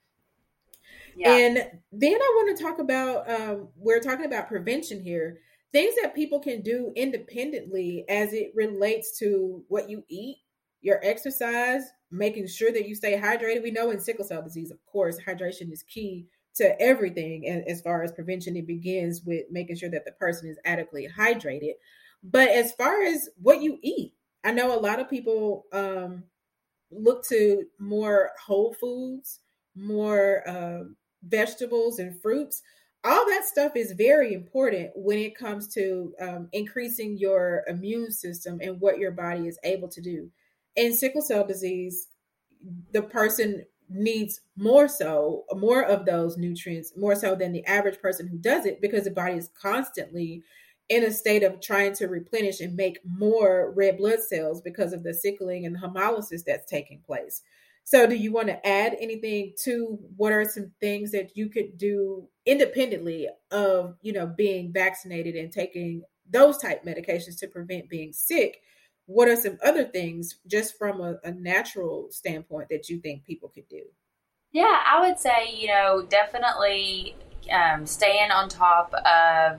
Yeah. 1.17 1.37
And 1.37 1.57
then 1.93 2.15
I 2.15 2.35
want 2.37 2.57
to 2.57 2.63
talk 2.63 2.79
about 2.79 3.29
um, 3.29 3.69
we're 3.77 4.01
talking 4.01 4.27
about 4.27 4.49
prevention 4.49 5.03
here, 5.03 5.41
things 5.73 5.95
that 6.01 6.15
people 6.15 6.39
can 6.39 6.63
do 6.63 6.93
independently 6.95 8.05
as 8.09 8.33
it 8.33 8.53
relates 8.55 9.19
to 9.19 9.65
what 9.69 9.91
you 9.91 10.05
eat, 10.09 10.39
your 10.81 11.01
exercise, 11.03 11.83
making 12.11 12.47
sure 12.47 12.73
that 12.73 12.89
you 12.89 12.95
stay 12.95 13.19
hydrated. 13.19 13.63
We 13.63 13.71
know 13.71 13.91
in 13.91 14.01
sickle 14.01 14.25
cell 14.25 14.43
disease, 14.43 14.71
of 14.71 14.79
course, 14.87 15.19
hydration 15.21 15.73
is 15.73 15.83
key 15.83 16.27
to 16.57 16.81
everything 16.81 17.65
as 17.69 17.81
far 17.81 18.03
as 18.03 18.13
prevention. 18.13 18.57
It 18.57 18.67
begins 18.67 19.23
with 19.25 19.45
making 19.51 19.77
sure 19.77 19.91
that 19.91 20.05
the 20.05 20.13
person 20.13 20.49
is 20.49 20.59
adequately 20.65 21.09
hydrated. 21.17 21.75
But 22.23 22.49
as 22.49 22.73
far 22.73 23.03
as 23.03 23.29
what 23.41 23.63
you 23.63 23.79
eat, 23.83 24.15
I 24.45 24.53
know 24.53 24.77
a 24.77 24.81
lot 24.81 25.01
of 25.01 25.09
people 25.09 25.67
um, 25.73 26.25
look 26.91 27.25
to 27.27 27.65
more 27.79 28.31
whole 28.45 28.75
foods, 28.75 29.41
more 29.75 30.49
uh, 30.49 30.85
vegetables 31.23 31.99
and 31.99 32.21
fruits. 32.21 32.63
All 33.05 33.25
that 33.27 33.47
stuff 33.47 33.77
is 33.77 33.93
very 33.93 34.35
important 34.35 34.91
when 34.95 35.19
it 35.19 35.35
comes 35.35 35.73
to 35.75 36.13
um, 36.21 36.49
increasing 36.53 37.17
your 37.17 37.65
immune 37.69 38.11
system 38.11 38.61
and 38.63 38.81
what 38.81 38.99
your 38.99 39.13
body 39.13 39.47
is 39.47 39.59
able 39.65 39.89
to 39.89 40.01
do 40.03 40.31
in 40.81 40.95
sickle 40.95 41.21
cell 41.21 41.47
disease, 41.47 42.09
the 42.93 43.03
person 43.03 43.65
needs 43.91 44.41
more 44.57 44.87
so 44.87 45.45
more 45.57 45.83
of 45.83 46.07
those 46.07 46.39
nutrients 46.39 46.93
more 46.97 47.17
so 47.17 47.35
than 47.35 47.53
the 47.53 47.67
average 47.67 47.99
person 47.99 48.29
who 48.29 48.39
does 48.39 48.65
it 48.65 48.81
because 48.81 49.03
the 49.03 49.11
body 49.11 49.35
is 49.35 49.51
constantly 49.61 50.45
in 50.89 51.03
a 51.03 51.11
state 51.11 51.43
of 51.43 51.61
trying 51.61 51.93
to 51.93 52.07
replenish 52.07 52.61
and 52.61 52.77
make 52.77 53.01
more 53.05 53.73
red 53.77 53.99
blood 53.99 54.21
cells 54.21 54.61
because 54.61 54.93
of 54.93 55.03
the 55.03 55.13
sickling 55.13 55.67
and 55.67 55.75
the 55.75 55.81
hemolysis 55.81 56.45
that's 56.47 56.71
taking 56.71 57.01
place. 57.01 57.43
So, 57.83 58.07
do 58.07 58.15
you 58.15 58.33
want 58.33 58.49
to 58.49 58.65
add 58.67 58.97
anything 59.01 59.55
to 59.65 59.99
what 60.17 60.33
are 60.33 60.49
some 60.49 60.71
things 60.81 61.11
that 61.11 61.37
you 61.37 61.49
could 61.49 61.77
do 61.77 62.29
independently 62.47 63.29
of, 63.51 63.97
you 64.03 64.13
know, 64.13 64.27
being 64.27 64.73
vaccinated 64.73 65.35
and 65.35 65.53
taking 65.53 66.03
those 66.29 66.59
type 66.59 66.85
medications 66.85 67.39
to 67.41 67.49
prevent 67.49 67.89
being 67.89 68.13
sick 68.13 68.61
what 69.11 69.27
are 69.27 69.35
some 69.35 69.59
other 69.65 69.85
things 69.85 70.37
just 70.47 70.79
from 70.79 71.01
a, 71.01 71.19
a 71.25 71.33
natural 71.33 72.07
standpoint 72.11 72.69
that 72.71 72.89
you 72.89 73.01
think 73.01 73.25
people 73.25 73.49
could 73.49 73.69
do? 73.69 73.83
Yeah, 74.53 74.79
I 74.87 75.01
would 75.01 75.19
say, 75.19 75.53
you 75.53 75.67
know, 75.67 76.07
definitely 76.09 77.17
um, 77.51 77.87
staying 77.87 78.31
on 78.31 78.49
top 78.49 78.95
of 78.95 79.59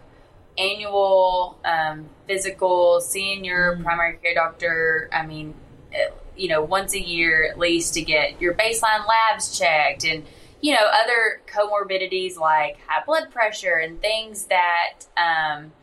annual 0.57 1.59
um, 1.65 2.09
physicals, 2.30 3.01
seeing 3.01 3.43
your 3.43 3.73
mm-hmm. 3.73 3.84
primary 3.84 4.17
care 4.17 4.34
doctor. 4.34 5.09
I 5.11 5.25
mean, 5.25 5.53
eh, 5.93 6.11
you 6.38 6.47
know, 6.47 6.61
once 6.61 6.93
a 6.93 7.01
year 7.01 7.43
at 7.43 7.59
least 7.59 7.93
to 7.95 8.01
get 8.01 8.41
your 8.41 8.53
baseline 8.53 9.05
labs 9.05 9.59
checked 9.59 10.05
and, 10.05 10.25
you 10.61 10.73
know, 10.73 10.89
other 11.03 11.41
comorbidities 11.45 12.38
like 12.38 12.80
high 12.88 13.03
blood 13.05 13.32
pressure 13.32 13.75
and 13.75 13.99
things 13.99 14.45
that, 14.45 15.05
um, 15.17 15.73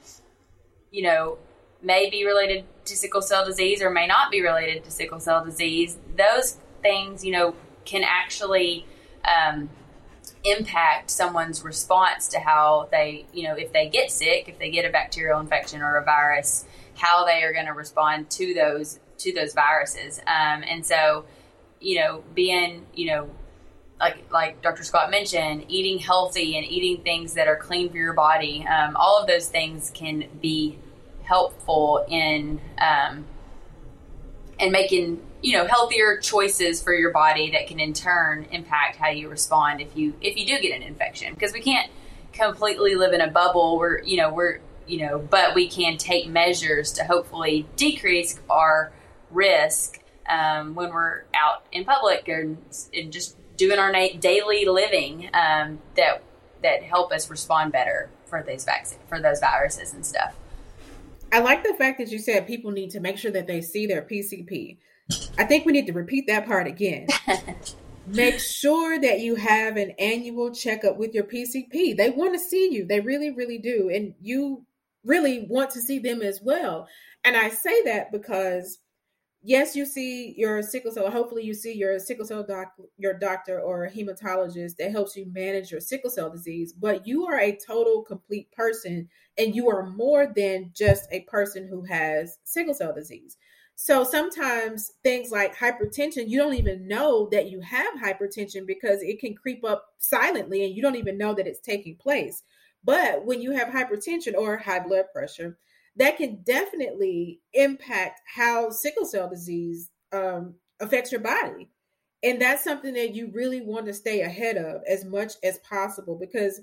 you 0.90 1.02
know, 1.02 1.36
may 1.82 2.10
be 2.10 2.24
related 2.24 2.64
to 2.84 2.96
sickle 2.96 3.22
cell 3.22 3.44
disease 3.44 3.82
or 3.82 3.90
may 3.90 4.06
not 4.06 4.30
be 4.30 4.42
related 4.42 4.84
to 4.84 4.90
sickle 4.90 5.20
cell 5.20 5.44
disease, 5.44 5.98
those 6.16 6.58
things, 6.82 7.24
you 7.24 7.32
know, 7.32 7.54
can 7.84 8.02
actually 8.04 8.86
um, 9.24 9.68
impact 10.44 11.10
someone's 11.10 11.62
response 11.62 12.28
to 12.28 12.38
how 12.38 12.88
they, 12.90 13.26
you 13.32 13.44
know, 13.44 13.54
if 13.54 13.72
they 13.72 13.88
get 13.88 14.10
sick, 14.10 14.48
if 14.48 14.58
they 14.58 14.70
get 14.70 14.84
a 14.84 14.90
bacterial 14.90 15.40
infection 15.40 15.82
or 15.82 15.96
a 15.96 16.04
virus, 16.04 16.64
how 16.96 17.24
they 17.24 17.42
are 17.42 17.52
going 17.52 17.66
to 17.66 17.72
respond 17.72 18.28
to 18.30 18.54
those 18.54 18.98
to 19.18 19.32
those 19.32 19.52
viruses. 19.52 20.20
Um, 20.20 20.62
and 20.62 20.86
so, 20.86 21.24
you 21.80 21.98
know, 21.98 22.22
being, 22.34 22.86
you 22.94 23.06
know, 23.06 23.30
like 24.00 24.30
like 24.30 24.62
Dr. 24.62 24.84
Scott 24.84 25.10
mentioned, 25.10 25.64
eating 25.68 25.98
healthy 25.98 26.56
and 26.56 26.64
eating 26.64 27.02
things 27.02 27.34
that 27.34 27.48
are 27.48 27.56
clean 27.56 27.90
for 27.90 27.96
your 27.96 28.12
body, 28.12 28.66
um, 28.66 28.96
all 28.96 29.20
of 29.20 29.26
those 29.26 29.48
things 29.48 29.90
can 29.90 30.28
be 30.40 30.78
helpful 31.28 32.04
in 32.08 32.58
um, 32.80 33.24
making 34.58 35.22
you 35.42 35.52
know 35.52 35.66
healthier 35.66 36.18
choices 36.18 36.82
for 36.82 36.94
your 36.94 37.12
body 37.12 37.50
that 37.50 37.66
can 37.66 37.78
in 37.78 37.92
turn 37.92 38.44
impact 38.50 38.96
how 38.96 39.08
you 39.08 39.28
respond 39.28 39.80
if 39.80 39.94
you 39.94 40.14
if 40.20 40.36
you 40.36 40.46
do 40.46 40.58
get 40.60 40.74
an 40.74 40.82
infection 40.82 41.32
because 41.34 41.52
we 41.52 41.60
can't 41.60 41.90
completely 42.32 42.94
live 42.94 43.12
in 43.12 43.20
a 43.20 43.30
bubble 43.30 43.78
where 43.78 44.02
you 44.04 44.16
know 44.16 44.32
we're 44.32 44.58
you 44.86 45.06
know 45.06 45.18
but 45.18 45.54
we 45.54 45.68
can 45.68 45.98
take 45.98 46.26
measures 46.28 46.92
to 46.92 47.04
hopefully 47.04 47.68
decrease 47.76 48.40
our 48.48 48.90
risk 49.30 50.00
um, 50.28 50.74
when 50.74 50.90
we're 50.90 51.22
out 51.34 51.64
in 51.72 51.84
public 51.84 52.26
and, 52.28 52.58
and 52.94 53.12
just 53.12 53.36
doing 53.56 53.78
our 53.78 53.92
na- 53.92 54.18
daily 54.18 54.64
living 54.64 55.28
um, 55.34 55.78
that 55.94 56.22
that 56.62 56.82
help 56.82 57.12
us 57.12 57.30
respond 57.30 57.70
better 57.70 58.08
for 58.24 58.42
these 58.42 58.64
vaccine 58.64 58.98
for 59.08 59.20
those 59.20 59.40
viruses 59.40 59.92
and 59.92 60.04
stuff. 60.04 60.34
I 61.32 61.40
like 61.40 61.62
the 61.62 61.74
fact 61.74 61.98
that 61.98 62.10
you 62.10 62.18
said 62.18 62.46
people 62.46 62.70
need 62.70 62.90
to 62.90 63.00
make 63.00 63.18
sure 63.18 63.30
that 63.30 63.46
they 63.46 63.60
see 63.60 63.86
their 63.86 64.02
PCP. 64.02 64.78
I 65.38 65.44
think 65.44 65.64
we 65.64 65.72
need 65.72 65.86
to 65.86 65.92
repeat 65.92 66.26
that 66.26 66.46
part 66.46 66.66
again. 66.66 67.06
make 68.06 68.40
sure 68.40 68.98
that 69.00 69.20
you 69.20 69.34
have 69.34 69.76
an 69.76 69.92
annual 69.98 70.52
checkup 70.54 70.96
with 70.96 71.14
your 71.14 71.24
PCP. 71.24 71.96
They 71.96 72.10
want 72.10 72.34
to 72.34 72.38
see 72.38 72.72
you. 72.72 72.86
They 72.86 73.00
really, 73.00 73.30
really 73.30 73.58
do. 73.58 73.90
And 73.92 74.14
you 74.20 74.64
really 75.04 75.46
want 75.48 75.70
to 75.70 75.80
see 75.80 75.98
them 75.98 76.22
as 76.22 76.40
well. 76.42 76.88
And 77.24 77.36
I 77.36 77.50
say 77.50 77.82
that 77.84 78.12
because 78.12 78.78
yes, 79.42 79.76
you 79.76 79.84
see 79.84 80.34
your 80.36 80.62
sickle 80.62 80.90
cell. 80.90 81.10
Hopefully, 81.10 81.44
you 81.44 81.54
see 81.54 81.74
your 81.74 81.98
sickle 81.98 82.24
cell 82.24 82.42
doc, 82.42 82.74
your 82.96 83.14
doctor 83.14 83.60
or 83.60 83.88
hematologist 83.88 84.76
that 84.76 84.90
helps 84.90 85.16
you 85.16 85.26
manage 85.32 85.70
your 85.70 85.80
sickle 85.80 86.10
cell 86.10 86.30
disease. 86.30 86.72
But 86.72 87.06
you 87.06 87.26
are 87.26 87.38
a 87.38 87.56
total, 87.66 88.02
complete 88.02 88.50
person, 88.52 89.08
and 89.36 89.54
you 89.54 89.68
are 89.70 89.86
more 89.86 90.26
than 90.26 90.70
just 90.74 91.08
a 91.10 91.20
person 91.20 91.66
who 91.68 91.84
has 91.84 92.38
sickle 92.44 92.74
cell 92.74 92.94
disease. 92.94 93.36
So 93.80 94.02
sometimes 94.02 94.90
things 95.04 95.30
like 95.30 95.56
hypertension, 95.56 96.28
you 96.28 96.36
don't 96.36 96.54
even 96.54 96.88
know 96.88 97.28
that 97.30 97.48
you 97.48 97.60
have 97.60 97.94
hypertension 98.02 98.66
because 98.66 99.02
it 99.02 99.20
can 99.20 99.36
creep 99.36 99.64
up 99.64 99.94
silently, 99.98 100.64
and 100.64 100.74
you 100.74 100.82
don't 100.82 100.96
even 100.96 101.16
know 101.16 101.32
that 101.34 101.46
it's 101.46 101.60
taking 101.60 101.94
place. 101.96 102.42
But 102.84 103.24
when 103.24 103.40
you 103.40 103.52
have 103.52 103.68
hypertension 103.68 104.34
or 104.34 104.56
high 104.56 104.80
blood 104.80 105.06
pressure, 105.12 105.58
that 105.98 106.16
can 106.16 106.42
definitely 106.44 107.40
impact 107.52 108.20
how 108.34 108.70
sickle 108.70 109.04
cell 109.04 109.28
disease 109.28 109.90
um, 110.12 110.54
affects 110.80 111.12
your 111.12 111.20
body. 111.20 111.68
And 112.22 112.40
that's 112.40 112.64
something 112.64 112.94
that 112.94 113.14
you 113.14 113.30
really 113.32 113.60
want 113.60 113.86
to 113.86 113.94
stay 113.94 114.22
ahead 114.22 114.56
of 114.56 114.82
as 114.88 115.04
much 115.04 115.34
as 115.44 115.58
possible 115.58 116.16
because, 116.18 116.60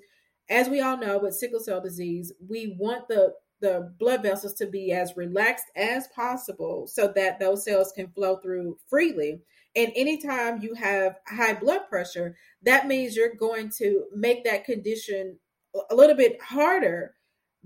as 0.50 0.70
we 0.70 0.82
all 0.82 0.98
know, 0.98 1.18
with 1.18 1.36
sickle 1.36 1.60
cell 1.60 1.82
disease, 1.82 2.34
we 2.48 2.76
want 2.80 3.08
the 3.08 3.34
the 3.62 3.94
blood 4.00 4.22
vessels 4.22 4.54
to 4.54 4.68
be 4.68 4.92
as 4.92 5.16
relaxed 5.16 5.72
as 5.78 6.08
possible 6.10 6.86
so 6.88 7.12
that 7.16 7.40
those 7.40 7.64
cells 7.64 7.94
can 7.96 8.10
flow 8.10 8.36
through 8.38 8.78
freely. 8.90 9.40
And 9.78 9.92
anytime 9.96 10.62
you 10.62 10.74
have 10.74 11.16
high 11.26 11.54
blood 11.54 11.82
pressure, 11.90 12.36
that 12.64 12.86
means 12.86 13.16
you're 13.16 13.34
going 13.34 13.72
to 13.78 14.04
make 14.14 14.44
that 14.44 14.66
condition 14.66 15.40
a 15.90 15.96
little 15.96 16.18
bit 16.18 16.42
harder 16.42 17.15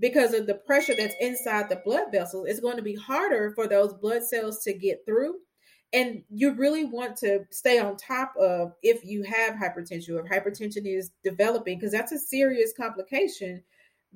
because 0.00 0.32
of 0.34 0.46
the 0.46 0.54
pressure 0.54 0.94
that's 0.96 1.14
inside 1.20 1.68
the 1.68 1.82
blood 1.84 2.06
vessels, 2.10 2.46
it's 2.48 2.60
going 2.60 2.76
to 2.76 2.82
be 2.82 2.96
harder 2.96 3.52
for 3.54 3.68
those 3.68 3.92
blood 3.92 4.24
cells 4.24 4.62
to 4.64 4.72
get 4.72 5.04
through. 5.06 5.34
And 5.92 6.22
you 6.30 6.54
really 6.54 6.84
want 6.84 7.16
to 7.18 7.40
stay 7.50 7.78
on 7.78 7.96
top 7.96 8.32
of 8.38 8.72
if 8.82 9.04
you 9.04 9.22
have 9.24 9.54
hypertension 9.54 10.10
or 10.10 10.24
if 10.24 10.30
hypertension 10.30 10.86
is 10.86 11.10
developing, 11.24 11.78
because 11.78 11.92
that's 11.92 12.12
a 12.12 12.18
serious 12.18 12.72
complication 12.76 13.62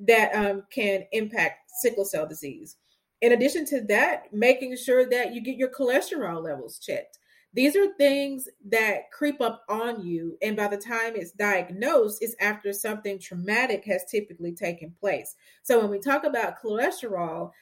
that 0.07 0.35
um, 0.35 0.63
can 0.73 1.05
impact 1.13 1.71
sickle 1.81 2.05
cell 2.05 2.27
disease. 2.27 2.77
In 3.21 3.33
addition 3.33 3.65
to 3.67 3.81
that, 3.89 4.33
making 4.33 4.77
sure 4.77 5.09
that 5.09 5.35
you 5.35 5.41
get 5.41 5.57
your 5.57 5.71
cholesterol 5.71 6.43
levels 6.43 6.79
checked. 6.79 7.19
These 7.55 7.77
are 7.77 7.95
things 7.95 8.49
that 8.69 9.13
creep 9.13 9.41
up 9.41 9.65
on 9.69 10.05
you. 10.05 10.37
And 10.43 10.57
by 10.57 10.69
the 10.69 10.77
time 10.77 11.15
it's 11.15 11.31
diagnosed, 11.31 12.19
it's 12.21 12.35
after 12.41 12.73
something 12.73 13.19
traumatic 13.19 13.85
has 13.85 14.05
typically 14.11 14.53
taken 14.53 14.95
place. 15.01 15.37
So 15.63 15.81
when 15.81 15.91
we 15.91 16.01
talk 16.01 16.25
about 16.25 16.61
cholesterol, 16.61 17.53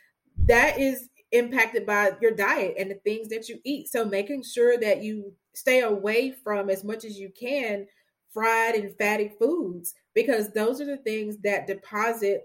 that 0.47 0.81
is 0.81 1.11
impacted 1.31 1.87
by 1.87 2.13
your 2.21 2.33
diet 2.33 2.75
and 2.79 2.91
the 2.91 2.97
things 2.97 3.29
that 3.29 3.49
you 3.49 3.59
eat. 3.65 3.89
So 3.89 4.05
making 4.05 4.45
sure 4.45 4.79
that 4.79 5.03
you 5.03 5.35
stay 5.55 5.81
away 5.81 6.33
from 6.33 6.71
as 6.71 6.85
much 6.85 7.05
as 7.05 7.19
you 7.19 7.31
can 7.39 7.87
fried 8.33 8.75
and 8.75 8.97
fatty 8.97 9.31
foods 9.39 9.95
because 10.15 10.51
those 10.53 10.81
are 10.81 10.87
the 10.87 10.97
things 10.99 11.37
that 11.39 11.67
deposit 11.67 12.43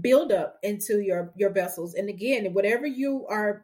build 0.00 0.32
up 0.32 0.58
into 0.62 1.00
your 1.00 1.32
your 1.36 1.50
vessels 1.50 1.94
and 1.94 2.08
again 2.08 2.52
whatever 2.54 2.86
you 2.86 3.26
are 3.28 3.62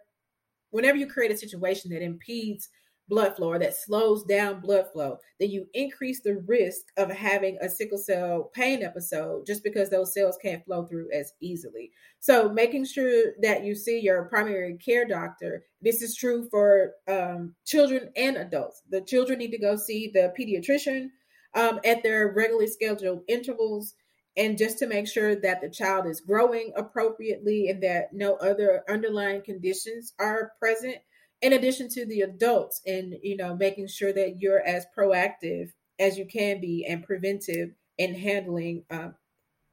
whenever 0.77 0.99
you 0.99 1.07
create 1.07 1.31
a 1.31 1.37
situation 1.37 1.91
that 1.91 2.03
impedes 2.03 2.69
blood 3.09 3.35
flow 3.35 3.53
or 3.53 3.59
that 3.59 3.75
slows 3.75 4.25
down 4.25 4.61
blood 4.61 4.85
flow, 4.93 5.17
then 5.41 5.49
you 5.49 5.67
increase 5.73 6.21
the 6.21 6.37
risk 6.47 6.83
of 6.99 7.11
having 7.11 7.57
a 7.63 7.69
sickle 7.69 7.97
cell 7.97 8.51
pain 8.53 8.83
episode 8.83 9.47
just 9.47 9.65
because 9.65 9.89
those 9.89 10.13
cells 10.13 10.37
can't 10.43 10.63
flow 10.67 10.85
through 10.85 11.09
as 11.15 11.33
easily. 11.41 11.91
So, 12.21 12.51
making 12.51 12.85
sure 12.85 13.33
that 13.41 13.65
you 13.65 13.75
see 13.75 14.01
your 14.01 14.25
primary 14.25 14.77
care 14.77 15.07
doctor. 15.07 15.65
This 15.81 16.03
is 16.03 16.15
true 16.15 16.47
for 16.51 16.93
um, 17.09 17.55
children 17.65 18.11
and 18.15 18.37
adults. 18.37 18.83
The 18.91 19.01
children 19.01 19.39
need 19.39 19.53
to 19.53 19.59
go 19.59 19.77
see 19.77 20.11
the 20.13 20.35
pediatrician 20.39 21.09
um, 21.55 21.81
at 21.87 22.03
their 22.03 22.35
regularly 22.37 22.67
scheduled 22.67 23.23
intervals 23.29 23.95
and 24.37 24.59
just 24.59 24.79
to 24.79 24.87
make 24.87 25.09
sure 25.09 25.35
that 25.35 25.61
the 25.61 25.69
child 25.69 26.07
is 26.07 26.21
growing 26.21 26.73
appropriately 26.77 27.69
and 27.69 27.83
that 27.83 28.13
no 28.13 28.35
other 28.37 28.83
underlying 28.89 29.43
conditions 29.43 30.13
are 30.19 30.53
present 30.59 30.97
in 31.43 31.53
addition 31.53 31.89
to 31.89 32.07
the 32.07 32.23
adults 32.23 32.81
and 32.87 33.15
you 33.23 33.37
know 33.37 33.55
making 33.57 33.87
sure 33.87 34.13
that 34.13 34.41
you're 34.41 34.61
as 34.67 34.87
proactive 34.97 35.71
as 35.99 36.19
you 36.19 36.27
can 36.27 36.61
be 36.61 36.85
and 36.89 37.05
preventive 37.05 37.71
in 37.99 38.15
handling 38.15 38.85
uh, 38.91 39.09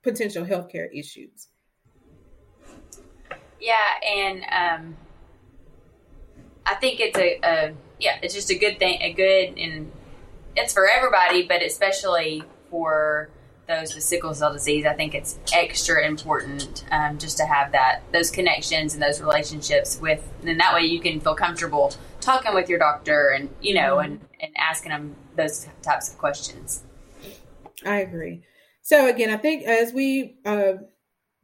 potential 0.04 0.46
healthcare 0.46 0.88
issues. 0.94 1.48
Yeah 3.60 3.76
and 4.06 4.44
um, 4.52 4.98
i 6.66 6.76
think 6.76 7.00
it's 7.00 7.18
a, 7.18 7.40
a 7.44 7.74
yeah 8.00 8.18
it's 8.22 8.34
just 8.34 8.50
a 8.50 8.56
good 8.58 8.78
thing 8.78 9.02
a 9.02 9.14
good 9.14 9.58
and 9.58 9.92
it's 10.56 10.74
for 10.74 10.90
everybody 10.90 11.48
but 11.48 11.64
especially 11.64 12.44
for 12.70 13.30
those 13.68 13.96
with 13.96 14.04
sickle 14.04 14.34
cell 14.34 14.52
disease, 14.52 14.86
I 14.86 14.94
think 14.94 15.16
it's 15.16 15.40
extra 15.54 16.06
important 16.06 16.84
um, 16.92 17.18
just 17.18 17.38
to 17.38 17.46
have 17.46 17.72
that 17.72 18.02
those 18.12 18.30
connections 18.30 18.94
and 18.94 19.02
those 19.02 19.22
relationships 19.22 20.00
with, 20.02 20.28
and 20.46 20.60
that 20.60 20.74
way 20.74 20.82
you 20.82 21.00
can 21.00 21.20
feel 21.20 21.36
comfortable 21.36 21.94
talking 22.20 22.54
with 22.54 22.70
your 22.70 22.80
doctor 22.80 23.30
and 23.30 23.50
you 23.62 23.74
know 23.74 23.98
mm-hmm. 23.98 24.14
and 24.14 24.22
and 24.42 24.52
asking 24.58 24.90
them 24.90 25.16
those 25.36 25.68
types 25.82 26.12
of 26.12 26.18
questions. 26.18 26.84
I 27.86 27.98
agree. 27.98 28.44
So 28.82 29.08
again, 29.08 29.30
I 29.30 29.38
think 29.38 29.64
as 29.64 29.94
we 29.94 30.36
uh, 30.46 30.74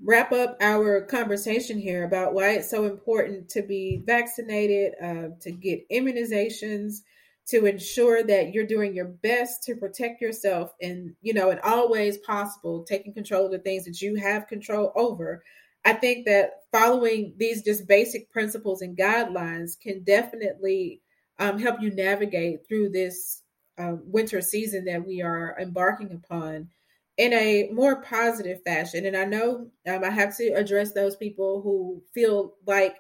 wrap 0.02 0.32
up 0.32 0.58
our 0.62 1.02
conversation 1.02 1.80
here 1.80 2.04
about 2.04 2.34
why 2.34 2.52
it's 2.52 2.70
so 2.70 2.86
important 2.86 3.50
to 3.50 3.62
be 3.62 4.02
vaccinated, 4.06 4.94
uh, 5.02 5.36
to 5.42 5.52
get 5.52 5.90
immunizations 5.90 7.02
to 7.50 7.66
ensure 7.66 8.24
that 8.24 8.54
you're 8.54 8.66
doing 8.66 8.94
your 8.94 9.06
best 9.08 9.64
to 9.64 9.76
protect 9.76 10.22
yourself 10.22 10.72
and 10.82 11.16
you 11.22 11.34
know 11.34 11.50
in 11.50 11.60
all 11.64 11.90
ways 11.90 12.18
possible 12.20 12.84
taking 12.84 13.14
control 13.14 13.46
of 13.46 13.52
the 13.52 13.60
things 13.60 13.86
that 13.86 14.02
you 14.02 14.16
have 14.16 14.48
control 14.48 14.92
over. 14.96 15.44
I 15.86 15.94
think 15.94 16.26
that 16.26 16.64
following 16.72 17.34
these 17.38 17.64
just 17.64 17.88
basic 17.88 18.30
principles 18.32 18.82
and 18.82 18.98
guidelines 18.98 19.80
can 19.80 20.04
definitely 20.04 21.02
um, 21.40 21.58
help 21.58 21.82
you 21.82 21.90
navigate 21.90 22.68
through 22.68 22.90
this 22.90 23.42
uh, 23.78 23.96
winter 24.04 24.42
season 24.42 24.86
that 24.86 25.08
we 25.08 25.22
are 25.22 25.56
embarking 25.60 26.12
upon 26.12 26.70
in 27.18 27.34
a 27.34 27.70
more 27.74 28.02
positive 28.02 28.62
fashion. 28.64 29.06
And 29.06 29.16
i 29.16 29.26
know 29.26 29.72
um, 29.88 30.04
i 30.04 30.10
have 30.10 30.36
to 30.38 30.50
address 30.50 30.94
those 30.94 31.16
people 31.16 31.62
who 31.62 32.04
feel 32.14 32.56
like 32.68 32.98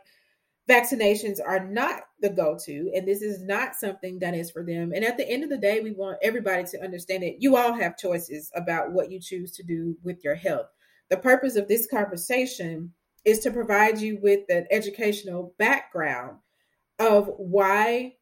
vaccinations 0.70 1.39
are 1.45 1.65
not 1.65 2.03
the 2.22 2.30
go 2.30 2.57
to, 2.65 2.91
and 2.93 3.07
this 3.07 3.22
is 3.22 3.41
not 3.41 3.76
something 3.76 4.20
that 4.20 4.36
is 4.36 4.51
for 4.51 4.63
them. 4.63 4.91
And 4.93 5.03
at 5.03 5.17
the 5.17 5.28
end 5.28 5.43
of 5.43 5.49
the 5.49 5.57
day, 5.57 5.80
we 5.80 5.91
want 5.91 6.20
everybody 6.22 6.63
to 6.65 6.84
understand 6.84 7.24
that 7.24 7.41
you 7.41 7.55
all 7.55 7.74
have 7.74 7.97
choices 7.97 8.51
about 8.55 8.91
what 8.91 9.11
you 9.11 9.20
choose 9.20 9.51
to 9.53 9.63
do 9.63 9.97
with 10.03 10.24
your 10.24 10.36
health. 10.36 10.67
The 11.09 11.17
purpose 11.17 11.55
of 11.55 11.67
this 11.67 11.88
conversation 11.88 12.93
is 13.26 13.39
to 13.39 13.51
provide 13.51 13.99
you 13.99 14.20
with 14.22 14.41
an 14.49 14.67
educational 14.70 15.55
background 15.57 16.38
of 16.99 17.32
why 17.38 18.13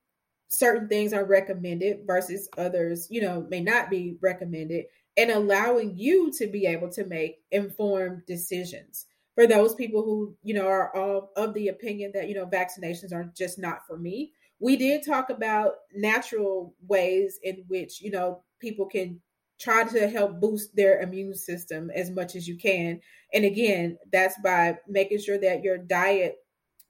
certain 0.47 0.87
things 0.87 1.11
are 1.11 1.25
recommended 1.25 1.99
versus 2.07 2.47
others, 2.57 3.07
you 3.09 3.21
know, 3.21 3.45
may 3.49 3.59
not 3.59 3.89
be 3.89 4.17
recommended, 4.21 4.85
and 5.17 5.31
allowing 5.31 5.97
you 5.97 6.31
to 6.31 6.47
be 6.47 6.65
able 6.65 6.89
to 6.91 7.05
make 7.05 7.39
informed 7.51 8.21
decisions. 8.25 9.05
For 9.37 9.45
those 9.45 9.75
people 9.75 10.01
who, 10.01 10.35
you 10.41 10.55
know, 10.55 10.65
are 10.65 10.91
all 10.95 11.31
of 11.35 11.53
the 11.53 11.67
opinion 11.67 12.09
that, 12.15 12.27
you 12.27 12.33
know, 12.33 12.47
vaccinations 12.47 13.13
are 13.13 13.31
just 13.37 13.59
not 13.59 13.85
for 13.85 13.95
me, 13.95 14.31
we 14.59 14.75
did 14.75 15.05
talk 15.05 15.29
about 15.29 15.73
natural 15.93 16.73
ways 16.87 17.39
in 17.43 17.63
which, 17.67 18.01
you 18.01 18.09
know, 18.09 18.41
people 18.59 18.87
can 18.87 19.21
try 19.59 19.83
to 19.83 20.07
help 20.07 20.41
boost 20.41 20.75
their 20.75 21.01
immune 21.01 21.35
system 21.35 21.91
as 21.91 22.09
much 22.09 22.35
as 22.35 22.47
you 22.47 22.57
can. 22.57 22.99
And 23.31 23.45
again, 23.45 23.99
that's 24.11 24.39
by 24.43 24.79
making 24.87 25.19
sure 25.19 25.37
that 25.37 25.61
your 25.61 25.77
diet 25.77 26.37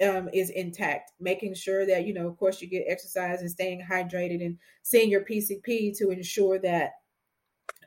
um, 0.02 0.30
is 0.34 0.50
intact, 0.50 1.12
making 1.20 1.54
sure 1.54 1.86
that, 1.86 2.08
you 2.08 2.14
know, 2.14 2.30
of 2.30 2.38
course, 2.38 2.62
you 2.62 2.70
get 2.70 2.86
exercise 2.88 3.41
and 3.41 3.52
staying 3.52 3.86
hydrated 3.91 4.41
and 4.45 4.58
seeing 4.84 5.10
your 5.10 5.26
PCP 5.26 5.98
to 5.98 6.12
ensure 6.12 6.60
that 6.60 6.91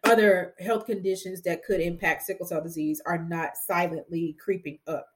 other 0.05 0.55
health 0.61 0.87
conditions 0.87 1.43
that 1.43 1.65
could 1.65 1.81
impact 1.81 2.23
sickle 2.23 2.47
cell 2.47 2.63
disease 2.63 3.01
are 3.07 3.19
not 3.19 3.57
silently 3.57 4.37
creeping 4.43 4.79
up. 4.87 5.07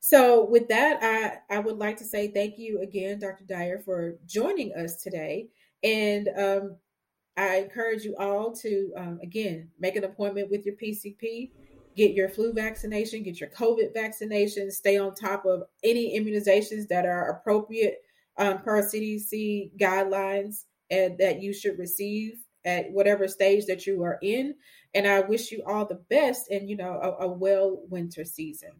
So, 0.00 0.44
with 0.44 0.68
that, 0.68 0.98
I, 1.02 1.54
I 1.54 1.60
would 1.60 1.78
like 1.78 1.96
to 1.98 2.04
say 2.04 2.28
thank 2.28 2.58
you 2.58 2.80
again, 2.82 3.20
Dr. 3.20 3.44
Dayer, 3.44 3.84
for 3.84 4.16
joining 4.26 4.72
us 4.72 4.96
today. 5.02 5.48
And 5.84 6.28
um, 6.36 6.76
I 7.36 7.58
encourage 7.58 8.04
you 8.04 8.16
all 8.18 8.52
to, 8.56 8.92
um, 8.96 9.20
again, 9.22 9.68
make 9.78 9.94
an 9.96 10.04
appointment 10.04 10.50
with 10.50 10.66
your 10.66 10.74
PCP 10.74 11.50
get 11.96 12.14
your 12.14 12.28
flu 12.28 12.52
vaccination, 12.52 13.22
get 13.22 13.40
your 13.40 13.50
COVID 13.50 13.92
vaccination, 13.92 14.70
stay 14.70 14.98
on 14.98 15.14
top 15.14 15.44
of 15.44 15.64
any 15.84 16.18
immunizations 16.18 16.88
that 16.88 17.04
are 17.04 17.30
appropriate 17.30 18.02
um, 18.38 18.58
per 18.62 18.82
CDC 18.82 19.76
guidelines 19.78 20.64
and 20.90 21.18
that 21.18 21.42
you 21.42 21.52
should 21.52 21.78
receive 21.78 22.38
at 22.64 22.90
whatever 22.90 23.28
stage 23.28 23.66
that 23.66 23.86
you 23.86 24.02
are 24.02 24.18
in. 24.22 24.54
And 24.94 25.06
I 25.06 25.20
wish 25.20 25.52
you 25.52 25.62
all 25.66 25.86
the 25.86 26.00
best 26.10 26.50
and, 26.50 26.68
you 26.68 26.76
know, 26.76 26.92
a, 26.92 27.24
a 27.24 27.28
well 27.28 27.82
winter 27.88 28.24
season. 28.24 28.70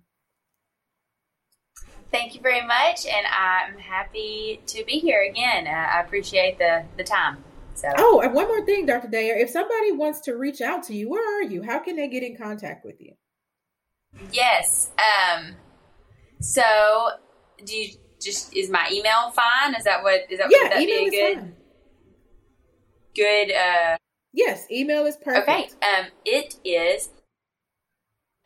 Thank 2.11 2.35
you 2.35 2.43
very 2.43 2.67
much. 2.67 3.07
And 3.07 3.27
I'm 3.27 3.79
happy 3.79 4.61
to 4.67 4.85
be 4.85 4.99
here 4.99 5.23
again. 5.23 5.67
I 5.67 6.01
appreciate 6.01 6.59
the, 6.59 6.85
the 6.99 7.05
time. 7.05 7.43
So. 7.75 7.89
Oh, 7.97 8.21
and 8.21 8.35
one 8.35 8.49
more 8.49 8.65
thing, 8.67 8.85
Dr. 8.85 9.09
Dayer. 9.09 9.41
If 9.41 9.49
somebody 9.49 9.93
wants 9.93 10.21
to 10.23 10.35
reach 10.35 10.61
out 10.61 10.83
to 10.85 10.95
you, 10.95 11.09
where 11.09 11.41
are 11.41 11.43
you? 11.43 11.63
How 11.63 11.79
can 11.79 11.97
they 11.97 12.09
get 12.09 12.23
in 12.23 12.37
contact 12.37 12.85
with 12.85 13.01
you? 13.01 13.15
Yes. 14.31 14.91
Um. 14.99 15.55
So, 16.41 16.63
do 17.65 17.75
you 17.75 17.95
just 18.21 18.55
is 18.55 18.69
my 18.69 18.87
email 18.93 19.31
fine? 19.31 19.75
Is 19.75 19.85
that 19.85 20.03
what 20.03 20.31
is 20.31 20.39
that? 20.39 20.49
Yeah, 20.51 20.69
that 20.69 20.83
email 20.83 21.05
is 21.07 21.11
good? 21.11 21.39
fine. 21.39 21.57
Good. 23.15 23.53
Uh. 23.53 23.97
Yes, 24.33 24.67
email 24.71 25.05
is 25.07 25.17
perfect. 25.17 25.49
Okay. 25.49 25.69
Um. 25.83 26.07
It 26.25 26.57
is 26.65 27.11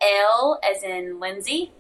L 0.03 0.61
as 0.63 0.83
in 0.83 1.21
Lindsay, 1.21 1.73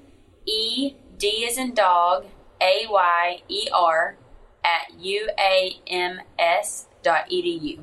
E 0.47 0.95
D 1.18 1.47
as 1.49 1.59
in 1.59 1.74
dog, 1.74 2.26
A 2.61 2.87
Y 2.89 3.43
E 3.49 3.68
R 3.72 4.16
at 4.64 5.01
U 5.01 5.28
A 5.39 5.80
M 5.87 6.20
S 6.39 6.87
dot 7.03 7.28
edu. 7.30 7.80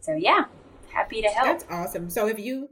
So 0.00 0.14
yeah, 0.14 0.44
happy 0.92 1.22
to 1.22 1.28
help. 1.28 1.46
That's 1.46 1.64
awesome. 1.70 2.10
So 2.10 2.28
if 2.28 2.38
you 2.38 2.68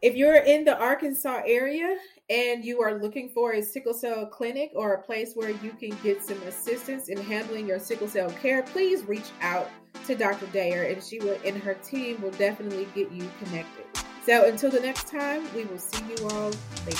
if 0.00 0.14
you're 0.14 0.36
in 0.36 0.64
the 0.64 0.78
Arkansas 0.78 1.42
area 1.46 1.96
and 2.30 2.64
you 2.64 2.80
are 2.82 3.00
looking 3.00 3.30
for 3.30 3.52
a 3.52 3.62
sickle 3.62 3.94
cell 3.94 4.26
clinic 4.26 4.70
or 4.74 4.94
a 4.94 5.02
place 5.02 5.32
where 5.34 5.50
you 5.50 5.72
can 5.78 5.96
get 6.02 6.22
some 6.22 6.40
assistance 6.42 7.08
in 7.08 7.18
handling 7.18 7.66
your 7.66 7.78
sickle 7.78 8.08
cell 8.08 8.30
care, 8.30 8.62
please 8.62 9.04
reach 9.04 9.30
out 9.40 9.68
to 10.08 10.14
Dr. 10.14 10.46
Dayer 10.46 10.90
and 10.90 11.02
she 11.02 11.18
will 11.20 11.38
and 11.44 11.62
her 11.62 11.74
team 11.74 12.20
will 12.22 12.30
definitely 12.32 12.88
get 12.94 13.12
you 13.12 13.30
connected. 13.44 13.84
So 14.24 14.48
until 14.48 14.70
the 14.70 14.80
next 14.80 15.06
time, 15.06 15.46
we 15.54 15.64
will 15.66 15.78
see 15.78 16.02
you 16.02 16.28
all 16.28 16.50
later. 16.86 16.98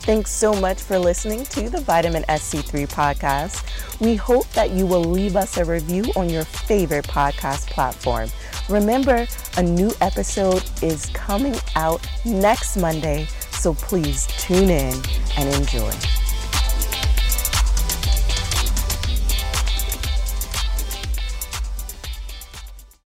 Thanks 0.00 0.30
so 0.30 0.54
much 0.54 0.80
for 0.80 0.98
listening 0.98 1.44
to 1.44 1.68
the 1.68 1.82
Vitamin 1.82 2.22
SC3 2.30 2.88
podcast. 2.88 4.00
We 4.00 4.16
hope 4.16 4.48
that 4.52 4.70
you 4.70 4.86
will 4.86 5.04
leave 5.04 5.36
us 5.36 5.58
a 5.58 5.64
review 5.66 6.04
on 6.16 6.30
your 6.30 6.44
favorite 6.44 7.06
podcast 7.06 7.66
platform. 7.66 8.30
Remember, 8.70 9.26
a 9.58 9.62
new 9.62 9.90
episode 10.00 10.62
is 10.82 11.06
coming 11.06 11.56
out 11.76 12.06
next 12.24 12.76
Monday, 12.78 13.26
so 13.58 13.74
please 13.74 14.26
tune 14.38 14.70
in 14.70 14.94
and 15.36 15.54
enjoy. 15.56 15.90